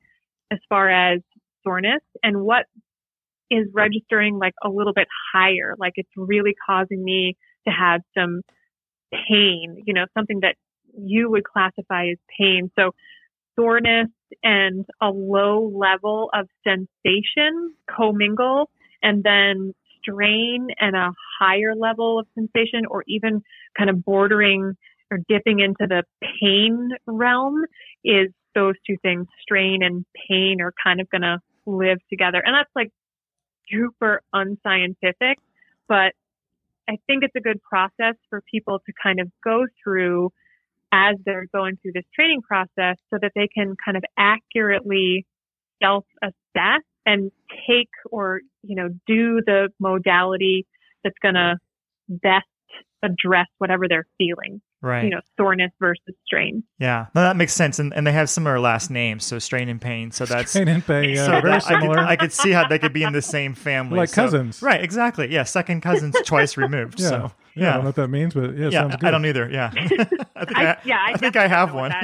as 0.51 0.59
far 0.67 0.89
as 0.89 1.21
soreness 1.63 2.01
and 2.21 2.41
what 2.41 2.65
is 3.49 3.67
registering 3.73 4.37
like 4.37 4.53
a 4.61 4.69
little 4.69 4.93
bit 4.93 5.07
higher. 5.33 5.75
Like 5.77 5.93
it's 5.95 6.09
really 6.17 6.53
causing 6.67 7.01
me 7.01 7.37
to 7.65 7.73
have 7.73 8.01
some 8.17 8.41
pain, 9.13 9.83
you 9.85 9.93
know, 9.93 10.05
something 10.17 10.41
that 10.41 10.55
you 10.93 11.31
would 11.31 11.45
classify 11.45 12.07
as 12.07 12.17
pain. 12.37 12.71
So 12.77 12.91
soreness 13.57 14.09
and 14.43 14.85
a 15.01 15.07
low 15.07 15.71
level 15.73 16.29
of 16.33 16.47
sensation 16.65 17.73
commingle 17.89 18.69
and 19.01 19.23
then 19.23 19.73
strain 20.01 20.67
and 20.79 20.95
a 20.95 21.11
higher 21.39 21.75
level 21.75 22.19
of 22.19 22.27
sensation 22.35 22.85
or 22.89 23.03
even 23.07 23.41
kind 23.77 23.89
of 23.89 24.03
bordering 24.03 24.75
or 25.11 25.19
dipping 25.27 25.59
into 25.59 25.87
the 25.87 26.03
pain 26.41 26.91
realm 27.07 27.63
is 28.03 28.29
those 28.55 28.75
two 28.85 28.95
things, 29.01 29.27
strain 29.41 29.83
and 29.83 30.05
pain, 30.27 30.61
are 30.61 30.73
kind 30.83 31.01
of 31.01 31.09
going 31.09 31.21
to 31.21 31.39
live 31.65 31.99
together. 32.09 32.41
And 32.43 32.55
that's 32.55 32.69
like 32.75 32.91
super 33.71 34.21
unscientific, 34.33 35.37
but 35.87 36.13
I 36.89 36.97
think 37.05 37.23
it's 37.23 37.35
a 37.35 37.41
good 37.41 37.61
process 37.61 38.15
for 38.29 38.41
people 38.49 38.79
to 38.79 38.93
kind 39.01 39.19
of 39.19 39.29
go 39.43 39.65
through 39.83 40.31
as 40.91 41.15
they're 41.23 41.45
going 41.53 41.77
through 41.81 41.91
this 41.93 42.05
training 42.15 42.41
process 42.41 42.97
so 43.11 43.19
that 43.21 43.31
they 43.35 43.47
can 43.47 43.75
kind 43.83 43.95
of 43.95 44.03
accurately 44.17 45.25
self 45.81 46.05
assess 46.23 46.81
and 47.09 47.31
take 47.67 47.89
or, 48.11 48.41
you 48.63 48.75
know, 48.75 48.89
do 49.07 49.41
the 49.45 49.69
modality 49.79 50.65
that's 51.03 51.15
going 51.21 51.35
to 51.35 51.55
best 52.07 52.45
address 53.01 53.47
whatever 53.59 53.87
they're 53.87 54.05
feeling, 54.17 54.61
Right. 54.81 55.05
you 55.05 55.09
know, 55.09 55.21
soreness 55.37 55.71
versus 55.79 56.15
strain. 56.25 56.63
yeah. 56.79 57.05
No, 57.15 57.21
that 57.21 57.37
makes 57.37 57.53
sense. 57.53 57.79
And, 57.79 57.93
and 57.93 58.05
they 58.05 58.11
have 58.11 58.29
similar 58.29 58.59
last 58.59 58.89
names, 58.91 59.25
so 59.25 59.39
strain 59.39 59.69
and 59.69 59.79
pain. 59.81 60.11
So 60.11 60.25
that's 60.25 60.51
Strain 60.51 60.67
and 60.67 60.85
pain, 60.85 61.11
yeah, 61.11 61.25
so 61.25 61.31
very 61.31 61.41
that- 61.43 61.65
I 61.65 61.73
could, 61.75 61.81
similar. 61.81 61.99
I 61.99 62.15
could 62.17 62.33
see 62.33 62.51
how 62.51 62.67
they 62.67 62.77
could 62.77 62.91
be 62.93 63.03
in 63.03 63.13
the 63.13 63.21
same 63.21 63.53
family, 63.53 63.97
Like 63.97 64.09
So- 64.09 64.23
cousins. 64.23 64.61
right? 64.61 64.83
Exactly. 64.83 65.31
Yeah, 65.31 65.43
second 65.43 65.81
cousins 65.81 66.15
twice 66.25 66.57
removed. 66.57 66.99
yeah. 66.99 67.09
So 67.09 67.31
yeah, 67.55 67.69
I 67.69 67.73
don't 67.73 67.81
know 67.83 67.87
what 67.89 67.95
that 67.95 68.07
means, 68.09 68.33
but 68.33 68.55
yeah, 68.57 68.69
yeah. 68.69 68.81
sounds 68.81 68.95
good. 68.97 69.07
I 69.07 69.11
don't 69.11 69.25
either. 69.25 69.49
Yeah, 69.51 69.71
I 69.75 69.87
think 69.87 70.57
I- 70.57 70.71
I, 70.71 70.77
yeah, 70.85 70.97
I 70.99 71.11
I 71.13 71.17
think 71.17 71.35
I 71.35 71.47
have 71.47 71.73
one. 71.73 71.93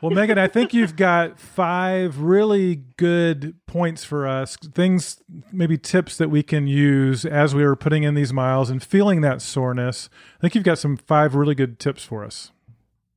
Well, 0.00 0.12
Megan, 0.12 0.38
I 0.38 0.46
think 0.46 0.72
you've 0.72 0.94
got 0.94 1.40
five 1.40 2.20
really 2.20 2.76
good 2.98 3.56
points 3.66 4.04
for 4.04 4.28
us. 4.28 4.56
Things, 4.56 5.20
maybe 5.50 5.76
tips 5.76 6.16
that 6.18 6.30
we 6.30 6.44
can 6.44 6.68
use 6.68 7.24
as 7.24 7.52
we 7.52 7.64
are 7.64 7.74
putting 7.74 8.04
in 8.04 8.14
these 8.14 8.32
miles 8.32 8.70
and 8.70 8.80
feeling 8.80 9.22
that 9.22 9.42
soreness. 9.42 10.08
I 10.36 10.40
think 10.40 10.54
you've 10.54 10.62
got 10.62 10.78
some 10.78 10.96
five 10.96 11.34
really 11.34 11.56
good 11.56 11.80
tips 11.80 12.04
for 12.04 12.24
us. 12.24 12.52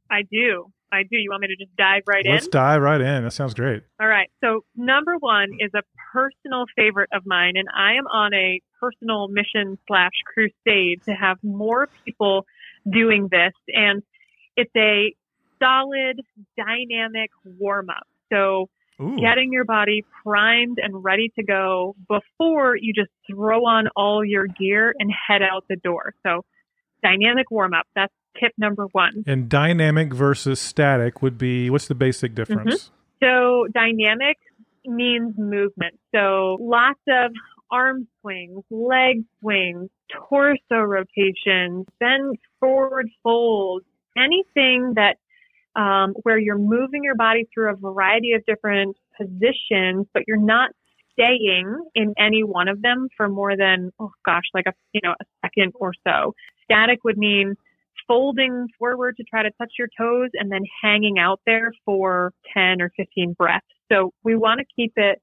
I 0.10 0.24
do. 0.24 0.72
I 0.92 1.04
do. 1.04 1.18
You 1.18 1.30
want 1.30 1.42
me 1.42 1.50
to 1.50 1.56
just 1.56 1.76
dive 1.78 2.02
right 2.08 2.26
in? 2.26 2.32
Let's 2.32 2.48
dive 2.48 2.82
right 2.82 3.00
in. 3.00 3.26
That 3.26 3.32
sounds 3.32 3.54
great. 3.54 3.84
All 4.00 4.08
right. 4.08 4.32
So 4.44 4.62
number 4.76 5.18
one 5.20 5.50
is 5.60 5.70
a 5.76 5.84
personal 6.14 6.66
favorite 6.76 7.10
of 7.14 7.24
mine, 7.28 7.54
and 7.58 7.68
I 7.78 7.94
am 7.94 8.08
on 8.08 8.34
a 8.34 8.60
personal 8.82 9.28
mission 9.28 9.78
slash 9.88 10.12
crusade 10.26 11.02
to 11.06 11.12
have 11.12 11.38
more 11.44 11.88
people 12.04 12.46
doing 12.90 13.28
this. 13.32 13.54
And 13.68 14.02
it's 14.58 14.72
a 14.76 15.16
solid, 15.62 16.22
dynamic 16.58 17.30
warm 17.46 17.90
up. 17.90 18.08
So 18.34 18.70
Ooh. 19.00 19.18
getting 19.18 19.54
your 19.54 19.66
body 19.66 20.04
primed 20.24 20.80
and 20.82 21.04
ready 21.04 21.32
to 21.38 21.44
go 21.44 21.96
before 22.08 22.76
you 22.76 22.94
just 22.94 23.12
throw 23.30 23.66
on 23.66 23.88
all 23.96 24.26
your 24.26 24.48
gear 24.48 24.94
and 24.98 25.12
head 25.12 25.42
out 25.42 25.66
the 25.70 25.76
door. 25.76 26.14
So 26.26 26.44
dynamic 27.04 27.52
warm 27.52 27.74
up. 27.74 27.86
That's 27.96 28.14
tip 28.40 28.54
number 28.58 28.88
one. 28.92 29.24
And 29.28 29.50
dynamic 29.50 30.14
versus 30.14 30.60
static 30.60 31.22
would 31.22 31.38
be 31.38 31.70
what's 31.70 31.88
the 31.88 31.96
basic 31.96 32.34
difference? 32.34 32.90
Mm-hmm. 32.90 33.26
So 33.26 33.68
dynamic 33.74 34.38
means 34.86 35.36
movement. 35.38 36.00
So 36.14 36.58
lots 36.60 37.00
of 37.08 37.32
arm 37.72 38.08
swings, 38.20 38.64
leg 38.70 39.24
swings, 39.40 39.90
torso 40.30 40.76
rotations, 40.76 41.86
bend 42.00 42.38
forward 42.60 43.10
folds, 43.24 43.86
anything 44.18 44.94
that 44.96 45.18
um, 45.80 46.14
where 46.24 46.38
you're 46.38 46.58
moving 46.58 47.04
your 47.04 47.16
body 47.16 47.48
through 47.54 47.72
a 47.72 47.76
variety 47.76 48.34
of 48.34 48.46
different 48.46 48.98
positions, 49.18 50.06
but 50.14 50.24
you're 50.28 50.38
not 50.38 50.72
staying 51.14 51.82
in 51.96 52.14
any 52.18 52.44
one 52.44 52.68
of 52.68 52.82
them 52.82 53.08
for 53.16 53.30
more 53.30 53.56
than 53.56 53.92
oh 54.00 54.12
gosh, 54.26 54.44
like 54.54 54.66
a 54.68 54.74
you 54.94 55.02
know 55.04 55.14
a 55.20 55.26
second 55.46 55.74
or 55.76 55.94
so. 56.06 56.36
Static 56.66 57.04
would 57.04 57.18
mean 57.18 57.56
folding 58.08 58.68
forward 58.78 59.16
to 59.18 59.24
try 59.24 59.44
to 59.44 59.52
touch 59.52 59.74
your 59.78 59.88
toes 59.98 60.30
and 60.34 60.52
then 60.52 60.62
hanging 60.82 61.20
out 61.20 61.40
there 61.46 61.72
for 61.86 62.34
10 62.54 62.82
or 62.82 62.92
15 62.98 63.34
breaths. 63.34 63.66
So 63.92 64.14
we 64.24 64.36
want 64.36 64.60
to 64.60 64.66
keep 64.76 64.94
it 64.96 65.22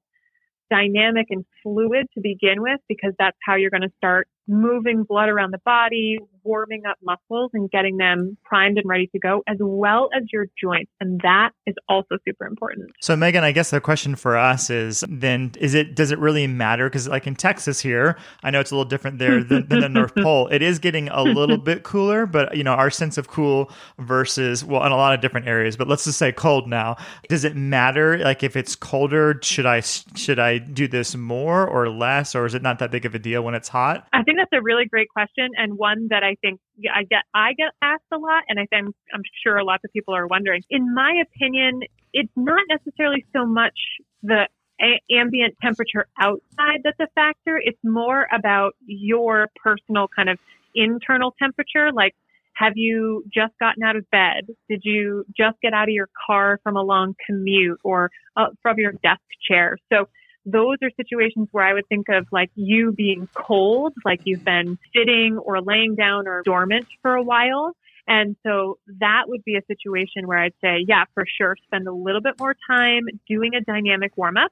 dynamic 0.71 1.27
and 1.31 1.45
fluid 1.63 2.07
to 2.15 2.21
begin 2.21 2.63
with 2.63 2.81
because 2.89 3.13
that's 3.19 3.37
how 3.45 3.57
you're 3.57 3.71
going 3.71 3.83
to 3.83 3.93
start 3.97 4.29
moving 4.49 5.05
blood 5.05 5.29
around 5.29 5.53
the 5.53 5.61
body, 5.65 6.19
warming 6.43 6.83
up 6.89 6.97
muscles 7.03 7.51
and 7.53 7.71
getting 7.71 7.99
them 7.99 8.37
primed 8.43 8.79
and 8.79 8.89
ready 8.89 9.07
to 9.09 9.19
go 9.19 9.43
as 9.47 9.59
well 9.61 10.09
as 10.17 10.23
your 10.33 10.47
joints. 10.61 10.91
And 11.01 11.21
that 11.23 11.51
is 11.67 11.75
also 11.89 12.17
super 12.27 12.47
important. 12.47 12.91
So 13.03 13.15
Megan, 13.15 13.45
I 13.45 13.53
guess 13.53 13.71
the 13.71 13.81
question 13.81 14.17
for 14.17 14.39
us 14.39 14.71
is 14.71 15.05
then 15.09 15.53
is 15.61 15.75
it 15.75 15.95
does 15.95 16.11
it 16.11 16.19
really 16.19 16.47
matter? 16.47 16.89
Because 16.89 17.07
like 17.07 17.27
in 17.27 17.37
Texas 17.37 17.81
here, 17.81 18.17
I 18.43 18.51
know 18.51 18.61
it's 18.61 18.71
a 18.71 18.75
little 18.75 18.89
different 18.89 19.19
there 19.19 19.45
than, 19.45 19.69
than 19.69 19.81
the 19.81 19.89
North 19.89 20.15
Pole. 20.23 20.49
It 20.49 20.63
is 20.63 20.79
getting 20.79 21.09
a 21.11 21.23
little 21.23 21.59
bit 21.59 21.83
cooler, 21.83 22.25
but 22.25 22.57
you 22.57 22.65
know 22.65 22.73
our 22.73 22.91
sense 22.91 23.19
of 23.19 23.29
cool 23.29 23.71
versus 23.99 24.65
well 24.65 24.85
in 24.85 24.93
a 24.93 24.97
lot 24.97 25.15
of 25.15 25.21
different 25.21 25.47
areas. 25.47 25.77
But 25.77 25.89
let's 25.89 26.05
just 26.05 26.19
say 26.19 26.33
cold 26.33 26.67
now. 26.67 26.97
Does 27.29 27.45
it 27.45 27.55
matter? 27.55 28.19
Like 28.19 28.43
if 28.43 28.57
it's 28.57 28.75
colder, 28.75 29.39
should 29.43 29.67
I 29.67 29.81
should 29.81 30.39
I 30.39 30.57
do 30.59 30.89
this 30.89 31.15
more 31.15 31.58
or 31.67 31.89
less, 31.89 32.35
or 32.35 32.47
is 32.47 32.55
it 32.55 32.63
not 32.63 32.79
that 32.79 32.91
big 32.91 33.07
of 33.07 33.15
a 33.15 33.19
deal 33.19 33.43
when 33.43 33.55
it's 33.55 33.69
hot? 33.69 34.07
I 34.13 34.23
think 34.23 34.39
that's 34.39 34.53
a 34.53 34.63
really 34.63 34.87
great 34.87 35.09
question 35.09 35.49
and 35.57 35.77
one 35.77 36.09
that 36.11 36.23
I 36.23 36.37
think 36.41 36.61
I 36.95 37.05
get 37.05 37.23
I 37.35 37.53
get 37.55 37.71
asked 37.83 38.05
a 38.13 38.19
lot 38.19 38.45
and 38.49 38.59
I 38.59 38.67
think 38.67 38.95
I'm 39.15 39.23
sure 39.43 39.63
lots 39.63 39.85
of 39.85 39.93
people 39.93 40.15
are 40.15 40.27
wondering. 40.27 40.63
In 40.71 40.95
my 40.95 41.23
opinion, 41.23 41.81
it's 42.13 42.33
not 42.37 42.63
necessarily 42.69 43.25
so 43.33 43.47
much 43.47 43.79
the 44.23 44.49
a- 44.81 45.03
ambient 45.11 45.57
temperature 45.61 46.07
outside 46.21 46.81
that's 46.85 47.01
a 47.01 47.09
factor. 47.15 47.61
It's 47.63 47.79
more 47.83 48.27
about 48.33 48.75
your 48.87 49.49
personal 49.63 50.09
kind 50.15 50.29
of 50.29 50.39
internal 50.75 51.35
temperature 51.39 51.91
like 51.93 52.15
have 52.59 52.73
you 52.75 53.25
just 53.33 53.53
gotten 53.61 53.85
out 53.85 53.95
of 53.95 54.11
bed? 54.11 54.49
Did 54.69 54.81
you 54.83 55.25
just 55.37 55.61
get 55.63 55.73
out 55.73 55.85
of 55.85 55.95
your 55.95 56.09
car 56.27 56.59
from 56.65 56.77
a 56.77 56.83
long 56.83 57.15
commute 57.25 57.79
or 57.85 58.11
uh, 58.37 58.47
from 58.63 58.79
your 58.79 58.93
desk 58.93 59.23
chair? 59.49 59.79
So 59.93 60.09
those 60.53 60.77
are 60.83 60.91
situations 60.97 61.49
where 61.53 61.65
I 61.65 61.75
would 61.75 61.87
think 61.89 62.09
of 62.09 62.27
like 62.33 62.51
you 62.55 62.93
being 62.93 63.29
cold, 63.35 63.93
like 64.05 64.21
you've 64.25 64.45
been 64.45 64.79
sitting 64.97 65.39
or 65.39 65.61
laying 65.61 65.95
down 65.95 66.27
or 66.27 66.43
dormant 66.45 66.87
for 67.03 67.15
a 67.15 67.23
while. 67.23 67.75
And 68.07 68.37
so 68.43 68.79
that 69.01 69.25
would 69.27 69.45
be 69.45 69.57
a 69.57 69.63
situation 69.67 70.27
where 70.27 70.39
I'd 70.39 70.55
say, 70.63 70.85
yeah, 70.87 71.05
for 71.15 71.25
sure, 71.27 71.57
spend 71.65 71.87
a 71.87 71.93
little 71.93 72.23
bit 72.23 72.35
more 72.41 72.57
time 72.67 73.03
doing 73.29 73.55
a 73.55 73.61
dynamic 73.61 74.17
warm 74.17 74.39
up 74.39 74.51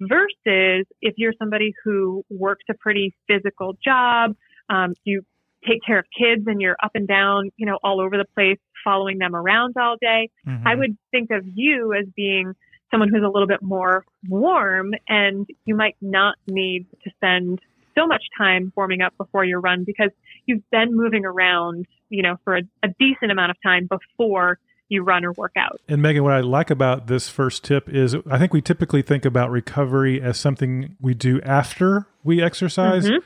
versus 0.00 0.86
if 1.00 1.14
you're 1.16 1.34
somebody 1.38 1.72
who 1.84 2.24
works 2.28 2.64
a 2.70 2.74
pretty 2.74 3.14
physical 3.26 3.76
job, 3.82 4.36
um, 4.68 4.94
you 5.04 5.22
take 5.66 5.82
care 5.86 5.98
of 5.98 6.06
kids 6.16 6.46
and 6.46 6.60
you're 6.60 6.76
up 6.82 6.92
and 6.94 7.08
down, 7.08 7.50
you 7.56 7.66
know, 7.66 7.78
all 7.82 8.00
over 8.00 8.16
the 8.16 8.26
place, 8.34 8.58
following 8.84 9.18
them 9.18 9.34
around 9.34 9.74
all 9.78 9.96
day. 10.00 10.30
Mhm. 10.46 10.62
I 10.66 10.74
would 10.74 10.96
think 11.10 11.30
of 11.30 11.46
you 11.46 11.92
as 11.92 12.06
being 12.16 12.54
someone 12.90 13.08
who's 13.08 13.22
a 13.24 13.28
little 13.28 13.46
bit 13.48 13.62
more 13.62 14.04
warm 14.28 14.92
and 15.08 15.46
you 15.64 15.74
might 15.74 15.96
not 16.00 16.36
need 16.48 16.86
to 17.04 17.10
spend 17.16 17.60
so 17.96 18.06
much 18.06 18.22
time 18.38 18.72
warming 18.76 19.00
up 19.02 19.16
before 19.18 19.44
your 19.44 19.60
run 19.60 19.84
because 19.84 20.10
you've 20.46 20.68
been 20.70 20.96
moving 20.96 21.24
around, 21.24 21.86
you 22.08 22.22
know, 22.22 22.36
for 22.44 22.56
a, 22.56 22.62
a 22.82 22.88
decent 22.98 23.30
amount 23.30 23.50
of 23.50 23.56
time 23.62 23.88
before 23.88 24.58
you 24.88 25.02
run 25.02 25.24
or 25.24 25.32
work 25.32 25.52
out. 25.56 25.80
And 25.88 26.02
Megan, 26.02 26.24
what 26.24 26.32
I 26.32 26.40
like 26.40 26.70
about 26.70 27.06
this 27.06 27.28
first 27.28 27.64
tip 27.64 27.88
is 27.88 28.16
I 28.28 28.38
think 28.38 28.52
we 28.52 28.60
typically 28.60 29.02
think 29.02 29.24
about 29.24 29.50
recovery 29.50 30.20
as 30.20 30.38
something 30.38 30.96
we 31.00 31.14
do 31.14 31.40
after 31.42 32.06
we 32.24 32.42
exercise. 32.42 33.08
Mhm. 33.08 33.20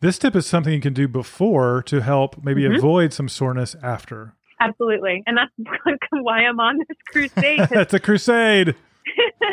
This 0.00 0.18
tip 0.18 0.36
is 0.36 0.44
something 0.46 0.74
you 0.74 0.80
can 0.80 0.92
do 0.92 1.08
before 1.08 1.82
to 1.84 2.02
help 2.02 2.44
maybe 2.44 2.62
Mhm. 2.62 2.76
avoid 2.76 3.12
some 3.14 3.28
soreness 3.30 3.74
after. 3.82 4.34
Absolutely. 4.60 5.22
And 5.26 5.38
that's 5.38 5.52
why 6.10 6.40
I'm 6.44 6.60
on 6.60 6.78
this 6.78 6.96
crusade. 7.10 7.60
That's 7.70 7.94
a 7.94 8.00
crusade. 8.00 8.74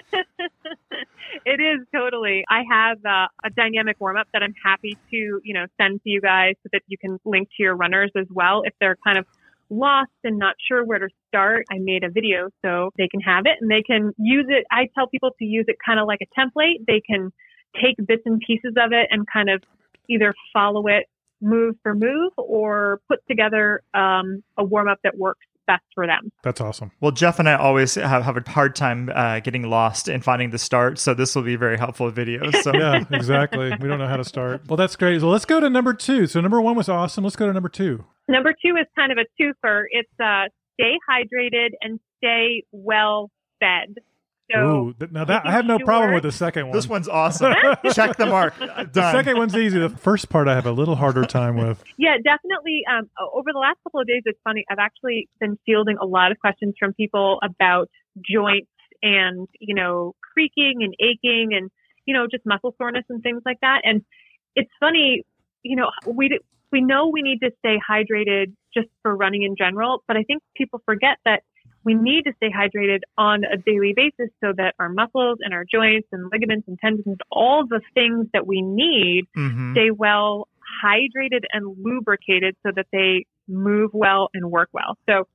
it 1.46 1.60
is 1.60 1.86
totally. 1.94 2.44
I 2.50 2.64
have 2.70 2.98
uh, 3.06 3.28
a 3.44 3.50
dynamic 3.50 3.98
warm 4.00 4.18
up 4.18 4.28
that 4.34 4.44
I'm 4.44 4.54
happy 4.64 4.98
to, 5.12 5.42
you 5.44 5.54
know, 5.54 5.66
send 5.80 6.02
to 6.04 6.10
you 6.10 6.22
guys 6.22 6.56
so 6.64 6.70
that 6.74 6.82
you 6.88 6.98
can 6.98 7.20
link 7.26 7.50
to 7.58 7.64
your 7.64 7.76
runners 7.76 8.12
as 8.18 8.28
well 8.30 8.64
if 8.66 8.74
they're 8.80 8.98
kind 9.04 9.18
of 9.18 9.26
lost 9.70 10.12
and 10.24 10.38
not 10.38 10.56
sure 10.68 10.86
where 10.86 11.00
to 11.00 11.10
start. 11.28 11.66
I 11.72 11.80
made 11.80 12.04
a 12.04 12.10
video 12.10 12.50
so 12.64 12.92
they 12.98 13.08
can 13.08 13.22
have 13.22 13.46
it 13.46 13.58
and 13.62 13.70
they 13.70 13.82
can 13.82 14.14
use 14.18 14.46
it. 14.50 14.66
I 14.72 14.90
tell 14.96 15.08
people 15.08 15.32
to 15.40 15.46
use 15.46 15.66
it 15.68 15.78
kind 15.84 16.00
of 16.00 16.08
like 16.08 16.20
a 16.22 16.40
template. 16.40 16.86
They 16.86 17.02
can 17.02 17.32
take 17.82 17.96
bits 18.06 18.24
and 18.26 18.40
pieces 18.46 18.74
of 18.78 18.92
it 18.92 19.08
and 19.10 19.26
kind 19.32 19.50
of 19.50 19.64
either 20.10 20.34
follow 20.54 20.88
it 20.88 21.08
move 21.42 21.76
for 21.84 21.94
move 21.94 22.32
or 22.38 23.02
put 23.10 23.20
together 23.28 23.82
um, 23.94 24.44
a 24.58 24.64
warm 24.64 24.88
up 24.88 25.00
that 25.04 25.18
works 25.18 25.46
best 25.68 25.84
for 25.96 26.06
them. 26.08 26.32
That's 26.44 26.62
awesome. 26.62 26.92
Well, 27.02 27.12
Jeff 27.12 27.40
and 27.40 27.48
I 27.50 27.56
always 27.56 27.96
have, 27.96 28.24
have 28.24 28.38
a 28.38 28.50
hard 28.50 28.76
time 28.76 29.12
uh, 29.14 29.40
getting 29.40 29.64
lost 29.64 30.08
and 30.08 30.24
finding 30.24 30.50
the 30.52 30.58
start, 30.58 31.00
so 31.00 31.14
this 31.14 31.36
will 31.36 31.44
be 31.44 31.56
very 31.56 31.78
helpful 31.78 32.12
videos. 32.12 32.56
So 32.64 32.74
Yeah, 32.84 33.04
exactly. 33.12 33.72
we 33.80 33.88
don't 33.88 34.00
know 34.00 34.08
how 34.08 34.18
to 34.18 34.24
start. 34.26 34.62
Well, 34.68 34.78
that's 34.78 34.96
great. 34.96 35.22
So 35.22 35.30
let's 35.30 35.46
go 35.46 35.60
to 35.60 35.70
number 35.70 35.94
two. 35.94 36.28
So 36.28 36.42
number 36.42 36.62
one 36.62 36.76
was 36.76 36.90
awesome. 36.90 37.24
Let's 37.24 37.36
go 37.36 37.48
to 37.48 37.54
number 37.54 37.70
two. 37.70 38.04
Number 38.28 38.54
two 38.54 38.76
is 38.78 38.88
kind 38.96 39.12
of 39.12 39.18
a 39.18 39.26
twofer. 39.42 39.84
It's 39.92 40.10
uh, 40.20 40.46
stay 40.80 40.98
hydrated 41.10 41.70
and 41.82 42.00
stay 42.18 42.64
well 42.72 43.30
fed. 43.60 43.96
So 44.52 44.60
Ooh, 44.60 45.08
now 45.12 45.24
that 45.26 45.46
I 45.46 45.52
have 45.52 45.66
no 45.66 45.76
making 45.76 45.86
problem 45.86 46.14
with 46.14 46.24
the 46.24 46.32
second 46.32 46.68
one. 46.68 46.76
this 46.76 46.88
one's 46.88 47.08
awesome. 47.08 47.54
Check 47.94 48.18
the 48.18 48.26
mark. 48.26 48.58
the 48.60 49.12
second 49.12 49.38
one's 49.38 49.56
easy. 49.56 49.80
The 49.80 49.90
first 49.90 50.30
part 50.30 50.48
I 50.48 50.56
have 50.56 50.66
a 50.66 50.72
little 50.72 50.96
harder 50.96 51.26
time 51.26 51.58
with. 51.58 51.84
Yeah, 51.98 52.18
definitely. 52.18 52.82
Um, 52.92 53.10
over 53.34 53.52
the 53.54 53.60
last 53.60 53.78
couple 53.84 54.02
of 54.02 54.08
days, 54.08 54.24
it's 54.26 54.40
funny. 54.44 54.66
I've 54.70 54.80
actually 54.80 55.30
been 55.40 55.58
fielding 55.66 55.98
a 56.02 56.06
lot 56.06 56.32
of 56.32 56.40
questions 56.40 56.74
from 56.78 56.94
people 56.94 57.40
about 57.42 57.90
joints 58.30 58.68
and, 59.02 59.48
you 59.60 59.74
know, 59.74 60.16
creaking 60.34 60.80
and 60.82 60.94
aching 61.00 61.52
and, 61.54 61.70
you 62.06 62.14
know, 62.14 62.26
just 62.30 62.46
muscle 62.46 62.76
soreness 62.78 63.06
and 63.10 63.22
things 63.24 63.42
like 63.46 63.60
that. 63.62 63.82
And 63.86 64.02
it's 64.56 64.72
funny, 64.80 65.24
you 65.62 65.78
know, 65.78 65.92
we, 66.06 66.38
we 66.72 66.82
know 66.82 67.08
we 67.08 67.22
need 67.22 67.40
to 67.40 67.52
stay 67.60 67.78
hydrated 67.90 68.54
just 68.74 68.88
for 69.04 69.16
running 69.16 69.44
in 69.44 69.56
general, 69.56 70.04
but 70.08 70.18
I 70.18 70.24
think 70.24 70.42
people 70.58 70.82
forget 70.86 71.18
that 71.26 71.44
we 71.84 71.94
need 71.94 72.24
to 72.24 72.34
stay 72.38 72.50
hydrated 72.50 73.00
on 73.18 73.44
a 73.44 73.58
daily 73.58 73.94
basis 73.96 74.32
so 74.42 74.54
that 74.56 74.76
our 74.80 74.90
muscles 74.90 75.40
and 75.42 75.54
our 75.54 75.66
joints 75.66 76.08
and 76.12 76.30
ligaments 76.32 76.68
and 76.68 76.80
tendons, 76.80 77.18
all 77.32 77.66
the 77.68 77.82
things 77.94 78.28
that 78.34 78.48
we 78.48 78.62
need 78.62 79.26
Mhm. 79.36 79.74
stay 79.74 79.92
well 79.92 80.48
hydrated 80.84 81.44
and 81.52 81.76
lubricated 81.84 82.56
so 82.64 82.72
that 82.76 82.88
they 82.92 83.26
move 83.48 83.92
well 83.94 84.30
and 84.34 84.50
work 84.50 84.70
well. 84.72 84.98
So 85.08 85.28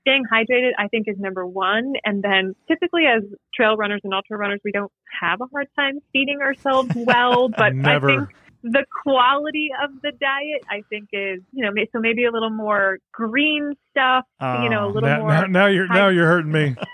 staying 0.00 0.24
hydrated, 0.32 0.72
I 0.78 0.88
think, 0.88 1.06
is 1.08 1.18
number 1.18 1.46
one. 1.46 1.94
And 2.04 2.22
then 2.22 2.54
typically 2.66 3.04
as 3.06 3.22
trail 3.54 3.76
runners 3.76 4.00
and 4.04 4.14
ultra 4.14 4.36
runners, 4.36 4.60
we 4.64 4.72
don't 4.72 4.92
have 5.20 5.40
a 5.40 5.46
hard 5.46 5.68
time 5.76 6.00
feeding 6.12 6.40
ourselves 6.40 6.90
well, 6.96 7.48
but. 7.48 7.74
I 7.84 8.00
think 8.00 8.28
the 8.62 8.84
quality 9.02 9.70
of 9.82 9.90
the 10.02 10.12
diet, 10.20 10.62
I 10.70 10.82
think 10.90 11.08
is, 11.12 11.40
you 11.52 11.64
know, 11.64 11.70
so 11.92 11.98
maybe 12.00 12.24
a 12.24 12.30
little 12.32 12.50
more 12.50 12.98
green 13.12 13.74
stuff, 13.90 14.24
you 14.40 14.68
know, 14.68 14.84
a 14.84 14.88
Oh, 14.88 14.92
little 14.92 15.08
now, 15.08 15.18
more. 15.18 15.28
now, 15.28 15.46
now 15.46 15.66
you're 15.66 15.88
now 15.88 16.08
you're 16.08 16.26
hurting 16.26 16.52
me. 16.52 16.76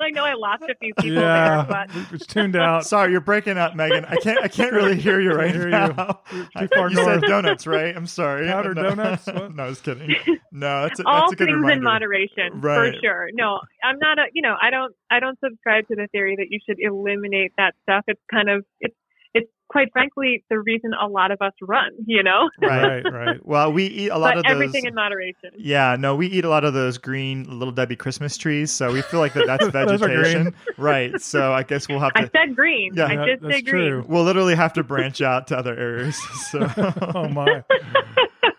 I 0.00 0.10
know 0.10 0.24
I 0.24 0.34
lost 0.34 0.62
a 0.68 0.74
few 0.80 0.94
people 0.94 1.22
yeah, 1.22 1.64
there, 1.68 1.86
but 1.88 1.90
it's 2.12 2.26
tuned 2.26 2.54
out. 2.54 2.86
Sorry, 2.86 3.10
you're 3.10 3.20
breaking 3.20 3.58
up, 3.58 3.74
Megan. 3.74 4.04
I 4.04 4.16
can't. 4.16 4.38
I 4.42 4.48
can't 4.48 4.72
really 4.72 4.96
hear 5.00 5.20
you 5.20 5.32
right 5.32 5.50
hear 5.50 5.64
you. 5.64 5.70
now. 5.70 6.20
You're 6.30 6.46
too 6.56 6.68
far 6.68 6.90
you 6.90 6.96
north. 6.96 7.06
said 7.20 7.24
donuts, 7.24 7.66
right? 7.66 7.96
I'm 7.96 8.06
sorry. 8.06 8.46
Powdered 8.46 8.76
no, 8.76 8.82
donuts? 8.94 9.26
What? 9.26 9.54
no, 9.56 9.64
I 9.64 9.68
was 9.68 9.80
kidding. 9.80 10.14
No, 10.52 10.82
that's 10.82 11.00
a, 11.00 11.04
all 11.06 11.22
that's 11.22 11.32
a 11.32 11.36
good 11.36 11.46
things 11.46 11.56
reminder. 11.56 11.78
in 11.78 11.82
moderation 11.84 12.60
Right. 12.60 12.94
for 12.94 13.00
sure 13.02 13.28
no 13.34 13.60
i'm 13.82 13.98
not 13.98 14.18
a 14.18 14.24
you 14.32 14.42
know 14.42 14.54
i 14.62 14.70
don't 14.70 14.94
i 15.10 15.18
don't 15.20 15.38
subscribe 15.40 15.86
to 15.88 15.96
the 15.96 16.06
theory 16.12 16.36
that 16.36 16.46
you 16.50 16.58
should 16.66 16.78
eliminate 16.80 17.52
that 17.58 17.74
stuff 17.82 18.04
it's 18.06 18.20
kind 18.30 18.48
of 18.48 18.64
it's 18.80 18.94
it's 19.36 19.50
quite 19.68 19.88
frankly 19.92 20.44
the 20.48 20.58
reason 20.60 20.92
a 20.94 21.08
lot 21.08 21.30
of 21.30 21.38
us 21.42 21.52
run 21.60 21.90
you 22.06 22.22
know 22.22 22.48
Right. 22.60 23.04
right, 23.04 23.12
right. 23.12 23.46
Well, 23.46 23.72
we 23.72 23.84
eat 23.86 24.08
a 24.10 24.18
lot 24.18 24.34
but 24.34 24.38
of 24.38 24.44
those. 24.44 24.52
everything 24.52 24.86
in 24.86 24.94
moderation 24.94 25.50
Yeah, 25.58 25.96
no, 25.98 26.14
we 26.14 26.26
eat 26.28 26.44
a 26.44 26.48
lot 26.48 26.64
of 26.64 26.72
those 26.72 26.98
green 26.98 27.44
Little 27.58 27.72
Debbie 27.72 27.96
Christmas 27.96 28.36
trees, 28.36 28.70
so 28.70 28.92
we 28.92 29.02
feel 29.02 29.20
like 29.20 29.34
that 29.34 29.46
that's 29.46 29.66
Those 29.72 30.02
are 30.02 30.06
green. 30.08 30.22
vegetation, 30.22 30.54
right? 30.78 31.20
So 31.20 31.52
I 31.52 31.62
guess 31.64 31.88
we'll 31.88 31.98
have 32.00 32.14
to. 32.14 32.22
i 32.22 32.30
said 32.36 32.54
green 32.56 32.92
Yeah. 32.94 33.06
i 33.06 33.14
Yeah, 33.14 33.26
did 33.26 33.40
that's 33.42 33.54
say 33.56 33.62
green 33.62 33.90
true. 33.90 34.04
We'll 34.08 34.24
literally 34.24 34.54
have 34.54 34.72
to 34.74 34.84
branch 34.84 35.20
out 35.20 35.48
to 35.48 35.58
other 35.58 35.76
areas. 35.76 36.16
So 36.50 36.68
oh 37.14 37.28
my. 37.28 37.62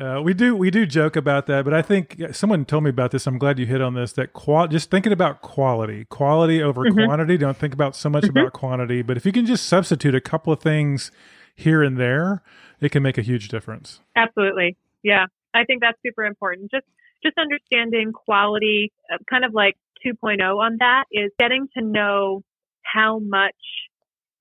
Uh, 0.00 0.18
we 0.22 0.32
do 0.32 0.56
we 0.56 0.70
do 0.70 0.86
joke 0.86 1.14
about 1.14 1.46
that, 1.46 1.62
but 1.64 1.74
I 1.74 1.82
think 1.82 2.22
someone 2.32 2.64
told 2.64 2.84
me 2.84 2.90
about 2.90 3.10
this. 3.10 3.26
I'm 3.26 3.36
glad 3.36 3.58
you 3.58 3.66
hit 3.66 3.82
on 3.82 3.92
this. 3.94 4.12
That 4.12 4.32
qual 4.32 4.66
just 4.66 4.90
thinking 4.90 5.12
about 5.12 5.42
quality, 5.42 6.06
quality 6.06 6.62
over 6.62 6.86
Mhm. 6.86 7.04
quantity. 7.04 7.36
Don't 7.36 7.56
think 7.56 7.74
about 7.74 7.94
so 7.94 8.08
much 8.08 8.24
Mhm. 8.24 8.30
about 8.30 8.52
quantity, 8.54 9.02
but 9.02 9.18
if 9.18 9.26
you 9.26 9.32
can 9.32 9.44
just 9.44 9.66
substitute 9.66 10.14
a 10.14 10.20
couple 10.20 10.52
of 10.52 10.60
things 10.60 11.10
here 11.54 11.82
and 11.82 11.98
there, 11.98 12.42
it 12.80 12.90
can 12.92 13.02
make 13.02 13.18
a 13.18 13.22
huge 13.22 13.48
difference. 13.48 14.00
absolutely 14.16 14.76
yeah 15.02 15.26
i 15.54 15.64
think 15.64 15.80
that's 15.82 15.98
super 16.04 16.24
important 16.24 16.70
just 16.70 16.86
just 17.22 17.36
understanding 17.38 18.12
quality 18.12 18.90
uh, 19.12 19.18
kind 19.28 19.44
of 19.44 19.52
like 19.54 19.76
2.0 20.04 20.58
on 20.58 20.76
that 20.78 21.04
is 21.12 21.30
getting 21.38 21.68
to 21.76 21.82
know 21.82 22.42
how 22.82 23.18
much 23.18 23.54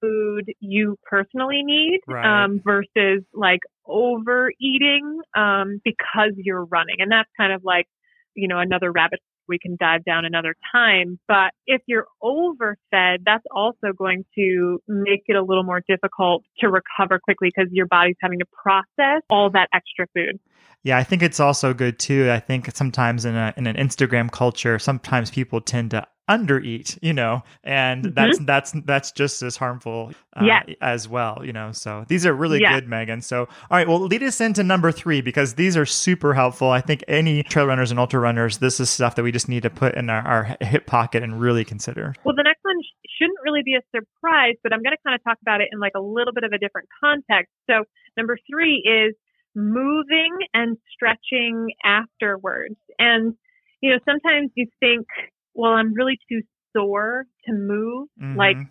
food 0.01 0.45
you 0.61 0.97
personally 1.05 1.61
need 1.63 1.99
Right. 2.07 2.25
um, 2.25 2.61
versus 2.63 3.23
like 3.33 3.59
overeating 3.89 5.19
um, 5.35 5.81
because 5.83 6.33
you're 6.37 6.65
running. 6.65 6.97
And 6.99 7.11
that's 7.11 7.29
kind 7.37 7.51
of 7.53 7.63
like, 7.63 7.87
you 8.35 8.47
know, 8.47 8.59
another 8.59 8.91
rabbit 8.91 9.19
we 9.49 9.59
can 9.59 9.75
dive 9.79 10.05
down 10.05 10.23
another 10.23 10.55
time. 10.71 11.19
But 11.27 11.51
if 11.65 11.81
you're 11.87 12.05
overfed, 12.21 13.23
that's 13.25 13.43
also 13.51 13.91
going 13.97 14.23
to 14.35 14.79
make 14.87 15.23
it 15.25 15.35
a 15.35 15.43
little 15.43 15.63
more 15.63 15.81
difficult 15.89 16.43
to 16.59 16.67
recover 16.69 17.19
quickly 17.19 17.49
because 17.53 17.69
your 17.73 17.87
body's 17.87 18.15
having 18.21 18.39
to 18.39 18.45
process 18.63 19.23
all 19.29 19.49
that 19.49 19.67
extra 19.73 20.05
food. 20.13 20.39
yeah, 20.83 20.97
I 20.97 21.03
think 21.03 21.23
it's 21.23 21.39
also 21.39 21.73
good 21.73 21.99
too. 21.99 22.29
I 22.31 22.39
think 22.39 22.69
sometimes 22.73 23.25
in 23.25 23.35
a 23.35 23.53
in 23.57 23.67
an 23.67 23.75
Instagram 23.75 24.31
culture, 24.31 24.79
sometimes 24.79 25.31
people 25.31 25.59
tend 25.59 25.91
to 25.91 26.07
undereat, 26.29 26.97
you 27.01 27.11
know, 27.13 27.41
and 27.63 28.05
Mhm. 28.05 28.13
that's 28.15 28.39
that's 28.45 28.71
that's 28.85 29.11
just 29.11 29.41
as 29.41 29.57
harmful 29.57 30.11
uh, 30.35 30.45
Yes. 30.45 30.69
as 30.79 31.09
well, 31.09 31.41
you 31.43 31.51
know. 31.51 31.71
So 31.71 32.05
these 32.07 32.25
are 32.25 32.33
really 32.33 32.59
Yes. 32.61 32.75
good, 32.75 32.87
Megan. 32.87 33.21
So 33.21 33.39
all 33.41 33.47
right, 33.77 33.87
well, 33.87 33.99
lead 33.99 34.23
us 34.23 34.39
into 34.39 34.63
number 34.63 34.91
three 34.91 35.21
because 35.21 35.55
these 35.55 35.75
are 35.75 35.85
super 35.85 36.33
helpful. 36.35 36.69
I 36.69 36.81
think 36.81 37.03
any 37.07 37.43
trail 37.43 37.65
runners 37.65 37.89
and 37.91 37.99
ultra 37.99 38.19
runners, 38.19 38.59
this 38.59 38.79
is 38.79 38.89
stuff 38.89 39.15
that 39.15 39.23
we 39.23 39.31
just 39.31 39.49
need 39.49 39.63
to 39.63 39.69
put 39.69 39.95
in 39.95 40.09
our, 40.09 40.21
our 40.25 40.57
hip 40.61 40.85
pocket 40.85 41.23
and 41.23 41.41
really 41.41 41.65
consider. 41.65 42.13
Well, 42.23 42.35
the 42.35 42.43
next 42.43 42.59
one 42.63 42.75
sh- 42.81 43.09
shouldn't 43.17 43.39
really 43.43 43.63
be 43.65 43.75
a 43.75 43.81
surprise, 43.93 44.55
but 44.63 44.71
I'm 44.71 44.81
going 44.83 44.95
to 44.95 45.01
kind 45.05 45.15
of 45.15 45.23
talk 45.23 45.37
about 45.41 45.61
it 45.61 45.69
in 45.73 45.79
like 45.79 45.93
a 45.95 45.99
little 46.01 46.31
bit 46.33 46.43
of 46.43 46.51
a 46.53 46.57
different 46.59 46.87
context. 47.03 47.51
So, 47.69 47.83
number 48.15 48.37
three 48.49 48.83
is 48.85 49.15
moving 49.55 50.37
and 50.53 50.77
stretching 50.93 51.69
afterwards. 51.83 52.75
And, 52.99 53.33
you 53.81 53.91
know, 53.91 53.99
sometimes 54.05 54.51
you 54.55 54.67
think, 54.79 55.07
well, 55.59 55.73
I'm 55.73 55.93
really 55.93 56.17
too 56.31 56.41
sore 56.75 57.25
to 57.45 57.53
move. 57.53 58.07
Like, 58.33 58.57
Mhm. 58.57 58.69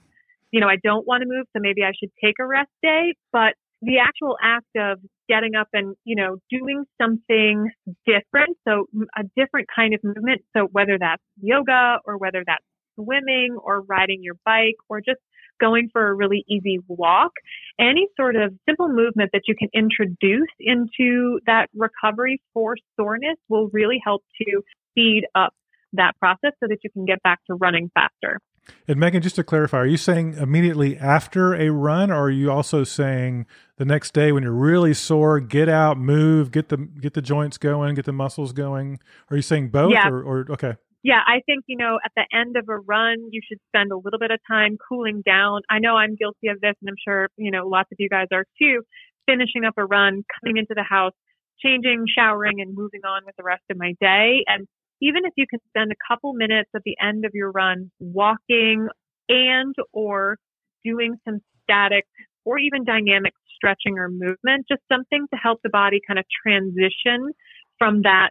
you 0.52 0.60
know, 0.60 0.68
I 0.68 0.76
don't 0.82 1.06
want 1.06 1.22
to 1.22 1.28
move, 1.28 1.46
so 1.52 1.60
maybe 1.60 1.82
I 1.84 1.92
should 1.92 2.10
take 2.24 2.36
a 2.40 2.46
rest 2.46 2.70
day. 2.82 3.14
But 3.32 3.54
the 3.82 3.98
actual 3.98 4.36
act 4.42 4.74
of 4.76 4.98
getting 5.28 5.54
up 5.54 5.68
and, 5.74 5.94
you 6.04 6.16
know, 6.16 6.38
doing 6.50 6.84
something 7.00 7.70
different, 8.06 8.56
so 8.66 8.86
a 9.16 9.24
different 9.36 9.68
kind 9.74 9.94
of 9.94 10.00
movement, 10.02 10.42
so 10.56 10.64
whether 10.72 10.96
that's 10.98 11.22
yoga 11.42 12.00
or 12.06 12.16
whether 12.16 12.42
that's 12.46 12.64
swimming 12.94 13.56
or 13.62 13.82
riding 13.82 14.22
your 14.22 14.34
bike 14.44 14.76
or 14.88 15.00
just 15.00 15.20
going 15.60 15.88
for 15.92 16.08
a 16.08 16.14
really 16.14 16.44
easy 16.48 16.78
walk, 16.88 17.32
any 17.78 18.08
sort 18.16 18.36
of 18.36 18.54
simple 18.66 18.88
movement 18.88 19.30
that 19.32 19.42
you 19.46 19.54
can 19.54 19.68
introduce 19.74 20.48
into 20.58 21.38
that 21.46 21.68
recovery 21.74 22.40
for 22.54 22.76
soreness 22.96 23.36
will 23.48 23.68
really 23.72 24.00
help 24.02 24.22
to 24.40 24.62
speed 24.90 25.24
up 25.34 25.52
that 25.92 26.12
process 26.18 26.52
so 26.60 26.68
that 26.68 26.78
you 26.82 26.90
can 26.90 27.04
get 27.04 27.22
back 27.22 27.40
to 27.46 27.54
running 27.54 27.90
faster. 27.94 28.40
And 28.86 29.00
Megan, 29.00 29.22
just 29.22 29.36
to 29.36 29.44
clarify, 29.44 29.78
are 29.78 29.86
you 29.86 29.96
saying 29.96 30.34
immediately 30.34 30.98
after 30.98 31.54
a 31.54 31.70
run, 31.70 32.10
or 32.10 32.24
are 32.24 32.30
you 32.30 32.50
also 32.50 32.84
saying 32.84 33.46
the 33.76 33.86
next 33.86 34.12
day 34.12 34.30
when 34.30 34.42
you're 34.42 34.52
really 34.52 34.92
sore, 34.92 35.40
get 35.40 35.70
out, 35.70 35.96
move, 35.96 36.50
get 36.50 36.68
the 36.68 36.76
get 36.76 37.14
the 37.14 37.22
joints 37.22 37.56
going, 37.56 37.94
get 37.94 38.04
the 38.04 38.12
muscles 38.12 38.52
going? 38.52 39.00
Are 39.30 39.36
you 39.36 39.42
saying 39.42 39.70
both, 39.70 39.92
Yeah. 39.92 40.08
or, 40.08 40.22
or 40.22 40.46
okay? 40.50 40.74
Yeah, 41.02 41.20
I 41.26 41.40
think, 41.46 41.64
you 41.66 41.78
know, 41.78 41.98
at 42.04 42.12
the 42.16 42.24
end 42.36 42.56
of 42.56 42.68
a 42.68 42.76
run, 42.76 43.28
you 43.30 43.40
should 43.48 43.58
spend 43.68 43.92
a 43.92 43.96
little 43.96 44.18
bit 44.18 44.32
of 44.32 44.40
time 44.46 44.76
cooling 44.88 45.22
down. 45.24 45.62
I 45.70 45.78
know 45.78 45.96
I'm 45.96 46.16
guilty 46.16 46.48
of 46.48 46.60
this, 46.60 46.74
and 46.82 46.90
I'm 46.90 46.96
sure, 47.02 47.28
you 47.36 47.50
know, 47.50 47.66
lots 47.66 47.90
of 47.92 47.96
you 47.98 48.08
guys 48.08 48.26
are 48.32 48.44
too. 48.60 48.82
Finishing 49.26 49.64
up 49.64 49.74
a 49.76 49.84
run, 49.84 50.24
coming 50.40 50.56
into 50.56 50.74
the 50.74 50.82
house, 50.82 51.12
changing, 51.60 52.04
showering, 52.14 52.60
and 52.60 52.74
moving 52.74 53.02
on 53.06 53.22
with 53.24 53.36
the 53.36 53.44
rest 53.44 53.62
of 53.70 53.76
my 53.78 53.94
day. 54.00 54.44
And 54.46 54.66
even 55.00 55.24
if 55.24 55.32
you 55.36 55.46
can 55.48 55.60
spend 55.68 55.92
a 55.92 55.96
couple 56.12 56.32
minutes 56.32 56.70
at 56.74 56.82
the 56.84 56.96
end 57.00 57.24
of 57.24 57.32
your 57.34 57.50
run 57.50 57.90
walking 58.00 58.88
and 59.28 59.74
or 59.92 60.36
doing 60.84 61.16
some 61.24 61.40
static 61.62 62.04
or 62.44 62.58
even 62.58 62.84
dynamic 62.84 63.34
stretching 63.54 63.98
or 63.98 64.08
movement, 64.08 64.66
just 64.68 64.82
something 64.90 65.26
to 65.32 65.38
help 65.40 65.60
the 65.62 65.68
body 65.68 66.00
kind 66.06 66.18
of 66.18 66.24
transition 66.42 67.30
from 67.78 68.02
that 68.02 68.30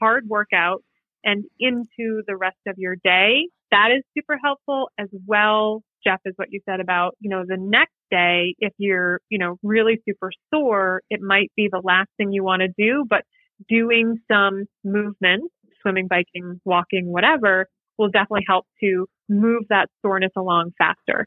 hard 0.00 0.28
workout 0.28 0.82
and 1.24 1.44
into 1.58 2.22
the 2.26 2.36
rest 2.36 2.58
of 2.66 2.74
your 2.78 2.96
day. 3.02 3.48
That 3.70 3.88
is 3.96 4.02
super 4.16 4.38
helpful 4.42 4.90
as 4.98 5.08
well. 5.26 5.82
Jeff 6.04 6.20
is 6.24 6.32
what 6.36 6.48
you 6.50 6.60
said 6.68 6.80
about, 6.80 7.14
you 7.20 7.28
know, 7.28 7.44
the 7.46 7.58
next 7.58 7.94
day, 8.10 8.54
if 8.58 8.72
you're, 8.78 9.20
you 9.28 9.38
know, 9.38 9.56
really 9.62 10.00
super 10.08 10.32
sore, 10.52 11.02
it 11.10 11.20
might 11.20 11.52
be 11.56 11.68
the 11.70 11.80
last 11.84 12.08
thing 12.16 12.32
you 12.32 12.42
want 12.42 12.62
to 12.62 12.68
do, 12.68 13.04
but 13.08 13.22
doing 13.68 14.18
some 14.30 14.64
movement, 14.82 15.50
swimming, 15.82 16.08
biking, 16.08 16.60
walking, 16.64 17.06
whatever, 17.06 17.66
will 17.98 18.08
definitely 18.08 18.44
help 18.48 18.66
to 18.82 19.06
move 19.28 19.64
that 19.68 19.88
soreness 20.02 20.32
along 20.36 20.72
faster. 20.78 21.26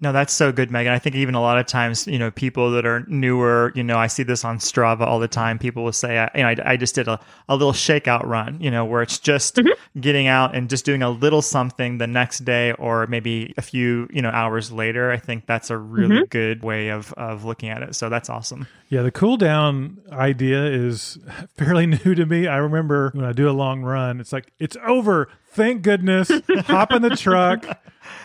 No, 0.00 0.12
that's 0.12 0.32
so 0.34 0.52
good, 0.52 0.70
Megan. 0.70 0.92
I 0.92 0.98
think 0.98 1.14
even 1.16 1.34
a 1.34 1.40
lot 1.40 1.56
of 1.56 1.66
times, 1.66 2.06
you 2.06 2.18
know, 2.18 2.30
people 2.30 2.72
that 2.72 2.84
are 2.84 3.04
newer, 3.08 3.72
you 3.74 3.82
know, 3.84 3.96
I 3.96 4.08
see 4.08 4.22
this 4.24 4.44
on 4.44 4.58
Strava 4.58 5.02
all 5.02 5.18
the 5.18 5.28
time. 5.28 5.58
People 5.58 5.84
will 5.84 5.92
say, 5.92 6.18
I, 6.18 6.30
you 6.34 6.42
know, 6.42 6.48
I, 6.48 6.72
I 6.72 6.76
just 6.76 6.94
did 6.96 7.08
a, 7.08 7.18
a 7.48 7.54
little 7.56 7.72
shakeout 7.72 8.26
run, 8.26 8.60
you 8.60 8.70
know, 8.70 8.84
where 8.84 9.02
it's 9.02 9.18
just 9.18 9.54
Mm-hmm. 9.56 10.00
getting 10.00 10.26
out 10.26 10.54
and 10.54 10.68
just 10.68 10.84
doing 10.84 11.02
a 11.02 11.08
little 11.08 11.40
something 11.40 11.98
the 11.98 12.06
next 12.08 12.40
day 12.44 12.72
or 12.72 13.06
maybe 13.06 13.54
a 13.56 13.62
few, 13.62 14.08
you 14.12 14.20
know, 14.20 14.30
hours 14.30 14.72
later. 14.72 15.10
I 15.12 15.16
think 15.16 15.46
that's 15.46 15.70
a 15.70 15.78
really 15.78 16.16
Mm-hmm. 16.16 16.24
good 16.28 16.62
way 16.64 16.88
of, 16.88 17.12
of 17.14 17.44
looking 17.44 17.68
at 17.70 17.82
it. 17.82 17.94
So 17.94 18.08
that's 18.10 18.28
awesome. 18.28 18.66
Yeah, 18.90 19.02
the 19.02 19.12
cool 19.12 19.36
down 19.36 19.98
idea 20.12 20.64
is 20.66 21.18
fairly 21.56 21.86
new 22.04 22.14
to 22.16 22.26
me. 22.26 22.46
I 22.48 22.56
remember 22.56 23.10
when 23.14 23.24
I 23.24 23.32
do 23.32 23.48
a 23.48 23.52
long 23.52 23.82
run, 23.82 24.20
it's 24.20 24.32
like 24.32 24.52
it's 24.58 24.76
over 24.84 25.28
thank 25.54 25.82
goodness, 25.82 26.30
hop 26.66 26.92
in 26.92 27.02
the 27.02 27.10
truck, 27.16 27.64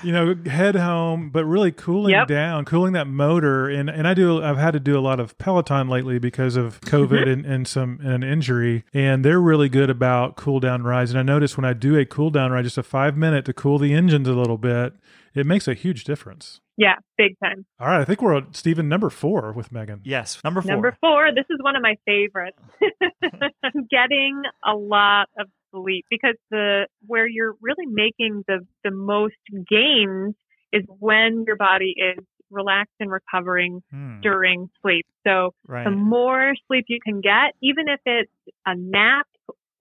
you 0.03 0.11
know, 0.11 0.35
head 0.45 0.75
home, 0.75 1.29
but 1.29 1.45
really 1.45 1.71
cooling 1.71 2.11
Yep. 2.13 2.27
down, 2.27 2.65
cooling 2.65 2.93
that 2.93 3.07
motor. 3.07 3.67
And 3.69 3.89
and 3.89 4.07
I 4.07 4.13
do 4.13 4.43
I've 4.43 4.57
had 4.57 4.71
to 4.71 4.79
do 4.79 4.97
a 4.97 5.01
lot 5.01 5.19
of 5.19 5.37
Peloton 5.37 5.87
lately 5.87 6.19
because 6.19 6.55
of 6.55 6.81
COVID 6.81 7.09
Mm-hmm. 7.09 7.29
and, 7.31 7.45
and 7.45 7.67
some 7.67 7.99
and 8.03 8.23
an 8.23 8.23
injury. 8.23 8.83
And 8.93 9.23
they're 9.23 9.39
really 9.41 9.69
good 9.69 9.89
about 9.89 10.35
cool 10.35 10.59
down 10.59 10.83
rides. 10.83 11.11
And 11.11 11.19
I 11.19 11.23
notice 11.23 11.55
when 11.57 11.65
I 11.65 11.73
do 11.73 11.97
a 11.97 12.05
cool 12.05 12.29
down 12.29 12.51
ride, 12.51 12.63
just 12.63 12.77
a 12.77 12.83
five 12.83 13.15
minute 13.17 13.45
to 13.45 13.53
cool 13.53 13.77
the 13.79 13.93
engines 13.93 14.27
a 14.27 14.33
little 14.33 14.57
bit, 14.57 14.93
it 15.35 15.45
makes 15.45 15.67
a 15.67 15.73
huge 15.73 16.03
difference. 16.03 16.59
Yeah, 16.77 16.95
big 17.17 17.35
time. 17.43 17.65
All 17.77 17.87
right, 17.87 17.99
I 17.99 18.05
think 18.05 18.21
we're 18.21 18.33
on 18.35 18.53
Stephen 18.53 18.87
number 18.87 19.09
four 19.09 19.51
with 19.51 19.69
Megan. 19.69 19.99
Yes, 20.05 20.39
number 20.45 20.61
four. 20.61 20.71
Number 20.71 20.97
four, 21.01 21.29
this 21.35 21.43
is 21.49 21.57
one 21.61 21.75
of 21.75 21.81
my 21.81 21.95
favorites. 22.05 22.57
Getting 23.91 24.41
a 24.65 24.73
lot 24.73 25.27
of 25.37 25.47
sleep 25.71 26.05
because 26.09 26.35
the 26.51 26.87
where 27.05 27.27
you're 27.27 27.55
really 27.61 27.85
making 27.87 28.43
the 28.47 28.59
the 28.83 28.91
most 28.91 29.35
gains 29.69 30.35
is 30.71 30.83
when 30.99 31.43
your 31.47 31.55
body 31.55 31.95
is 31.97 32.23
relaxed 32.51 32.93
and 32.99 33.11
recovering 33.11 33.81
Hmm, 33.91 34.21
during 34.21 34.69
sleep. 34.81 35.05
So 35.25 35.53
right. 35.67 35.83
the 35.83 35.91
more 35.91 36.53
sleep 36.67 36.85
you 36.87 36.99
can 37.03 37.21
get, 37.21 37.53
even 37.61 37.87
if 37.87 37.99
it's 38.05 38.31
a 38.65 38.75
nap 38.75 39.27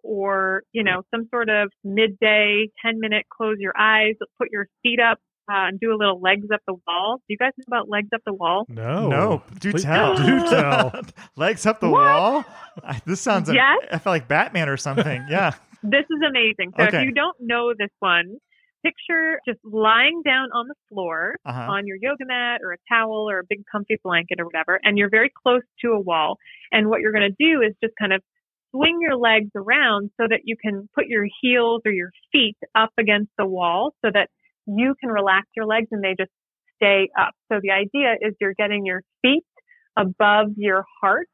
or, 0.03 0.63
you 0.73 0.85
know, 0.85 1.03
some 1.11 1.27
sort 1.31 1.49
of 1.49 1.71
midday 1.85 2.69
10 2.85 3.01
minute 3.01 3.27
close 3.31 3.57
your 3.59 3.73
eyes, 3.79 4.15
put 4.39 4.51
your 4.51 4.67
feet 4.83 5.01
up 5.01 5.19
uh, 5.51 5.69
and 5.69 5.81
do 5.81 5.93
a 5.95 5.97
little 5.97 6.21
legs 6.21 6.47
up 6.53 6.61
the 6.67 6.75
wall. 6.87 7.17
Do 7.19 7.25
you 7.29 7.39
guys 7.39 7.53
know 7.57 7.65
about 7.67 7.89
legs 7.89 8.09
up 8.15 8.21
the 8.27 8.35
wall? 8.35 8.67
No. 8.69 9.09
no, 9.09 9.43
do 9.61 9.71
Please- 9.73 9.85
tell. 9.85 10.15
Do 10.17 10.41
tell. 10.51 11.01
Legs 11.37 11.65
up 11.67 11.81
the 11.81 11.89
What? 11.89 12.01
wall. 12.03 12.45
I- 12.85 13.01
This 13.07 13.21
sounds. 13.21 13.51
Yes. 13.51 13.79
I 13.91 13.99
feel 13.99 14.13
like 14.13 14.29
Batman 14.29 14.69
or 14.69 14.77
something. 14.77 15.25
Yeah. 15.31 15.55
This 15.83 16.05
is 16.11 16.21
amazing. 16.27 16.73
So 16.79 16.85
Okay. 16.85 16.97
if 16.99 17.03
you 17.03 17.13
don't 17.13 17.37
know 17.41 17.73
this 17.77 17.91
one, 18.01 18.37
picture 18.85 19.41
just 19.47 19.59
lying 19.65 20.23
down 20.25 20.51
on 20.53 20.69
the 20.69 20.75
floor 20.89 21.37
Uh 21.45 21.53
huh. 21.53 21.67
on 21.73 21.87
your 21.87 21.97
yoga 22.01 22.25
mat 22.27 22.61
or 22.63 22.73
a 22.73 22.77
towel 22.89 23.29
or 23.29 23.41
a 23.41 23.45
big 23.49 23.63
comfy 23.71 23.97
blanket 24.03 24.41
or 24.41 24.45
whatever, 24.47 24.81
and 24.83 24.99
you're 24.99 25.11
very 25.11 25.31
close 25.43 25.63
to 25.81 25.93
a 25.93 26.01
wall. 26.01 26.39
And 26.73 26.89
what 26.89 27.01
you're 27.01 27.13
going 27.13 27.31
to 27.31 27.37
do 27.39 27.61
is 27.63 27.75
just 27.83 27.95
kind 27.99 28.13
of 28.13 28.23
swing 28.71 28.99
your 29.01 29.17
legs 29.17 29.51
around 29.57 30.11
so 30.21 30.27
that 30.29 30.41
you 30.45 30.57
can 30.61 30.89
put 30.95 31.07
your 31.07 31.27
heels 31.41 31.83
or 31.87 31.93
your 31.93 32.11
feet 32.33 32.57
up 32.75 32.91
against 32.99 33.31
the 33.39 33.47
wall 33.47 33.95
so 34.05 34.11
that 34.13 34.29
you 34.67 34.95
can 35.01 35.11
relax 35.11 35.47
your 35.57 35.65
legs 35.67 35.89
and 35.91 36.05
they 36.05 36.15
just 36.19 36.31
stay 36.77 37.09
up. 37.19 37.33
So 37.51 37.61
the 37.63 37.71
idea 37.71 38.15
is 38.21 38.35
you're 38.41 38.55
getting 38.55 38.85
your 38.87 39.03
feet 39.23 39.45
above 39.97 40.49
your 40.57 40.85
heart 41.01 41.29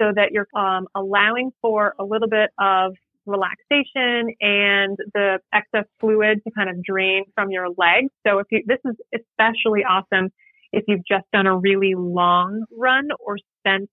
so 0.00 0.10
that 0.14 0.32
you're 0.32 0.48
um, 0.56 0.86
allowing 0.94 1.50
for 1.60 1.94
a 2.00 2.04
little 2.04 2.28
bit 2.28 2.50
of 2.58 2.94
relaxation 3.26 4.34
and 4.40 4.96
the 5.14 5.38
excess 5.52 5.84
fluid 6.00 6.40
to 6.44 6.50
kind 6.52 6.70
of 6.70 6.82
drain 6.82 7.24
from 7.34 7.50
your 7.50 7.68
legs. 7.68 8.10
So 8.26 8.38
if 8.38 8.46
you, 8.50 8.62
this 8.66 8.78
is 8.84 8.96
especially 9.14 9.84
awesome 9.84 10.30
if 10.72 10.84
you've 10.86 11.06
just 11.06 11.24
done 11.32 11.46
a 11.46 11.56
really 11.56 11.94
long 11.96 12.64
run 12.76 13.08
or 13.18 13.36
spent 13.60 13.88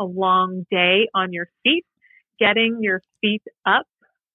a 0.00 0.04
long 0.04 0.66
day 0.70 1.08
on 1.14 1.32
your 1.32 1.46
feet, 1.62 1.84
getting 2.38 2.78
your 2.80 3.00
feet 3.20 3.42
up 3.64 3.86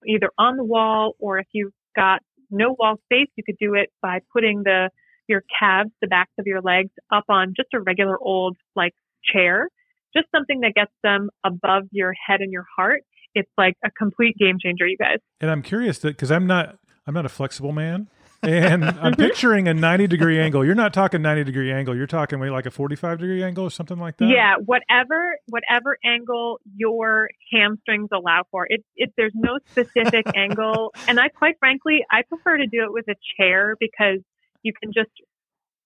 either 0.08 0.30
on 0.38 0.58
the 0.58 0.64
wall 0.64 1.14
or 1.20 1.40
if 1.40 1.48
you've 1.52 1.74
got 1.96 2.22
no 2.50 2.76
wall 2.78 2.96
space, 3.06 3.28
you 3.36 3.44
could 3.44 3.58
do 3.60 3.76
it 3.76 3.90
by 4.02 4.20
putting 4.34 4.64
the, 4.64 4.90
your 5.28 5.44
calves, 5.60 5.92
the 6.02 6.08
backs 6.08 6.32
of 6.40 6.48
your 6.48 6.62
legs 6.62 6.92
up 7.14 7.26
on 7.30 7.54
just 7.56 7.70
a 7.74 7.80
regular 7.80 8.18
old 8.20 8.58
like 8.76 8.94
chair, 9.24 9.70
just 10.16 10.28
something 10.36 10.62
that 10.62 10.74
gets 10.76 10.92
them 11.04 11.30
above 11.46 11.84
your 11.92 12.14
head 12.28 12.42
and 12.42 12.52
your 12.52 12.66
heart. 12.76 13.04
It's 13.34 13.52
like 13.58 13.76
a 13.86 13.92
complete 13.92 14.38
game 14.38 14.58
changer, 14.62 14.88
you 14.88 14.98
guys. 14.98 15.18
And 15.40 15.50
I'm 15.50 15.62
curious 15.62 16.00
that 16.00 16.10
because 16.10 16.32
I'm 16.32 16.48
not 16.48 16.78
I'm 17.08 17.14
not 17.14 17.26
a 17.26 17.30
flexible 17.30 17.72
man. 17.72 18.10
And 18.44 18.84
I'm 18.84 19.14
picturing 19.14 19.68
a 19.68 19.74
90 19.74 20.08
degree 20.08 20.40
angle. 20.40 20.66
You're 20.66 20.74
not 20.74 20.94
talking 20.94 21.22
90 21.22 21.44
degree 21.44 21.72
angle. 21.72 21.96
You're 21.96 22.08
talking 22.08 22.40
like 22.40 22.66
a 22.66 22.72
45 22.72 23.20
degree 23.20 23.44
angle 23.44 23.66
or 23.66 23.70
something 23.70 24.00
like 24.00 24.18
that. 24.18 24.30
Yeah, 24.30 24.56
whatever 24.66 25.38
whatever 25.48 25.98
angle 26.04 26.60
your 26.76 27.30
hamstrings 27.52 28.10
allow 28.12 28.44
for. 28.50 28.66
It 28.68 28.84
it 28.96 29.14
there's 29.16 29.36
no 29.36 29.60
specific 29.70 30.26
angle, 30.36 30.92
and 31.08 31.20
I 31.20 31.30
quite 31.30 31.60
frankly 31.60 32.04
I 32.10 32.24
prefer 32.24 32.58
to 32.58 32.66
do 32.66 32.84
it 32.84 32.92
with 32.92 33.08
a 33.10 33.16
chair 33.38 33.76
because 33.80 34.20
you 34.64 34.74
can 34.74 34.92
just 34.92 35.12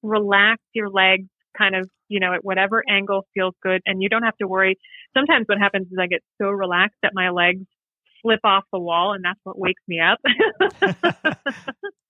relax 0.02 0.62
your 0.74 0.90
legs 0.90 1.28
kind 1.58 1.76
of 1.76 1.90
you 2.08 2.20
know 2.20 2.34
at 2.34 2.44
whatever 2.44 2.84
angle 2.90 3.26
feels 3.34 3.54
good, 3.62 3.82
and 3.86 4.02
you 4.02 4.10
don't 4.10 4.24
have 4.24 4.38
to 4.38 4.48
worry. 4.48 4.78
Sometimes 5.16 5.46
what 5.48 5.60
happens 5.60 5.88
is 5.88 5.98
I 6.00 6.08
get 6.08 6.22
so 6.42 6.50
relaxed 6.50 6.98
that 7.04 7.12
my 7.14 7.30
legs 7.30 7.66
slip 8.22 8.40
off 8.44 8.64
the 8.72 8.80
wall, 8.80 9.14
and 9.14 9.24
that's 9.24 9.40
what 9.44 9.58
wakes 9.58 9.82
me 9.88 10.00
up. 10.00 10.20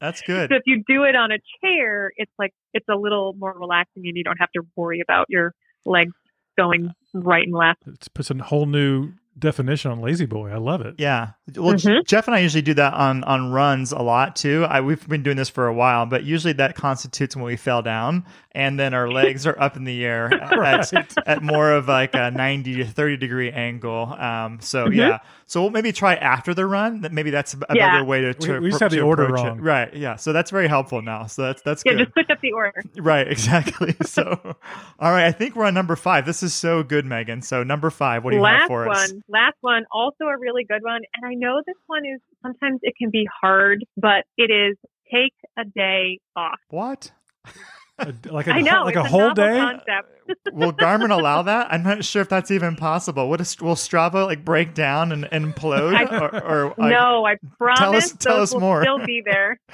That's 0.01 0.21
good. 0.21 0.49
So 0.49 0.57
if 0.57 0.63
you 0.65 0.83
do 0.87 1.03
it 1.03 1.15
on 1.15 1.31
a 1.31 1.37
chair, 1.61 2.11
it's 2.15 2.31
like 2.37 2.51
it's 2.73 2.85
a 2.89 2.95
little 2.95 3.33
more 3.37 3.53
relaxing, 3.57 4.03
and 4.05 4.15
you 4.15 4.23
don't 4.23 4.37
have 4.37 4.51
to 4.55 4.61
worry 4.75 5.01
about 5.01 5.25
your 5.29 5.53
legs 5.85 6.13
going 6.57 6.91
right 7.13 7.43
and 7.43 7.55
left. 7.55 7.83
It 7.85 8.07
puts 8.13 8.29
a 8.31 8.35
whole 8.35 8.65
new 8.65 9.13
definition 9.37 9.91
on 9.91 9.99
La-Z-Boy. 10.01 10.49
I 10.51 10.57
love 10.57 10.81
it. 10.81 10.95
Yeah. 10.97 11.29
Well, 11.55 11.73
J- 11.75 11.89
Mhm. 11.89 12.07
Jeff 12.07 12.27
and 12.27 12.35
I 12.35 12.39
usually 12.39 12.61
do 12.61 12.73
that 12.75 12.93
on 12.93 13.23
on 13.25 13.51
runs 13.51 13.91
a 13.91 13.99
lot 13.99 14.35
too. 14.35 14.65
I, 14.69 14.81
we've 14.81 15.05
been 15.07 15.23
doing 15.23 15.37
this 15.37 15.49
for 15.49 15.67
a 15.67 15.73
while, 15.73 16.05
but 16.05 16.23
usually 16.23 16.53
that 16.53 16.75
constitutes 16.75 17.35
when 17.35 17.43
we 17.45 17.55
fell 17.57 17.81
down 17.81 18.25
and 18.53 18.79
then 18.79 18.93
our 18.93 19.09
legs 19.11 19.45
are 19.45 19.59
up 19.61 19.75
in 19.75 19.83
the 19.83 20.05
air 20.05 20.33
at, 20.41 20.93
at 21.27 21.43
more 21.43 21.71
of 21.71 21.87
like 21.89 22.15
a 22.15 22.31
90 22.31 22.75
to 22.77 22.85
30 22.85 23.17
degree 23.17 23.51
angle. 23.51 24.13
Um, 24.17 24.59
so 24.61 24.89
yeah. 24.89 25.19
So 25.47 25.61
we'll 25.61 25.69
maybe 25.69 25.91
try 25.91 26.15
after 26.15 26.53
the 26.55 26.65
run. 26.65 27.01
That 27.01 27.11
maybe 27.13 27.29
that's 27.29 27.53
a, 27.53 27.57
a 27.69 27.75
Yeah. 27.75 27.91
better 27.91 28.03
way 28.03 28.21
to, 28.21 28.33
to 28.33 28.53
We- 28.53 28.59
we 28.61 28.69
just 28.71 28.81
appro- 28.81 28.85
have 28.85 28.91
the 28.91 29.01
order 29.01 29.23
approach 29.25 29.39
it. 29.41 29.47
wrong. 29.47 29.61
Right. 29.61 29.93
Yeah. 29.93 30.15
So 30.15 30.33
that's 30.33 30.49
very 30.49 30.67
helpful 30.67 31.01
now. 31.03 31.27
So 31.27 31.43
that's 31.43 31.61
that's 31.61 31.83
Yeah, 31.85 31.91
good. 31.93 31.99
just 31.99 32.13
switch 32.13 32.29
up 32.31 32.41
the 32.41 32.51
order. 32.53 32.81
Right, 32.97 33.27
exactly. 33.31 33.95
So, 34.03 34.55
all 34.99 35.11
right, 35.11 35.25
I 35.25 35.31
think 35.31 35.55
we're 35.55 35.65
on 35.65 35.73
number 35.75 35.95
five. 35.95 36.25
This 36.25 36.41
is 36.41 36.53
so 36.53 36.81
good, 36.83 37.05
Megan. 37.05 37.41
So, 37.43 37.63
number 37.63 37.89
five, 37.91 38.23
what 38.23 38.31
do 38.31 38.37
you 38.37 38.43
have 38.43 38.61
last 38.61 38.67
for 38.67 38.85
one, 38.87 38.95
us? 38.97 39.13
last 39.29 39.57
one, 39.61 39.85
also 39.91 40.23
a 40.25 40.37
really 40.37 40.63
good 40.63 40.81
one. 40.83 41.01
And 41.15 41.25
I 41.25 41.35
know 41.35 41.61
this 41.65 41.75
one 41.87 42.05
is 42.05 42.19
sometimes 42.41 42.79
it 42.81 42.95
can 42.97 43.09
be 43.11 43.27
hard, 43.41 43.85
but 43.97 44.25
it 44.37 44.49
is 44.51 44.77
take 45.13 45.33
a 45.57 45.63
day 45.65 46.19
off. 46.35 46.59
What? 46.69 47.11
A- 47.99 48.13
like 48.29 48.47
a, 48.47 48.51
I 48.51 48.61
know 48.61 48.83
like 48.83 48.95
it's 48.95 49.05
a 49.05 49.09
whole 49.09 49.29
novel 49.29 49.35
day. 49.35 49.57
concept. 49.59 50.09
Will 50.53 50.73
Garmin 50.73 51.11
allow 51.11 51.43
that? 51.43 51.67
I'm 51.71 51.83
not 51.83 52.03
sure 52.03 52.21
if 52.21 52.29
that's 52.29 52.51
even 52.51 52.75
possible. 52.75 53.29
What 53.29 53.39
is, 53.41 53.61
will 53.61 53.75
Strava 53.75 54.25
like 54.25 54.43
break 54.43 54.73
down 54.73 55.11
and, 55.11 55.27
and 55.31 55.53
implode? 55.53 55.93
I- 55.95 56.17
or, 56.17 56.43
or 56.43 56.65
like- 56.77 56.91
no, 56.91 57.25
I 57.25 57.35
promise 57.57 58.05
us, 58.05 58.13
tell 58.19 58.41
us 58.41 58.53
will 58.53 58.59
more. 58.61 58.81
still 58.81 59.05
be 59.05 59.21
there. 59.23 59.59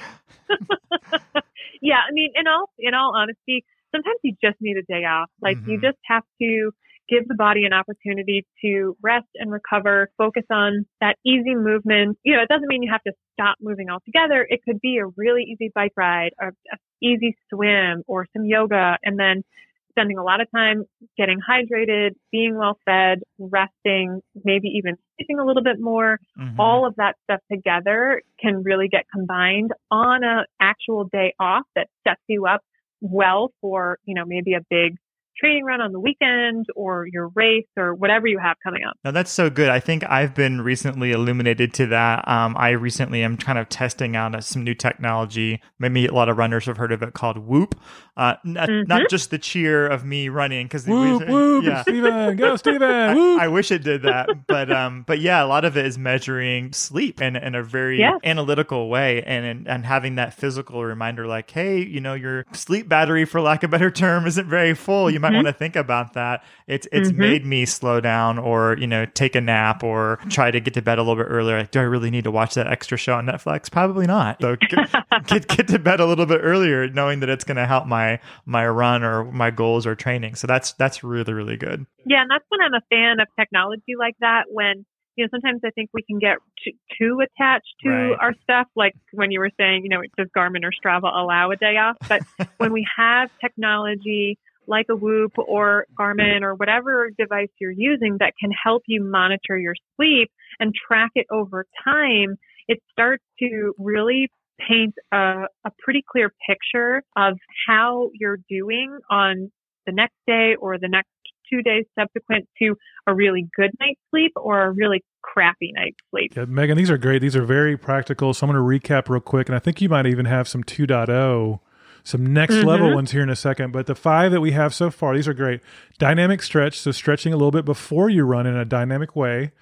yeah, 1.82 1.96
I 2.08 2.12
mean, 2.12 2.30
in 2.36 2.46
all 2.46 2.68
in 2.78 2.94
all 2.94 3.14
honesty, 3.16 3.64
sometimes 3.94 4.18
you 4.22 4.34
just 4.42 4.56
need 4.60 4.76
a 4.76 4.82
day 4.82 5.04
off. 5.04 5.30
Like 5.40 5.56
you 5.66 5.78
Mhm. 5.78 5.82
just 5.82 5.98
have 6.04 6.22
to 6.40 6.70
give 7.12 7.28
the 7.28 7.34
body 7.34 7.64
an 7.64 7.72
opportunity 7.72 8.46
to 8.62 8.96
rest 9.02 9.26
and 9.34 9.50
recover, 9.50 10.10
focus 10.16 10.44
on 10.50 10.86
that 11.00 11.16
easy 11.24 11.54
movement. 11.54 12.18
You 12.24 12.36
know, 12.36 12.42
it 12.42 12.48
doesn't 12.48 12.68
mean 12.68 12.82
you 12.82 12.90
have 12.92 13.02
to 13.02 13.12
stop 13.34 13.56
moving 13.60 13.90
altogether. 13.90 14.46
It 14.48 14.60
could 14.64 14.80
be 14.80 14.98
a 14.98 15.06
really 15.16 15.42
easy 15.42 15.70
bike 15.74 15.92
ride 15.96 16.30
or 16.40 16.48
a 16.72 16.76
easy 17.02 17.36
swim 17.50 18.02
or 18.06 18.26
some 18.32 18.44
yoga 18.44 18.96
and 19.02 19.18
then 19.18 19.42
spending 19.90 20.16
a 20.16 20.22
lot 20.22 20.40
of 20.40 20.50
time 20.50 20.84
getting 21.18 21.38
hydrated, 21.38 22.12
being 22.30 22.56
well 22.56 22.78
fed, 22.86 23.18
resting, 23.38 24.22
maybe 24.42 24.68
even 24.68 24.96
sleeping 25.16 25.38
a 25.38 25.44
little 25.44 25.62
bit 25.62 25.78
more 25.80 26.18
Mhm. 26.38 26.58
all 26.58 26.86
of 26.86 26.94
that 26.96 27.16
stuff 27.24 27.40
together 27.50 28.22
can 28.40 28.62
really 28.62 28.88
get 28.88 29.04
combined 29.12 29.70
on 29.90 30.24
an 30.24 30.44
actual 30.60 31.04
day 31.04 31.34
off 31.38 31.64
that 31.74 31.88
sets 32.06 32.22
you 32.26 32.46
up 32.46 32.62
well 33.02 33.52
for, 33.60 33.98
you 34.04 34.14
know, 34.14 34.24
maybe 34.24 34.54
a 34.54 34.60
big 34.70 34.96
training 35.38 35.64
run 35.64 35.80
on 35.80 35.92
the 35.92 36.00
weekend 36.00 36.66
or 36.76 37.06
your 37.10 37.28
race 37.34 37.66
or 37.76 37.94
whatever 37.94 38.26
you 38.26 38.38
have 38.38 38.56
coming 38.62 38.82
up. 38.88 38.96
No, 39.04 39.12
that's 39.12 39.30
so 39.30 39.50
good. 39.50 39.68
I 39.68 39.80
think 39.80 40.04
I've 40.08 40.34
been 40.34 40.60
recently 40.60 41.12
illuminated 41.12 41.72
to 41.74 41.86
that. 41.86 42.26
Um, 42.28 42.56
I 42.58 42.70
recently 42.70 43.22
am 43.22 43.36
kind 43.36 43.58
of 43.58 43.68
testing 43.68 44.16
out 44.16 44.42
some 44.44 44.64
new 44.64 44.74
technology. 44.74 45.60
Maybe 45.78 46.06
a 46.06 46.12
lot 46.12 46.28
of 46.28 46.36
runners 46.36 46.66
have 46.66 46.76
heard 46.76 46.92
of 46.92 47.02
it 47.02 47.14
called 47.14 47.38
Whoop. 47.38 47.74
Uh, 48.14 48.34
not, 48.44 48.68
Mm-hmm. 48.68 48.88
not 48.88 49.08
just 49.08 49.30
the 49.30 49.38
cheer 49.38 49.86
of 49.86 50.04
me 50.04 50.28
running 50.28 50.66
because 50.66 50.86
Whoop 50.86 51.26
whoop, 51.28 51.64
yeah. 51.64 51.80
Stephen, 51.80 52.36
go 52.36 52.56
Stephen. 52.62 52.82
I. 52.82 53.44
I 53.44 53.48
wish 53.48 53.70
it 53.70 53.82
did 53.82 54.02
that, 54.02 54.46
but 54.46 54.70
um, 54.70 55.02
but 55.06 55.18
yeah, 55.20 55.42
a 55.42 55.46
lot 55.46 55.64
of 55.64 55.78
it 55.78 55.86
is 55.86 55.96
measuring 55.96 56.74
sleep 56.74 57.22
in, 57.22 57.36
in 57.36 57.54
a 57.54 57.62
very 57.62 57.98
Yeah. 58.00 58.18
analytical 58.22 58.90
way, 58.90 59.22
and, 59.22 59.46
and 59.46 59.66
and 59.68 59.86
having 59.86 60.16
that 60.16 60.34
physical 60.34 60.84
reminder, 60.84 61.26
like, 61.26 61.50
hey, 61.50 61.78
you 61.82 62.00
know, 62.00 62.12
your 62.12 62.44
sleep 62.52 62.86
battery, 62.86 63.24
for 63.24 63.40
lack 63.40 63.62
of 63.62 63.70
a 63.70 63.72
better 63.72 63.90
term, 63.90 64.26
isn't 64.26 64.46
very 64.46 64.74
full. 64.74 65.10
You 65.10 65.18
might 65.18 65.32
want 65.32 65.46
to 65.46 65.52
think 65.54 65.74
about 65.74 66.12
that. 66.12 66.44
It's 66.66 66.86
it's 66.92 67.10
Mhm. 67.12 67.16
made 67.16 67.46
me 67.46 67.64
slow 67.64 68.00
down, 68.02 68.38
or 68.38 68.76
you 68.78 68.86
know, 68.86 69.06
take 69.06 69.34
a 69.34 69.40
nap, 69.40 69.82
or 69.82 70.18
try 70.28 70.50
to 70.50 70.60
get 70.60 70.74
to 70.74 70.82
bed 70.82 70.98
a 70.98 71.02
little 71.02 71.16
bit 71.16 71.28
earlier. 71.30 71.56
Like, 71.58 71.70
do 71.70 71.80
I 71.80 71.84
really 71.84 72.10
need 72.10 72.24
to 72.24 72.30
watch 72.30 72.54
that 72.56 72.66
extra 72.66 72.98
show 72.98 73.14
on 73.14 73.24
Netflix? 73.24 73.70
Probably 73.70 74.06
not. 74.06 74.36
So 74.42 74.56
get 74.56 74.90
get, 75.26 75.48
get 75.48 75.68
to 75.68 75.78
bed 75.78 76.00
a 76.00 76.04
little 76.04 76.26
bit 76.26 76.40
earlier, 76.42 76.88
knowing 76.90 77.20
that 77.20 77.30
it's 77.30 77.44
going 77.44 77.56
to 77.56 77.66
help 77.66 77.86
my 77.86 78.01
my 78.02 78.20
my 78.46 78.66
run 78.66 79.02
or 79.02 79.24
my 79.24 79.50
goals 79.50 79.86
or 79.86 79.94
training. 79.94 80.34
So 80.34 80.46
that's 80.46 80.72
that's 80.72 81.04
really 81.04 81.32
really 81.32 81.56
good. 81.56 81.86
Yeah, 82.04 82.22
and 82.22 82.30
that's 82.30 82.44
when 82.48 82.60
I'm 82.60 82.74
a 82.74 82.82
fan 82.90 83.20
of 83.20 83.28
technology 83.38 83.94
like 83.98 84.16
that 84.20 84.44
when 84.48 84.84
you 85.16 85.24
know, 85.24 85.28
sometimes 85.30 85.60
I 85.62 85.70
think 85.70 85.90
we 85.92 86.02
can 86.02 86.18
get 86.18 86.38
too, 86.64 86.72
too 86.98 87.20
attached 87.20 87.74
to 87.82 87.88
Right. 87.90 88.18
our 88.18 88.34
stuff. 88.44 88.66
Like 88.74 88.94
when 89.12 89.30
you 89.30 89.40
were 89.40 89.50
saying, 89.58 89.82
you 89.84 89.90
know, 89.90 90.00
does 90.16 90.28
Garmin 90.36 90.64
or 90.64 90.72
Strava 90.72 91.14
allow 91.14 91.50
a 91.50 91.56
day 91.56 91.76
off? 91.76 91.96
But 92.08 92.22
when 92.56 92.72
we 92.72 92.86
have 92.96 93.28
technology 93.40 94.38
like 94.66 94.86
a 94.90 94.96
Whoop 94.96 95.32
or 95.36 95.86
Garmin 95.98 96.42
or 96.42 96.54
whatever 96.54 97.10
device 97.18 97.50
you're 97.60 97.74
using 97.76 98.16
that 98.20 98.32
can 98.40 98.50
help 98.52 98.82
you 98.86 99.04
monitor 99.04 99.58
your 99.58 99.74
sleep 99.96 100.30
and 100.60 100.72
track 100.74 101.10
it 101.14 101.26
over 101.30 101.66
time, 101.84 102.36
it 102.68 102.78
starts 102.90 103.24
to 103.40 103.74
really 103.78 104.30
paint 104.68 104.94
a, 105.12 105.44
a 105.64 105.70
pretty 105.78 106.02
clear 106.10 106.32
picture 106.46 107.02
of 107.16 107.38
how 107.66 108.10
you're 108.14 108.38
doing 108.48 108.98
on 109.10 109.50
the 109.86 109.92
next 109.92 110.16
day 110.26 110.54
or 110.60 110.78
the 110.78 110.88
next 110.88 111.08
two 111.50 111.62
days 111.62 111.84
subsequent 111.98 112.48
to 112.58 112.76
a 113.06 113.14
really 113.14 113.48
good 113.56 113.70
night's 113.80 114.00
sleep 114.10 114.32
or 114.36 114.62
a 114.62 114.70
really 114.70 115.02
crappy 115.22 115.72
night's 115.74 115.98
sleep. 116.10 116.34
Yeah, 116.36 116.44
Megan, 116.46 116.76
these 116.76 116.90
are 116.90 116.98
great. 116.98 117.20
These 117.20 117.36
are 117.36 117.44
very 117.44 117.76
practical. 117.76 118.32
So 118.34 118.46
I'm 118.46 118.52
going 118.52 118.80
to 118.80 118.88
recap 118.88 119.08
real 119.08 119.20
quick, 119.20 119.48
and 119.48 119.56
I 119.56 119.58
think 119.58 119.80
you 119.80 119.88
might 119.88 120.06
even 120.06 120.26
have 120.26 120.48
some 120.48 120.64
2.0, 120.64 121.60
some 122.04 122.26
next 122.32 122.54
mm-hmm. 122.54 122.68
level 122.68 122.94
ones 122.94 123.12
here 123.12 123.22
in 123.22 123.30
a 123.30 123.36
second. 123.36 123.72
But 123.72 123.86
the 123.86 123.94
five 123.94 124.32
that 124.32 124.40
we 124.40 124.52
have 124.52 124.74
so 124.74 124.90
far, 124.90 125.14
these 125.14 125.28
are 125.28 125.34
great. 125.34 125.60
Dynamic 125.98 126.42
stretch, 126.42 126.78
so 126.78 126.90
stretching 126.90 127.32
a 127.32 127.36
little 127.36 127.50
bit 127.50 127.64
before 127.64 128.08
you 128.08 128.24
run 128.24 128.46
in 128.46 128.56
a 128.56 128.64
dynamic 128.64 129.14
way. 129.14 129.52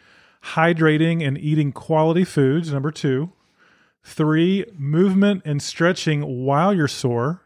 Hydrating 0.43 1.27
and 1.27 1.37
eating 1.37 1.71
quality 1.73 2.25
foods, 2.25 2.73
number 2.73 2.91
two. 2.91 3.33
Three, 4.03 4.65
movement 4.77 5.43
and 5.45 5.63
stretching 5.63 6.45
while 6.45 6.75
you're 6.75 6.89
sore. 6.89 7.43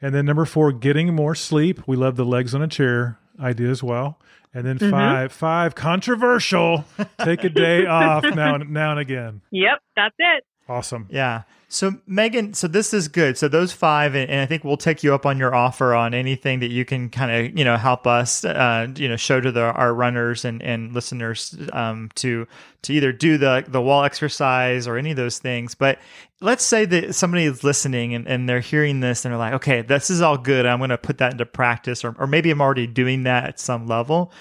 And 0.00 0.14
then 0.14 0.26
number 0.26 0.44
four, 0.44 0.72
getting 0.72 1.14
more 1.14 1.34
sleep. 1.34 1.86
We 1.86 1.96
love 1.96 2.16
the 2.16 2.24
legs 2.24 2.54
on 2.54 2.62
a 2.62 2.68
chair 2.68 3.18
idea 3.40 3.70
as 3.70 3.82
well. 3.82 4.18
And 4.54 4.66
then 4.66 4.78
mm-hmm. 4.78 4.90
five, 4.90 5.32
five, 5.32 5.74
controversial. 5.74 6.84
Take 7.22 7.44
a 7.44 7.48
day 7.48 7.86
off 7.86 8.24
now 8.24 8.54
and 8.54 8.70
now 8.70 8.92
and 8.92 9.00
again. 9.00 9.40
Yep, 9.50 9.82
that's 9.94 10.14
it. 10.18 10.44
Awesome. 10.68 11.06
Yeah. 11.10 11.42
So 11.70 11.96
Megan, 12.06 12.54
so 12.54 12.66
this 12.66 12.94
is 12.94 13.08
good. 13.08 13.36
So 13.36 13.46
those 13.46 13.72
five, 13.72 14.14
and, 14.14 14.40
I 14.40 14.46
think 14.46 14.64
we'll 14.64 14.78
take 14.78 15.02
you 15.02 15.12
up 15.12 15.26
on 15.26 15.38
your 15.38 15.54
offer 15.54 15.94
on 15.94 16.14
anything 16.14 16.60
that 16.60 16.70
you 16.70 16.86
can 16.86 17.10
kind 17.10 17.30
of 17.30 17.58
you 17.58 17.64
know 17.64 17.76
help 17.76 18.06
us, 18.06 18.42
uh, 18.42 18.88
you 18.96 19.06
know, 19.06 19.16
show 19.16 19.38
to 19.38 19.52
the 19.52 19.64
our 19.64 19.92
runners 19.92 20.46
and 20.46 20.62
and 20.62 20.94
listeners 20.94 21.54
um, 21.74 22.08
to 22.14 22.48
to 22.82 22.92
either 22.94 23.12
do 23.12 23.36
the 23.36 23.66
the 23.68 23.82
wall 23.82 24.02
exercise 24.02 24.88
or 24.88 24.96
any 24.96 25.10
of 25.10 25.18
those 25.18 25.40
things. 25.40 25.74
But 25.74 25.98
let's 26.40 26.64
say 26.64 26.86
that 26.86 27.14
somebody 27.14 27.44
is 27.44 27.62
listening 27.62 28.14
and, 28.14 28.26
and 28.26 28.48
they're 28.48 28.60
hearing 28.60 29.00
this 29.00 29.26
and 29.26 29.32
they're 29.32 29.38
like, 29.38 29.54
okay, 29.54 29.82
this 29.82 30.08
is 30.08 30.22
all 30.22 30.38
good. 30.38 30.64
I'm 30.64 30.78
going 30.78 30.88
to 30.88 30.96
put 30.96 31.18
that 31.18 31.32
into 31.32 31.44
practice, 31.44 32.02
or 32.02 32.16
or 32.18 32.26
maybe 32.26 32.50
I'm 32.50 32.62
already 32.62 32.86
doing 32.86 33.24
that 33.24 33.44
at 33.44 33.60
some 33.60 33.86
level 33.86 34.32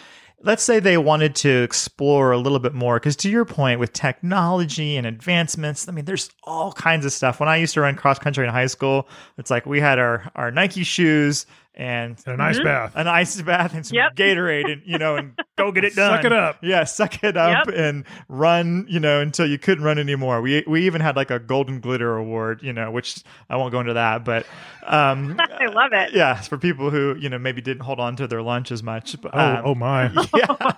let's 0.44 0.64
say 0.64 0.80
they 0.80 0.98
wanted 0.98 1.36
to 1.36 1.64
explore 1.64 2.32
a 2.32 2.38
little 2.38 2.60
bit 2.60 2.74
more 2.74 3.00
because 3.00 3.16
to 3.16 3.30
your 3.30 3.46
point 3.46 3.80
with 3.80 3.92
technology 3.94 4.96
and 4.96 5.08
advancements 5.08 5.88
i 5.88 5.92
mean 5.92 6.06
there's 6.06 6.30
all 6.44 6.72
kinds 6.72 7.06
of 7.06 7.12
stuff. 7.12 7.40
When 7.40 7.50
i 7.50 7.58
used 7.58 7.74
to 7.74 7.82
run 7.82 7.96
cross 7.96 8.20
country 8.20 8.46
in 8.46 8.52
high 8.52 8.68
school 8.68 9.08
it's 9.38 9.50
like 9.50 9.66
we 9.66 9.80
had 9.80 10.00
our 10.00 10.32
our 10.36 10.52
nike 10.52 10.84
shoes 10.84 11.46
and 11.78 12.18
And 12.26 12.34
a 12.34 12.38
nice 12.38 12.60
bath. 12.60 12.94
an 12.96 13.08
ice 13.08 13.40
bath 13.42 13.74
and 13.76 13.86
some 13.86 13.96
Yep. 13.96 14.16
Gatorade 14.16 14.72
and 14.72 14.82
you 14.86 14.98
know 14.98 15.16
and 15.16 15.32
go 15.58 15.72
get 15.72 15.84
it 15.86 15.96
done. 15.96 16.18
Suck 16.18 16.26
it 16.26 16.34
up. 16.34 16.58
Yeah, 16.64 16.84
suck 16.84 17.24
it 17.24 17.38
up 17.38 17.68
Yep. 17.68 17.76
and 17.78 18.04
run, 18.28 18.86
you 18.90 19.00
know, 19.00 19.22
until 19.22 19.46
you 19.48 19.58
couldn't 19.60 19.84
run 19.84 20.00
anymore. 20.00 20.42
We 20.42 20.64
we 20.68 20.86
even 20.88 21.00
had 21.02 21.16
like 21.16 21.30
a 21.32 21.40
golden 21.40 21.80
glitter 21.80 22.18
award, 22.18 22.62
you 22.64 22.74
know, 22.74 22.90
which 22.92 23.22
I 23.50 23.56
won't 23.58 23.72
go 23.72 23.80
into 23.80 23.94
that, 23.94 24.26
but 24.26 24.46
um 24.88 25.38
I 25.40 25.68
love 25.68 25.92
it. 25.94 26.14
yeah, 26.14 26.36
for 26.42 26.58
people 26.58 26.90
who, 26.90 27.16
you 27.20 27.30
know, 27.30 27.38
maybe 27.38 27.62
didn't 27.62 27.84
hold 27.84 28.00
on 28.00 28.16
to 28.18 28.28
their 28.28 28.42
lunch 28.42 28.72
as 28.72 28.82
much. 28.82 29.16
But, 29.22 29.32
Oh, 29.36 29.40
um, 29.40 29.62
oh 29.66 29.76
my. 29.76 30.10
yeah. 30.36 30.72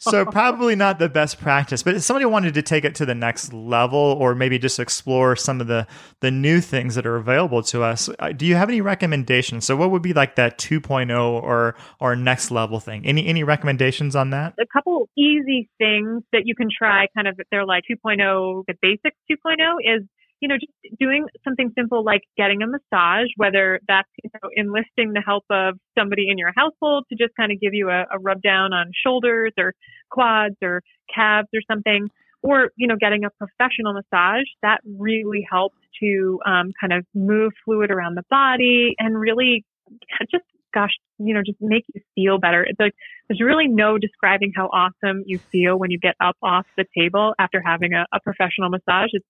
So 0.00 0.24
probably 0.24 0.76
not 0.76 0.98
the 0.98 1.08
best 1.08 1.40
practice, 1.40 1.82
but 1.82 1.96
if 1.96 2.02
somebody 2.02 2.26
wanted 2.26 2.54
to 2.54 2.62
take 2.62 2.84
it 2.84 2.94
to 2.96 3.06
the 3.06 3.14
next 3.14 3.52
level 3.52 3.98
or 3.98 4.34
maybe 4.34 4.58
just 4.58 4.78
explore 4.78 5.34
some 5.34 5.60
of 5.60 5.66
the 5.66 5.86
the 6.20 6.30
new 6.30 6.60
things 6.60 6.94
that 6.94 7.04
are 7.06 7.16
available 7.16 7.62
to 7.64 7.82
us, 7.82 8.08
uh, 8.20 8.30
do 8.32 8.46
you 8.46 8.54
have 8.54 8.68
any 8.68 8.80
recommendations? 8.80 9.64
So 9.64 9.74
what 9.76 9.90
would 9.90 10.02
be 10.02 10.12
like 10.12 10.35
that 10.36 10.58
2.0 10.58 11.18
or 11.42 11.74
or 12.00 12.16
next 12.16 12.50
level 12.50 12.80
thing? 12.80 13.06
Any 13.06 13.26
any 13.26 13.44
recommendations 13.44 14.14
on 14.16 14.30
that? 14.30 14.54
a 14.60 14.66
couple 14.72 15.08
easy 15.16 15.68
things 15.78 16.22
that 16.32 16.42
you 16.44 16.54
can 16.54 16.68
try 16.76 17.06
kind 17.14 17.28
of 17.28 17.38
they're 17.50 17.64
like 17.64 17.84
2.0 17.90 18.64
the 18.66 18.74
basics 18.80 19.16
2.0 19.30 19.76
is 19.82 20.04
you 20.40 20.48
know 20.48 20.56
just 20.56 20.72
doing 20.98 21.26
something 21.44 21.72
simple 21.76 22.04
like 22.04 22.22
getting 22.36 22.62
a 22.62 22.66
massage 22.66 23.28
whether 23.36 23.80
that's 23.88 24.08
you 24.22 24.30
know 24.34 24.50
enlisting 24.56 25.12
the 25.12 25.22
help 25.24 25.44
of 25.50 25.74
somebody 25.98 26.28
in 26.28 26.38
your 26.38 26.52
household 26.54 27.04
to 27.10 27.16
just 27.16 27.34
kind 27.36 27.52
of 27.52 27.60
give 27.60 27.74
you 27.74 27.88
a, 27.90 28.04
a 28.12 28.18
rub 28.20 28.42
down 28.42 28.72
on 28.72 28.90
shoulders 29.04 29.52
or 29.58 29.74
quads 30.10 30.56
or 30.62 30.82
calves 31.14 31.48
or 31.54 31.60
something 31.70 32.08
or 32.42 32.70
you 32.76 32.86
know 32.86 32.96
getting 33.00 33.24
a 33.24 33.30
professional 33.30 33.94
massage 33.94 34.46
that 34.62 34.80
really 34.98 35.46
helps 35.50 35.76
to 36.00 36.38
um, 36.44 36.72
kind 36.78 36.92
of 36.92 37.04
move 37.14 37.52
fluid 37.64 37.90
around 37.90 38.14
the 38.14 38.24
body 38.28 38.94
and 38.98 39.18
really 39.18 39.64
just 40.30 40.44
gosh 40.74 40.90
you 41.18 41.34
know 41.34 41.42
just 41.44 41.58
make 41.60 41.84
you 41.94 42.00
feel 42.14 42.38
better 42.38 42.62
it's 42.62 42.78
like 42.78 42.94
there's 43.28 43.40
really 43.40 43.66
no 43.66 43.98
describing 43.98 44.52
how 44.54 44.66
awesome 44.66 45.22
you 45.26 45.38
feel 45.38 45.78
when 45.78 45.90
you 45.90 45.98
get 45.98 46.14
up 46.20 46.36
off 46.42 46.66
the 46.76 46.84
table 46.96 47.34
after 47.38 47.60
having 47.64 47.92
a, 47.92 48.06
a 48.12 48.20
professional 48.20 48.70
massage. 48.70 49.10
It's 49.12 49.26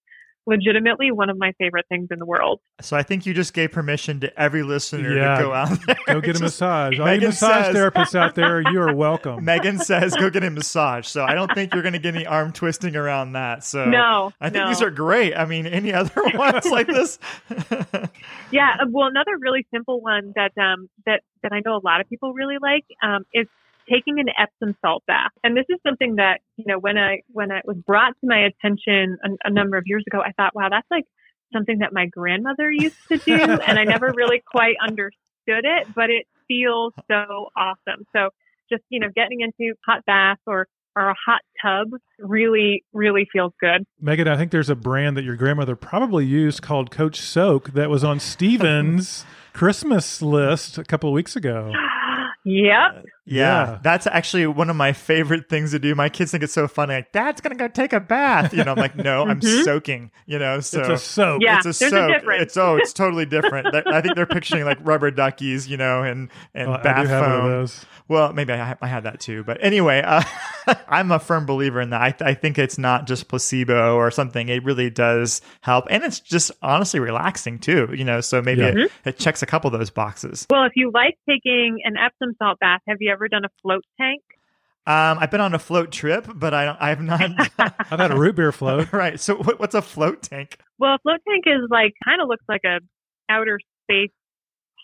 legitimately 0.46 1.10
one 1.10 1.28
of 1.28 1.36
my 1.38 1.52
favorite 1.58 1.86
things 1.88 2.08
in 2.10 2.18
the 2.18 2.24
world. 2.26 2.60
So 2.80 2.96
I 2.96 3.02
think 3.02 3.26
you 3.26 3.34
just 3.34 3.52
gave 3.52 3.72
permission 3.72 4.20
to 4.20 4.40
every 4.40 4.62
listener 4.62 5.16
Yeah. 5.16 5.36
to 5.38 5.42
go 5.44 5.52
out 5.52 5.78
there. 5.86 5.96
Go 6.06 6.20
get 6.20 6.30
a 6.30 6.32
Just- 6.34 6.42
massage. 6.42 7.00
All 7.00 7.06
you 7.06 7.12
Megan 7.14 7.28
massage 7.30 7.66
says- 7.66 7.76
therapists 7.76 8.14
out 8.14 8.34
there, 8.36 8.60
you 8.70 8.80
are 8.80 8.94
welcome. 8.94 9.44
Megan 9.44 9.78
says 9.78 10.14
go 10.14 10.30
get 10.30 10.44
a 10.44 10.50
massage. 10.50 11.06
So 11.08 11.24
I 11.24 11.34
don't 11.34 11.52
think 11.52 11.74
you're 11.74 11.82
going 11.82 11.94
to 11.94 11.98
get 11.98 12.14
any 12.14 12.26
arm 12.26 12.52
twisting 12.52 12.94
around 12.96 13.32
that. 13.32 13.64
So 13.64 13.84
No, 13.86 14.32
I 14.40 14.50
think 14.50 14.64
no. 14.64 14.68
these 14.68 14.82
are 14.82 14.90
great. 14.90 15.34
I 15.34 15.44
mean, 15.46 15.66
any 15.66 15.92
other 15.92 16.12
ones 16.34 16.66
like 16.66 16.86
this? 16.86 17.18
Yeah, 18.52 18.76
uh, 18.80 18.86
well, 18.88 19.08
another 19.08 19.36
really 19.38 19.66
simple 19.74 20.00
one 20.00 20.32
that 20.36 20.52
um, 20.56 20.88
that 21.04 21.22
that 21.42 21.52
I 21.52 21.60
know 21.64 21.76
a 21.76 21.82
lot 21.84 22.00
of 22.00 22.08
people 22.08 22.32
really 22.32 22.56
like 22.62 22.84
um, 23.02 23.24
is 23.34 23.46
taking 23.90 24.18
an 24.18 24.26
Epsom 24.38 24.76
salt 24.82 25.02
bath. 25.06 25.30
And 25.44 25.56
this 25.56 25.66
is 25.68 25.78
something 25.86 26.16
that 26.16 26.40
you 26.56 26.64
know 26.66 26.78
when 26.78 26.98
I 26.98 27.22
when 27.28 27.50
it 27.50 27.64
was 27.64 27.76
brought 27.76 28.14
to 28.20 28.26
my 28.26 28.46
attention 28.46 29.18
a, 29.24 29.48
a 29.48 29.50
number 29.50 29.76
of 29.76 29.84
years 29.86 30.04
ago, 30.06 30.20
I 30.20 30.32
thought, 30.32 30.54
wow, 30.54 30.68
that's 30.70 30.86
like 30.90 31.04
something 31.52 31.78
that 31.78 31.92
my 31.92 32.06
grandmother 32.06 32.70
used 32.70 32.96
to 33.08 33.18
do, 33.18 33.34
and 33.66 33.78
I 33.78 33.84
never 33.84 34.12
really 34.14 34.42
quite 34.46 34.76
understood 34.82 35.64
it, 35.64 35.94
but 35.94 36.10
it 36.10 36.26
feels 36.48 36.92
so 37.10 37.48
awesome. 37.56 38.04
So 38.14 38.30
just 38.70 38.82
you 38.90 39.00
know 39.00 39.08
getting 39.14 39.40
into 39.40 39.74
hot 39.86 40.04
bath 40.06 40.38
or 40.46 40.66
or 40.96 41.10
a 41.10 41.14
hot 41.26 41.42
tub 41.62 41.88
really 42.18 42.84
really 42.92 43.26
feels 43.32 43.52
good. 43.60 43.84
Megan, 44.00 44.26
I 44.26 44.36
think 44.36 44.50
there's 44.50 44.70
a 44.70 44.74
brand 44.74 45.16
that 45.16 45.24
your 45.24 45.36
grandmother 45.36 45.76
probably 45.76 46.24
used 46.24 46.62
called 46.62 46.90
Coach 46.90 47.20
Soak 47.20 47.72
that 47.74 47.90
was 47.90 48.02
on 48.02 48.18
Stephen's 48.32 49.24
Christmas 49.52 50.22
list 50.22 50.78
a 50.78 50.84
couple 50.84 51.10
of 51.10 51.14
weeks 51.14 51.36
ago. 51.36 51.72
Yep. 52.48 53.04
Yeah, 53.26 53.42
Yeah. 53.72 53.78
that's 53.82 54.06
actually 54.06 54.46
one 54.46 54.70
of 54.70 54.76
my 54.76 54.92
favorite 54.92 55.48
things 55.48 55.72
to 55.72 55.78
do. 55.78 55.94
My 55.94 56.08
kids 56.08 56.30
think 56.30 56.44
it's 56.44 56.52
so 56.52 56.68
funny. 56.68 56.94
Like, 56.94 57.10
Dad's 57.12 57.40
gonna 57.40 57.56
go 57.56 57.66
take 57.68 57.92
a 57.92 58.00
bath. 58.00 58.54
You 58.54 58.62
know, 58.64 58.72
I'm 58.72 58.78
like, 58.78 58.94
no, 58.96 59.24
I'm 59.26 59.42
soaking. 59.42 60.10
You 60.26 60.38
know, 60.38 60.60
so 60.60 60.80
It's 60.80 60.88
a 60.88 60.98
soak. 60.98 61.42
Yeah. 61.42 61.58
it's 61.58 61.66
a 61.66 61.78
there's 61.78 61.92
a 61.92 62.08
difference. 62.08 62.42
It's 62.42 62.56
oh, 62.56 62.76
it's 62.76 62.92
totally 62.92 63.26
different. 63.26 63.74
I 63.74 64.00
think 64.00 64.14
they're 64.14 64.26
picturing 64.26 64.64
like 64.64 64.78
rubber 64.82 65.10
duckies, 65.10 65.68
you 65.68 65.76
know, 65.76 66.02
and 66.02 66.30
and 66.54 66.68
Oh, 66.70 66.74
I 66.74 66.82
bath 66.82 67.02
do 67.06 67.08
have 67.08 67.22
one 67.22 67.32
of 67.32 67.38
foam. 67.40 67.50
those. 67.50 67.84
Well, 68.08 68.32
maybe 68.32 68.52
I, 68.52 68.56
ha- 68.58 68.76
I 68.80 68.86
had 68.86 69.02
that 69.02 69.18
too, 69.18 69.42
but 69.42 69.58
anyway, 69.60 70.00
uh, 70.00 70.22
I'm 70.88 71.10
a 71.10 71.18
firm 71.18 71.44
believer 71.44 71.80
in 71.80 71.90
that. 71.90 72.22
I, 72.22 72.28
I 72.30 72.34
think 72.34 72.56
it's 72.56 72.78
not 72.78 73.08
just 73.08 73.26
placebo 73.26 73.96
or 73.96 74.12
something. 74.12 74.48
It 74.48 74.62
really 74.62 74.90
does 74.90 75.40
help, 75.62 75.86
and 75.90 76.04
it's 76.04 76.20
just 76.20 76.52
honestly 76.62 77.00
relaxing 77.00 77.58
too. 77.58 77.88
You 77.92 78.04
know, 78.04 78.20
so 78.20 78.40
maybe 78.40 78.60
Yeah. 78.60 78.74
it, 78.76 78.92
it 79.04 79.18
checks 79.18 79.42
a 79.42 79.46
couple 79.46 79.72
of 79.74 79.78
those 79.80 79.90
boxes. 79.90 80.46
Well, 80.48 80.64
if 80.66 80.72
you 80.76 80.92
like 80.94 81.18
taking 81.28 81.80
an 81.82 81.96
Epsom 81.96 82.36
salt 82.38 82.60
bath, 82.60 82.80
have 82.86 82.98
you 83.00 83.10
ever 83.16 83.28
done 83.28 83.44
a 83.44 83.50
float 83.62 83.84
tank? 83.98 84.22
Um, 84.86 85.18
I've 85.18 85.32
been 85.32 85.40
on 85.40 85.52
a 85.52 85.58
float 85.58 85.90
trip, 85.90 86.28
but 86.32 86.54
I 86.54 86.64
don't, 86.64 86.78
I 86.80 86.88
have 86.90 87.00
not. 87.00 87.20
I've 87.58 87.98
had 87.98 88.12
a 88.12 88.16
root 88.16 88.36
beer 88.36 88.52
float. 88.52 88.92
right. 88.92 89.18
So 89.18 89.36
what, 89.36 89.58
what's 89.58 89.74
a 89.74 89.82
float 89.82 90.22
tank? 90.22 90.58
Well, 90.78 90.94
a 90.94 90.98
float 91.02 91.20
tank 91.28 91.44
is 91.46 91.68
like 91.70 91.94
kind 92.04 92.20
of 92.20 92.28
looks 92.28 92.44
like 92.48 92.62
a 92.64 92.78
outer 93.28 93.58
space 93.84 94.12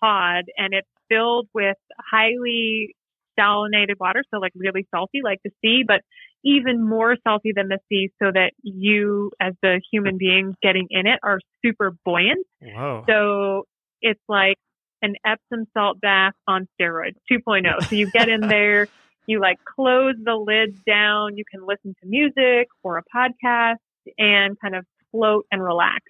pod, 0.03 0.45
and 0.57 0.75
it's 0.75 0.89
filled 1.09 1.49
with 1.55 1.77
highly 1.99 2.97
salinated 3.39 3.99
water, 4.01 4.25
so 4.31 4.41
like 4.41 4.53
really 4.57 4.87
salty, 4.91 5.21
like 5.23 5.39
the 5.45 5.51
sea, 5.63 5.85
but 5.87 6.01
even 6.45 6.87
more 6.87 7.17
salty 7.23 7.53
than 7.55 7.69
the 7.69 7.79
sea, 7.89 8.11
so 8.21 8.31
that 8.33 8.51
you, 8.63 9.31
as 9.41 9.55
the 9.63 9.81
human 9.93 10.19
being 10.19 10.55
getting 10.63 10.89
in 10.91 11.07
it, 11.07 11.21
are 11.23 11.39
super 11.65 11.95
buoyant. 12.05 12.45
Whoa. 12.61 13.05
So 13.09 13.67
it's 14.01 14.21
like 14.29 14.57
an 15.03 15.15
Epsom 15.27 15.67
salt 15.75 16.01
bath 16.01 16.33
on 16.47 16.67
steroids 16.81 17.17
2.0. 17.31 17.85
So 17.89 17.97
you 17.97 18.11
get 18.11 18.29
in 18.29 18.41
there, 18.49 18.89
you 19.27 19.41
like 19.41 19.59
close 19.65 20.15
the 20.23 20.35
lid 20.35 20.77
down, 20.85 21.37
you 21.37 21.45
can 21.51 21.67
listen 21.67 21.95
to 22.03 22.09
music 22.09 22.69
or 22.83 22.99
a 22.99 23.03
podcast 23.15 23.77
and 24.19 24.59
kind 24.61 24.75
of 24.75 24.85
float 25.11 25.47
and 25.53 25.63
relax. 25.63 26.01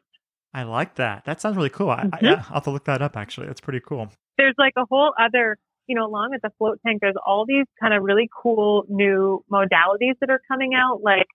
I 0.54 0.64
like 0.64 0.96
that. 0.96 1.24
That 1.24 1.40
sounds 1.40 1.56
really 1.56 1.70
cool. 1.70 1.90
I, 1.90 2.02
I, 2.12 2.18
Mhm. 2.18 2.22
yeah, 2.22 2.44
I'll 2.48 2.54
have 2.54 2.64
to 2.64 2.70
look 2.70 2.84
that 2.84 3.00
up. 3.02 3.16
Actually, 3.16 3.46
that's 3.46 3.60
pretty 3.60 3.80
cool. 3.80 4.08
There's 4.38 4.54
like 4.58 4.74
a 4.76 4.84
whole 4.90 5.12
other 5.18 5.56
you 5.88 5.96
know, 5.96 6.06
along 6.06 6.30
with 6.30 6.40
the 6.42 6.50
float 6.58 6.78
tank, 6.86 7.00
there's 7.00 7.16
all 7.26 7.44
these 7.44 7.66
kind 7.80 7.92
of 7.92 8.04
really 8.04 8.30
cool 8.40 8.84
new 8.88 9.44
modalities 9.50 10.14
that 10.20 10.30
are 10.30 10.40
coming 10.46 10.74
out, 10.74 11.02
like 11.02 11.26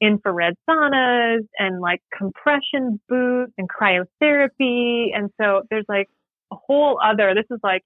infrared 0.00 0.54
saunas 0.68 1.40
and 1.58 1.80
like 1.80 2.00
compression 2.16 2.98
boots 3.10 3.52
and 3.58 3.68
cryotherapy. 3.68 5.08
And 5.14 5.30
so 5.40 5.62
there's 5.70 5.84
like 5.88 6.08
a 6.52 6.56
whole 6.66 7.00
other, 7.02 7.34
this 7.34 7.46
is 7.50 7.60
like 7.62 7.82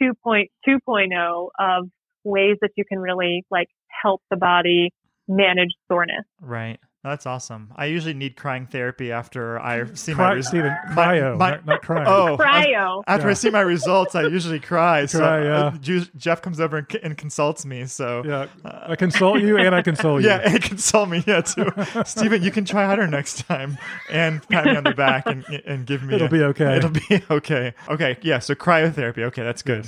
2.2.0 0.00 1.48
of 1.58 1.88
ways 2.24 2.56
that 2.60 2.70
you 2.76 2.84
can 2.84 2.98
really 2.98 3.44
like 3.50 3.68
help 4.02 4.22
the 4.30 4.36
body 4.36 4.90
manage 5.28 5.70
soreness. 5.90 6.24
Right. 6.40 6.78
That's 7.04 7.26
awesome. 7.26 7.72
I 7.74 7.86
usually 7.86 8.14
need 8.14 8.36
crying 8.36 8.66
therapy 8.66 9.10
after 9.10 9.58
I 9.58 9.92
see 9.94 10.12
my 10.12 10.16
Cry, 10.18 10.32
res- 10.34 10.46
Stephen, 10.46 10.76
cryo, 10.92 11.36
my- 11.36 11.50
not, 11.50 11.66
not 11.66 11.82
crying. 11.82 12.06
Oh, 12.06 12.36
Cryo. 12.38 13.02
After 13.08 13.28
I 13.28 13.32
see 13.32 13.50
my 13.50 13.60
results, 13.60 14.14
I 14.14 14.22
usually 14.22 14.60
cry. 14.60 15.06
So 15.06 15.18
Cry, 15.18 15.42
yeah. 15.42 15.64
uh, 15.98 16.04
Jeff 16.16 16.42
comes 16.42 16.60
over 16.60 16.76
and, 16.76 16.94
and 17.02 17.18
consults 17.18 17.66
me. 17.66 17.86
So 17.86 18.22
yeah. 18.24 18.46
I 18.64 18.94
consult 18.94 19.40
you 19.40 19.56
and 19.58 19.74
I 19.74 19.82
console 19.82 20.20
you. 20.20 20.28
yeah, 20.28 20.36
and 20.44 20.62
consult 20.62 21.08
me. 21.08 21.24
Yeah, 21.26 21.40
too. 21.40 21.66
Stephen, 22.04 22.40
you 22.42 22.52
can 22.52 22.64
try 22.64 22.84
harder 22.86 23.08
next 23.08 23.48
time 23.48 23.78
and 24.08 24.46
pat 24.48 24.64
me 24.66 24.76
on 24.76 24.84
the 24.84 24.94
back 24.94 25.26
and 25.26 25.44
and 25.66 25.84
give 25.86 26.04
me. 26.04 26.14
It'll 26.14 26.28
a- 26.28 26.30
be 26.30 26.42
okay. 26.42 26.76
It'll 26.76 26.90
be 26.90 27.20
okay. 27.30 27.74
Okay, 27.88 28.16
yeah. 28.22 28.38
So 28.38 28.54
cryotherapy. 28.54 29.24
Okay, 29.24 29.42
that's 29.42 29.62
good. 29.62 29.86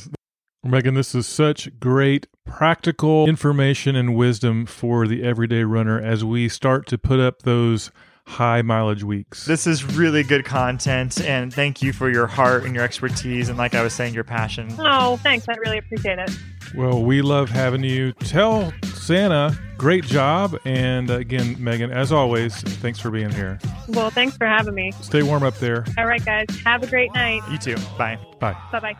Megan, 0.64 0.94
this 0.94 1.14
is 1.14 1.26
such 1.26 1.78
great 1.78 2.26
practical 2.44 3.28
information 3.28 3.96
and 3.96 4.16
wisdom 4.16 4.64
for 4.66 5.06
the 5.06 5.22
everyday 5.22 5.64
runner 5.64 6.00
as 6.00 6.24
we 6.24 6.48
start 6.48 6.86
to 6.86 6.98
put 6.98 7.20
up 7.20 7.42
those 7.42 7.90
high 8.26 8.62
mileage 8.62 9.04
weeks. 9.04 9.44
This 9.44 9.66
is 9.66 9.84
really 9.84 10.22
good 10.22 10.44
content, 10.44 11.20
and 11.20 11.52
thank 11.52 11.82
you 11.82 11.92
for 11.92 12.10
your 12.10 12.26
heart 12.26 12.64
and 12.64 12.74
your 12.74 12.82
expertise, 12.82 13.48
and 13.50 13.58
like 13.58 13.74
I 13.74 13.82
was 13.82 13.92
saying, 13.92 14.14
your 14.14 14.24
passion. 14.24 14.74
Oh, 14.78 15.18
thanks. 15.18 15.46
I 15.48 15.54
really 15.56 15.78
appreciate 15.78 16.18
it. 16.18 16.30
Well, 16.76 17.02
we 17.02 17.22
love 17.22 17.50
having 17.50 17.84
you. 17.84 18.12
Tell 18.12 18.72
Santa, 18.94 19.56
great 19.76 20.04
job. 20.04 20.58
And 20.64 21.10
uh, 21.10 21.14
again, 21.14 21.56
Megan, 21.62 21.90
as 21.90 22.12
always, 22.12 22.54
thanks 22.54 22.98
for 22.98 23.10
being 23.10 23.30
here. 23.30 23.58
Well, 23.88 24.10
thanks 24.10 24.36
for 24.36 24.46
having 24.46 24.74
me. 24.74 24.92
Stay 25.02 25.22
warm 25.22 25.42
up 25.42 25.56
there. 25.58 25.84
All 25.98 26.06
right, 26.06 26.24
guys. 26.24 26.46
Have 26.64 26.82
a 26.82 26.86
great 26.86 27.12
night. 27.14 27.42
You 27.50 27.58
too. 27.58 27.76
Bye. 27.98 28.18
Bye. 28.40 28.56
Bye 28.72 28.80
bye. 28.80 28.96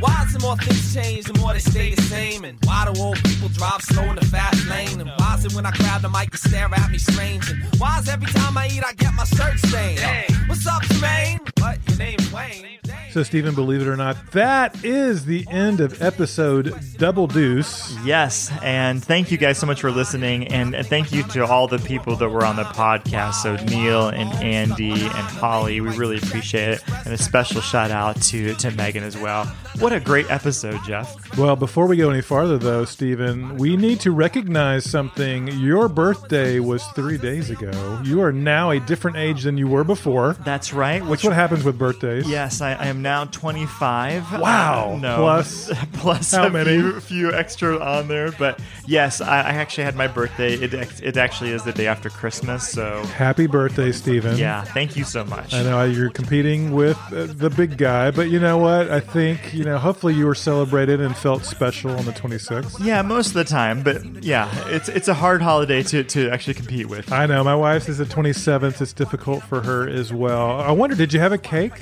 Why 0.00 0.26
the 0.32 0.38
more 0.40 0.56
things 0.56 0.94
change, 0.94 1.26
the 1.26 1.38
more 1.38 1.52
they 1.52 1.58
stay 1.58 1.94
the 1.94 2.02
same? 2.02 2.44
And 2.44 2.58
why 2.64 2.90
do 2.90 3.00
old 3.00 3.22
people 3.22 3.48
drive 3.48 3.82
slow 3.82 4.04
in 4.04 4.16
the 4.16 4.24
fast 4.24 4.66
lane? 4.68 5.00
And 5.00 5.10
why 5.18 5.36
is 5.36 5.44
it 5.44 5.54
when 5.54 5.66
I 5.66 5.70
grab 5.72 6.02
the 6.02 6.08
mic, 6.08 6.30
you 6.32 6.38
stare 6.38 6.68
at 6.72 6.90
me 6.90 6.98
strange? 6.98 7.50
And 7.50 7.62
why 7.78 7.98
is 7.98 8.08
every 8.08 8.26
time 8.32 8.56
I 8.56 8.68
eat, 8.68 8.82
I 8.84 8.92
get 8.94 9.14
my 9.14 9.24
shirt 9.24 9.58
stained? 9.58 9.98
Hey. 10.00 10.26
What's 10.46 10.66
up, 10.66 10.82
Jermaine? 10.82 11.51
What? 11.62 11.78
Your 11.90 11.98
name's 11.98 12.32
Wayne. 12.32 12.72
So, 13.12 13.22
Stephen, 13.22 13.54
believe 13.54 13.82
it 13.82 13.86
or 13.88 13.96
not, 13.96 14.32
that 14.32 14.84
is 14.86 15.26
the 15.26 15.46
end 15.50 15.80
of 15.80 16.00
episode 16.00 16.74
Double 16.96 17.26
Deuce. 17.26 17.94
Yes, 18.06 18.50
and 18.62 19.04
thank 19.04 19.30
you 19.30 19.36
guys 19.36 19.58
so 19.58 19.66
much 19.66 19.82
for 19.82 19.90
listening, 19.90 20.48
and 20.48 20.74
and 20.74 20.86
thank 20.86 21.12
you 21.12 21.22
to 21.24 21.44
all 21.44 21.68
the 21.68 21.78
people 21.78 22.16
that 22.16 22.30
were 22.30 22.42
on 22.42 22.56
the 22.56 22.64
podcast. 22.64 23.34
So 23.34 23.56
Neil 23.66 24.08
and 24.08 24.32
Andy 24.42 24.92
and 24.92 25.12
Holly, 25.12 25.82
we 25.82 25.94
really 25.94 26.16
appreciate 26.16 26.70
it, 26.70 26.82
and 27.04 27.12
a 27.12 27.18
special 27.18 27.60
shout 27.60 27.90
out 27.90 28.20
to 28.22 28.54
to 28.54 28.70
Megan 28.70 29.04
as 29.04 29.18
well. 29.18 29.44
What 29.78 29.92
a 29.92 30.00
great 30.00 30.30
episode, 30.30 30.80
Jeff. 30.84 31.36
Well, 31.36 31.56
before 31.56 31.86
we 31.86 31.98
go 31.98 32.08
any 32.08 32.22
farther, 32.22 32.56
though, 32.56 32.86
Stephen, 32.86 33.56
we 33.56 33.76
need 33.76 34.00
to 34.00 34.10
recognize 34.10 34.88
something. 34.88 35.48
Your 35.48 35.88
birthday 35.88 36.60
was 36.60 36.86
three 36.88 37.18
days 37.18 37.50
ago. 37.50 38.00
You 38.04 38.22
are 38.22 38.32
now 38.32 38.70
a 38.70 38.80
different 38.80 39.18
age 39.18 39.42
than 39.42 39.58
you 39.58 39.68
were 39.68 39.84
before. 39.84 40.34
That's 40.44 40.72
right. 40.72 41.02
Which 41.02 41.22
That's 41.22 41.24
what 41.24 41.32
happens 41.52 41.66
with 41.66 41.78
birthdays. 41.78 42.28
Yes, 42.28 42.60
I, 42.60 42.72
I 42.72 42.86
am 42.86 43.02
now 43.02 43.26
25. 43.26 44.40
Wow. 44.40 44.94
Uh, 44.94 44.98
no. 44.98 45.16
Plus- 45.16 45.70
plus 45.94 46.30
how 46.32 46.46
a 46.46 46.50
many? 46.50 46.78
Few, 46.78 47.00
few 47.00 47.32
extra 47.32 47.78
on 47.78 48.08
there. 48.08 48.32
But 48.32 48.58
yes, 48.86 49.20
I, 49.20 49.38
I 49.40 49.50
actually 49.50 49.84
had 49.84 49.96
my 49.96 50.06
birthday. 50.06 50.54
It, 50.54 50.72
it 50.72 51.16
actually 51.16 51.50
is 51.50 51.62
the 51.64 51.72
day 51.72 51.86
after 51.86 52.08
Christmas. 52.08 52.66
So 52.68 53.02
Happy 53.04 53.46
birthday, 53.46 53.92
Stephen. 53.92 54.38
yeah, 54.38 54.64
thank 54.64 54.96
you 54.96 55.04
so 55.04 55.24
much. 55.24 55.52
I 55.52 55.62
know 55.62 55.84
you're 55.84 56.10
competing 56.10 56.72
with 56.72 56.98
uh, 57.12 57.26
the 57.26 57.50
big 57.50 57.76
guy, 57.76 58.10
but 58.10 58.30
you 58.30 58.40
know 58.40 58.56
what? 58.56 58.90
I 58.90 59.00
think, 59.00 59.52
you 59.52 59.64
know, 59.64 59.76
hopefully 59.78 60.14
you 60.14 60.26
were 60.26 60.34
celebrated 60.34 61.00
and 61.00 61.14
felt 61.16 61.44
special 61.44 61.90
on 61.90 62.04
the 62.06 62.12
26th. 62.12 62.82
Yeah, 62.82 63.02
most 63.02 63.28
of 63.28 63.34
the 63.34 63.44
time, 63.44 63.82
but 63.82 64.24
yeah, 64.24 64.50
it's 64.68 64.88
it's 64.88 65.08
a 65.08 65.14
hard 65.14 65.42
holiday 65.42 65.82
to, 65.82 66.04
to 66.04 66.30
actually 66.30 66.54
compete 66.54 66.86
with. 66.88 67.12
I 67.12 67.26
know. 67.26 67.44
My 67.44 67.54
wife's 67.54 67.88
is 67.88 67.98
the 67.98 68.04
27th. 68.04 68.80
It's 68.80 68.92
difficult 68.92 69.42
for 69.42 69.60
her 69.62 69.88
as 69.88 70.12
well. 70.12 70.60
I 70.60 70.70
wonder, 70.72 70.96
did 70.96 71.12
you 71.12 71.20
have 71.20 71.32
a 71.32 71.38
cake? 71.42 71.72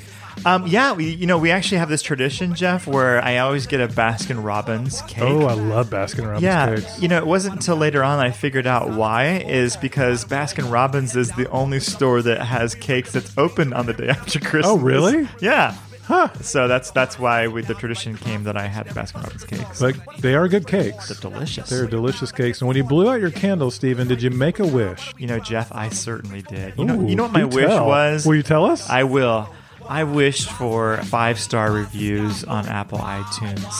Um, 0.45 0.65
yeah, 0.65 0.93
we 0.93 1.09
you 1.09 1.27
know 1.27 1.37
we 1.37 1.51
actually 1.51 1.77
have 1.77 1.89
this 1.89 2.01
tradition, 2.01 2.55
Jeff, 2.55 2.87
where 2.87 3.23
I 3.23 3.37
always 3.39 3.67
get 3.67 3.79
a 3.79 3.87
Baskin 3.87 4.43
Robbins 4.43 5.01
cake. 5.03 5.23
Oh, 5.23 5.45
I 5.45 5.53
love 5.53 5.89
Baskin 5.89 6.25
Robbins 6.25 6.43
yeah, 6.43 6.75
cakes. 6.75 7.01
you 7.01 7.07
know, 7.07 7.17
it 7.17 7.27
wasn't 7.27 7.55
until 7.55 7.75
later 7.75 8.03
on 8.03 8.19
I 8.19 8.31
figured 8.31 8.65
out 8.65 8.89
why. 8.89 9.37
Is 9.37 9.77
because 9.77 10.25
Baskin 10.25 10.71
Robbins 10.71 11.15
is 11.15 11.31
the 11.33 11.49
only 11.49 11.79
store 11.79 12.21
that 12.23 12.41
has 12.41 12.73
cakes 12.75 13.11
that's 13.11 13.37
open 13.37 13.73
on 13.73 13.85
the 13.85 13.93
day 13.93 14.09
after 14.09 14.39
Christmas. 14.39 14.67
Oh, 14.67 14.77
really? 14.77 15.27
Yeah. 15.41 15.75
Huh. 16.11 16.27
So 16.41 16.67
that's 16.67 16.91
that's 16.91 17.17
why 17.17 17.47
we, 17.47 17.61
the 17.61 17.73
tradition 17.73 18.17
came 18.17 18.43
that 18.43 18.57
I 18.57 18.67
had 18.67 18.87
Baskin 18.87 19.23
Robbins 19.23 19.45
cakes. 19.45 19.79
But 19.79 19.95
they 20.19 20.35
are 20.35 20.49
good 20.49 20.67
cakes. 20.67 21.07
They're 21.07 21.31
delicious. 21.31 21.69
They're 21.69 21.87
delicious 21.87 22.33
cakes. 22.33 22.59
And 22.59 22.67
when 22.67 22.75
you 22.75 22.83
blew 22.83 23.09
out 23.09 23.21
your 23.21 23.31
candle, 23.31 23.71
Stephen, 23.71 24.09
did 24.09 24.21
you 24.21 24.29
make 24.29 24.59
a 24.59 24.67
wish? 24.67 25.13
you 25.17 25.27
know, 25.27 25.39
Jeff, 25.39 25.71
I 25.71 25.87
certainly 25.87 26.41
did. 26.41 26.73
You 26.77 26.83
know, 26.83 27.07
you 27.07 27.15
know 27.15 27.23
what 27.23 27.31
my 27.31 27.45
wish 27.45 27.65
tell. 27.65 27.87
was. 27.87 28.25
Will 28.25 28.35
you 28.35 28.43
tell 28.43 28.65
us? 28.65 28.89
I 28.89 29.03
will. 29.03 29.49
I 29.87 30.03
wished 30.03 30.49
for 30.49 30.97
five 31.03 31.39
star 31.39 31.71
reviews 31.71 32.43
on 32.43 32.67
Apple 32.67 32.99
iTunes 32.99 33.71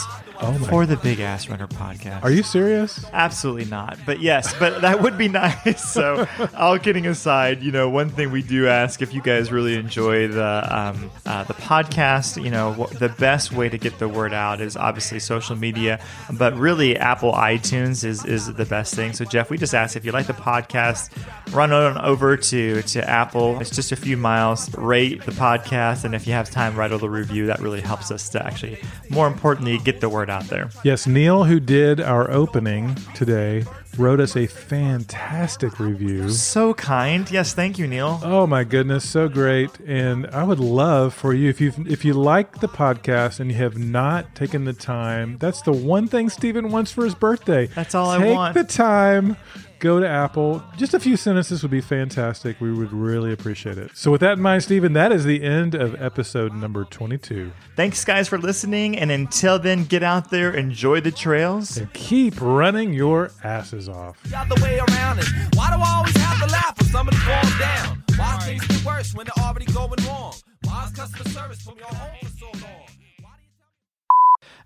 Oh 0.44 0.54
for 0.70 0.86
the 0.88 0.98
Big 0.98 1.20
Ass 1.20 1.50
Runner 1.50 1.68
podcast. 1.68 2.24
Are 2.24 2.32
you 2.32 2.42
serious? 2.42 3.06
Absolutely 3.14 3.66
not. 3.66 4.00
But 4.08 4.22
yes, 4.22 4.54
but 4.58 4.82
that 4.82 5.02
would 5.02 5.16
be 5.16 5.28
nice. 5.30 5.88
So, 5.88 6.28
all 6.58 6.80
kidding 6.80 7.06
aside, 7.06 7.62
you 7.62 7.72
know, 7.72 7.88
one 7.90 8.10
thing 8.10 8.32
we 8.32 8.42
do 8.42 8.68
ask 8.68 9.04
if 9.04 9.14
you 9.14 9.22
guys 9.22 9.52
really 9.52 9.76
enjoy 9.76 10.28
the 10.30 10.68
um, 10.70 11.12
uh, 11.28 11.44
the 11.44 11.54
podcast, 11.54 12.44
you 12.44 12.50
know, 12.50 12.88
the 13.00 13.10
best 13.10 13.52
way 13.52 13.70
to 13.70 13.78
get 13.78 14.00
the 14.00 14.08
word 14.10 14.34
out 14.34 14.62
is 14.62 14.76
obviously 14.76 15.20
social 15.20 15.56
media, 15.56 16.04
but 16.34 16.56
really 16.56 16.98
Apple 16.98 17.34
iTunes 17.34 18.04
is 18.04 18.26
is 18.26 18.52
the 18.52 18.66
best 18.66 18.96
thing. 18.96 19.14
So, 19.14 19.26
Jeff, 19.26 19.52
we 19.52 19.60
just 19.60 19.76
ask 19.76 19.96
if 19.96 20.06
you 20.06 20.12
like 20.12 20.26
the 20.26 20.34
podcast, 20.34 21.12
run 21.54 21.72
on 21.72 22.00
over 22.00 22.36
to 22.36 22.82
to 22.82 23.08
Apple. 23.08 23.60
It's 23.60 23.70
just 23.76 23.92
a 23.92 23.96
few 23.96 24.18
miles. 24.18 24.74
Rate 24.76 25.24
the 25.24 25.34
podcast, 25.34 26.04
and 26.04 26.16
if 26.16 26.26
you 26.26 26.34
have 26.34 26.50
time, 26.50 26.76
write 26.76 26.90
a 26.90 26.96
little 26.96 27.10
review. 27.10 27.46
That 27.46 27.60
really 27.60 27.82
helps 27.82 28.10
us 28.10 28.28
to 28.30 28.44
actually, 28.44 28.80
more 29.12 29.28
importantly, 29.28 29.78
get 29.78 30.02
the 30.02 30.10
word 30.10 30.31
out 30.32 30.46
there. 30.46 30.70
Yes, 30.84 31.06
Neil, 31.06 31.44
who 31.44 31.60
did 31.60 32.02
our 32.02 32.32
opening 32.32 32.96
today, 33.14 33.66
wrote 33.98 34.20
us 34.20 34.36
a 34.36 34.48
fantastic 34.48 35.80
review. 35.80 36.30
So 36.30 36.74
kind. 36.74 37.30
Yes, 37.30 37.54
thank 37.54 37.78
you, 37.78 37.86
Neil. 37.86 38.20
Oh 38.24 38.48
my 38.48 38.64
goodness, 38.64 39.08
so 39.08 39.28
great! 39.28 39.80
And 39.82 40.28
I 40.28 40.44
would 40.44 40.60
love 40.60 41.14
for 41.14 41.34
you 41.34 41.50
if 41.50 41.62
you 41.62 41.74
if 41.88 42.04
you 42.04 42.14
like 42.14 42.60
the 42.60 42.70
podcast 42.70 43.40
and 43.40 43.52
you 43.52 43.58
have 43.58 43.78
not 43.78 44.34
taken 44.34 44.66
the 44.66 44.74
time. 44.74 45.38
That's 45.40 45.62
the 45.62 45.74
one 45.74 46.08
thing 46.08 46.30
Stephen 46.30 46.72
wants 46.72 46.92
for 46.92 47.04
his 47.04 47.14
birthday. 47.14 47.68
That's 47.68 47.94
all 47.94 48.10
I 48.10 48.18
want. 48.18 48.56
Take 48.56 48.68
the 48.68 48.74
time. 48.74 49.38
Go 49.82 50.00
to 50.00 50.08
Apple. 50.08 50.64
Just 50.78 50.94
a 50.94 51.00
few 51.00 51.18
sentences 51.18 51.64
would 51.64 51.72
be 51.72 51.82
fantastic. 51.82 52.62
We 52.62 52.72
would 52.72 52.94
really 52.94 53.34
appreciate 53.34 53.80
it. 53.80 53.90
So, 53.98 54.12
with 54.12 54.22
that 54.22 54.34
in 54.34 54.42
mind, 54.42 54.62
Stephen, 54.62 54.94
that 54.94 55.12
is 55.12 55.26
the 55.26 55.42
end 55.42 55.74
of 55.74 56.00
episode 56.00 56.54
number 56.54 56.86
22. 56.86 57.52
Thanks, 57.76 58.06
guys, 58.06 58.28
for 58.28 58.38
listening. 58.38 58.96
And 58.96 59.10
until 59.10 59.58
then, 59.58 59.86
get 59.86 60.04
out 60.04 60.30
there, 60.30 60.52
enjoy 60.52 61.02
the 61.02 61.10
trails. 61.10 61.78
And 61.78 61.92
keep 61.94 62.40
running 62.40 62.94
your 62.94 63.32
asses 63.44 63.90
off. 63.90 64.22
The 64.22 64.38
other 64.38 64.62
way 64.62 64.78
around 64.78 65.18
it. 65.18 65.26
Why 65.56 65.76
do 65.76 65.82
I 65.82 65.96
always 65.98 66.16
have 66.18 66.48
to 66.48 66.54
laugh 66.54 66.80
when 66.80 66.90
somebody 66.90 67.18
falls 67.18 67.58
down? 67.58 68.04
Why 68.18 68.38
things 68.38 68.68
get 68.68 68.86
worse 68.86 69.16
when 69.16 69.26
they're 69.26 69.44
already 69.44 69.66
going 69.66 69.90
wrong? 70.06 70.36
Why 70.66 70.86
is 70.86 70.92
customer 70.92 71.28
service 71.32 71.60
from 71.64 71.80
your 71.80 71.88
home 71.88 72.18
for 72.22 72.30
so 72.38 72.46
long? 72.54 72.86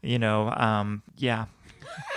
You 0.01 0.11
You 0.11 0.20
know, 0.20 0.51
um, 0.51 1.03
yeah. 1.16 1.45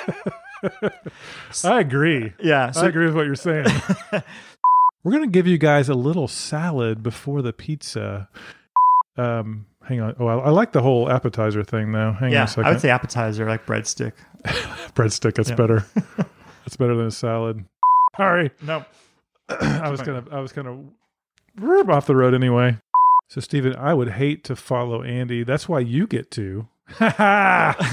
I 1.64 1.80
agree. 1.80 2.32
Yeah. 2.40 2.70
So, 2.70 2.82
I 2.82 2.88
agree 2.88 3.06
with 3.06 3.14
what 3.14 3.26
you're 3.26 3.34
saying. 3.34 3.66
We're 5.04 5.12
going 5.12 5.24
to 5.24 5.30
give 5.30 5.46
you 5.46 5.58
guys 5.58 5.88
a 5.88 5.94
little 5.94 6.28
salad 6.28 7.02
before 7.02 7.40
the 7.42 7.52
pizza. 7.52 8.28
Um, 9.16 9.66
hang 9.84 10.00
on. 10.00 10.14
Oh, 10.18 10.26
I, 10.26 10.36
I 10.38 10.50
like 10.50 10.72
the 10.72 10.82
whole 10.82 11.10
appetizer 11.10 11.62
thing, 11.64 11.92
though. 11.92 12.12
Hang 12.12 12.28
on 12.28 12.32
yeah, 12.32 12.44
a 12.44 12.48
second. 12.48 12.64
I 12.66 12.70
would 12.72 12.80
say 12.80 12.90
appetizer, 12.90 13.46
like 13.46 13.64
breadstick. 13.66 14.12
breadstick. 14.94 15.34
That's 15.34 15.50
Yeah. 15.50 15.54
better. 15.56 15.86
That's 16.64 16.76
better 16.76 16.96
than 16.96 17.06
a 17.06 17.10
salad. 17.10 17.64
Sorry, 18.16 18.50
No. 18.62 18.84
I 19.48 19.88
was 19.90 20.02
gonna. 20.02 20.24
I 20.30 20.40
was 20.40 20.52
kind 20.52 20.66
of 20.68 21.88
off 21.88 22.06
the 22.06 22.16
road 22.16 22.34
anyway. 22.34 22.76
So, 23.28 23.40
Stephen, 23.40 23.74
I 23.76 23.94
would 23.94 24.10
hate 24.10 24.44
to 24.44 24.56
follow 24.56 25.02
Andy. 25.02 25.42
That's 25.44 25.68
why 25.68 25.80
you 25.80 26.06
get 26.06 26.30
to. 26.32 26.66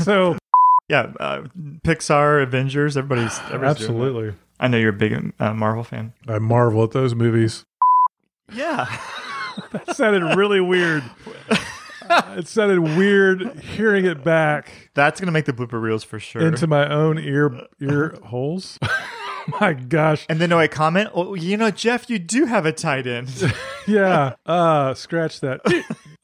so, 0.04 0.38
Yeah. 0.88 1.14
Uh, 1.20 1.44
Pixar, 1.84 2.44
Avengers, 2.44 2.98
everybody's, 2.98 3.40
everybody's 3.40 3.82
absolutely, 3.82 4.34
I 4.60 4.68
know 4.68 4.78
you're 4.78 4.90
a 4.90 4.94
big 4.94 5.34
uh, 5.40 5.54
Marvel 5.54 5.84
fan. 5.84 6.14
I 6.28 6.40
marvel 6.40 6.84
at 6.84 6.92
those 6.92 7.16
movies. 7.16 7.66
Yeah. 8.54 8.86
That 9.72 9.96
sounded 9.96 10.36
really 10.36 10.60
weird. 10.60 11.02
it 12.10 12.48
sounded 12.48 12.98
weird 12.98 13.60
hearing 13.60 14.06
it 14.06 14.22
back 14.24 14.90
That's 14.94 15.20
gonna 15.20 15.32
make 15.32 15.46
the 15.46 15.54
blooper 15.54 15.82
reels 15.82 16.04
for 16.04 16.20
sure. 16.20 16.42
into 16.46 16.68
my 16.68 16.88
own 16.90 17.18
ear 17.18 17.62
ear 17.80 18.18
holes. 18.26 18.78
my 19.62 19.74
gosh. 19.74 20.26
and 20.28 20.40
then 20.40 20.50
no, 20.50 20.60
I 20.60 20.68
comment. 20.68 21.10
Oh, 21.14 21.36
you 21.36 21.56
know, 21.58 21.72
Jeff, 21.72 22.10
you 22.10 22.20
do 22.20 22.46
have 22.46 22.66
a 22.66 22.72
tight 22.72 23.08
end. 23.08 23.30
Yeah. 23.88 24.36
Uh 24.46 24.94
scratch 24.94 25.40
that. 25.42 25.62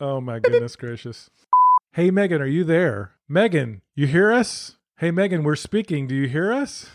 oh 0.01 0.19
my 0.19 0.39
goodness 0.39 0.75
gracious. 0.75 1.29
Hey 1.93 2.09
Megan, 2.09 2.41
are 2.41 2.45
you 2.45 2.63
there? 2.63 3.15
Megan, 3.27 3.81
you 3.95 4.07
hear 4.07 4.31
us? 4.31 4.77
Hey 4.99 5.11
Megan, 5.11 5.43
we're 5.43 5.57
speaking. 5.57 6.07
Do 6.07 6.15
you 6.15 6.29
hear 6.29 6.49
us? 6.53 6.89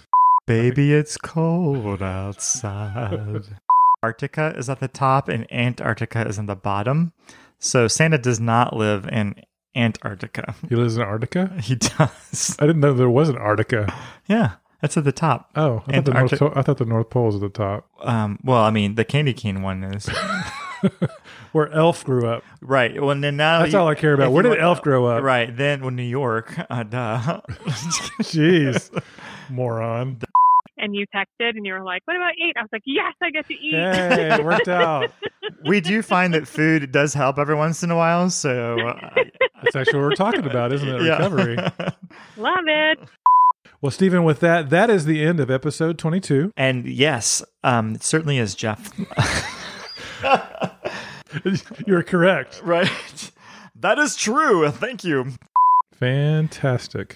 Baby, 0.47 0.95
it's 0.95 1.19
cold 1.19 2.01
outside. 2.03 3.43
Arctica 4.03 4.57
is 4.57 4.71
at 4.71 4.81
the 4.81 4.89
top, 4.89 5.29
and 5.29 5.47
Antarctica 5.53 6.27
is 6.27 6.39
on 6.39 6.47
the 6.47 6.57
bottom. 6.57 7.13
So 7.59 7.89
Santa 7.89 8.17
does 8.17 8.41
not 8.41 8.75
live 8.75 9.07
in 9.09 9.35
Antarctica. 9.75 10.55
He 10.67 10.77
lives 10.77 10.97
in 10.97 11.03
Antarctica? 11.03 11.53
He 11.61 11.75
does. 11.75 12.57
I 12.59 12.65
didn't 12.67 12.81
know 12.81 12.95
there 12.95 13.11
was 13.11 13.29
an 13.29 13.37
Antarctica. 13.37 13.93
Yeah, 14.27 14.53
that's 14.81 14.97
at 14.97 15.05
the 15.05 15.13
top. 15.13 15.51
Oh, 15.57 15.85
I 15.89 16.01
thought, 16.01 16.05
the 16.07 16.13
North, 16.15 16.57
I 16.57 16.63
thought 16.63 16.79
the 16.79 16.87
North 16.87 17.11
Pole 17.11 17.27
was 17.27 17.35
at 17.35 17.43
the 17.43 17.51
top. 17.51 17.87
Um, 18.01 18.39
well, 18.43 18.63
I 18.63 18.71
mean, 18.71 18.95
the 18.95 19.05
candy 19.05 19.35
cane 19.35 19.61
one 19.61 19.85
is 19.85 20.09
Where 21.53 21.71
Elf 21.73 22.05
grew 22.05 22.27
up. 22.27 22.45
right. 22.61 23.01
Well, 23.01 23.19
then 23.19 23.37
now 23.37 23.61
That's 23.61 23.73
you- 23.73 23.79
all 23.79 23.89
I 23.89 23.95
care 23.95 24.13
about. 24.13 24.33
Where 24.33 24.43
did 24.43 24.51
want- 24.51 24.61
Elf 24.61 24.83
grow 24.83 25.07
up? 25.07 25.23
Right. 25.23 25.55
Then, 25.57 25.81
well, 25.81 25.91
New 25.91 26.03
York. 26.03 26.55
Uh, 26.71 26.83
duh. 26.85 27.41
Jeez. 28.23 28.91
Moron. 29.49 30.21
And 30.79 30.95
you 30.95 31.07
texted 31.15 31.57
and 31.57 31.65
you 31.65 31.73
were 31.73 31.83
like, 31.83 32.03
"What 32.05 32.17
about 32.17 32.33
eight? 32.33 32.55
I 32.59 32.61
was 32.61 32.69
like, 32.71 32.83
"Yes, 32.85 33.15
I 33.23 33.31
get 33.31 33.47
to 33.49 33.55
eat." 33.55 33.73
Hey, 33.73 34.35
it 34.35 34.45
worked 34.45 34.69
out. 34.69 35.11
we 35.65 35.81
do 35.81 36.03
find 36.03 36.35
that 36.35 36.47
food 36.47 36.93
does 36.93 37.15
help 37.15 37.39
every 37.39 37.55
once 37.55 37.83
in 37.83 37.91
a 37.91 37.97
while. 37.97 38.29
So, 38.29 38.79
uh, 38.81 39.11
That's 39.63 39.75
actually 39.75 40.01
what 40.01 40.09
we're 40.11 40.15
talking 40.17 40.45
about, 40.45 40.73
isn't 40.75 40.87
it? 40.87 41.01
yeah. 41.03 41.13
Recovery. 41.15 41.57
Love 42.37 42.65
it. 42.67 42.99
Well, 43.81 43.91
Stephen, 43.91 44.25
with 44.25 44.41
that, 44.41 44.69
that 44.69 44.91
is 44.91 45.07
the 45.07 45.23
end 45.25 45.41
of 45.41 45.51
episode 45.51 45.97
22. 45.99 46.53
and 46.59 46.85
yes, 46.87 47.43
um, 47.65 47.95
it 47.95 48.03
certainly 48.03 48.37
is 48.37 48.55
Jeff. 48.55 48.93
You're 51.87 52.03
correct. 52.03 52.61
right. 52.65 52.91
That 53.79 53.99
is 53.99 54.17
true. 54.17 54.71
Thank 54.71 55.05
you. 55.05 55.33
Fantastic. 55.93 57.15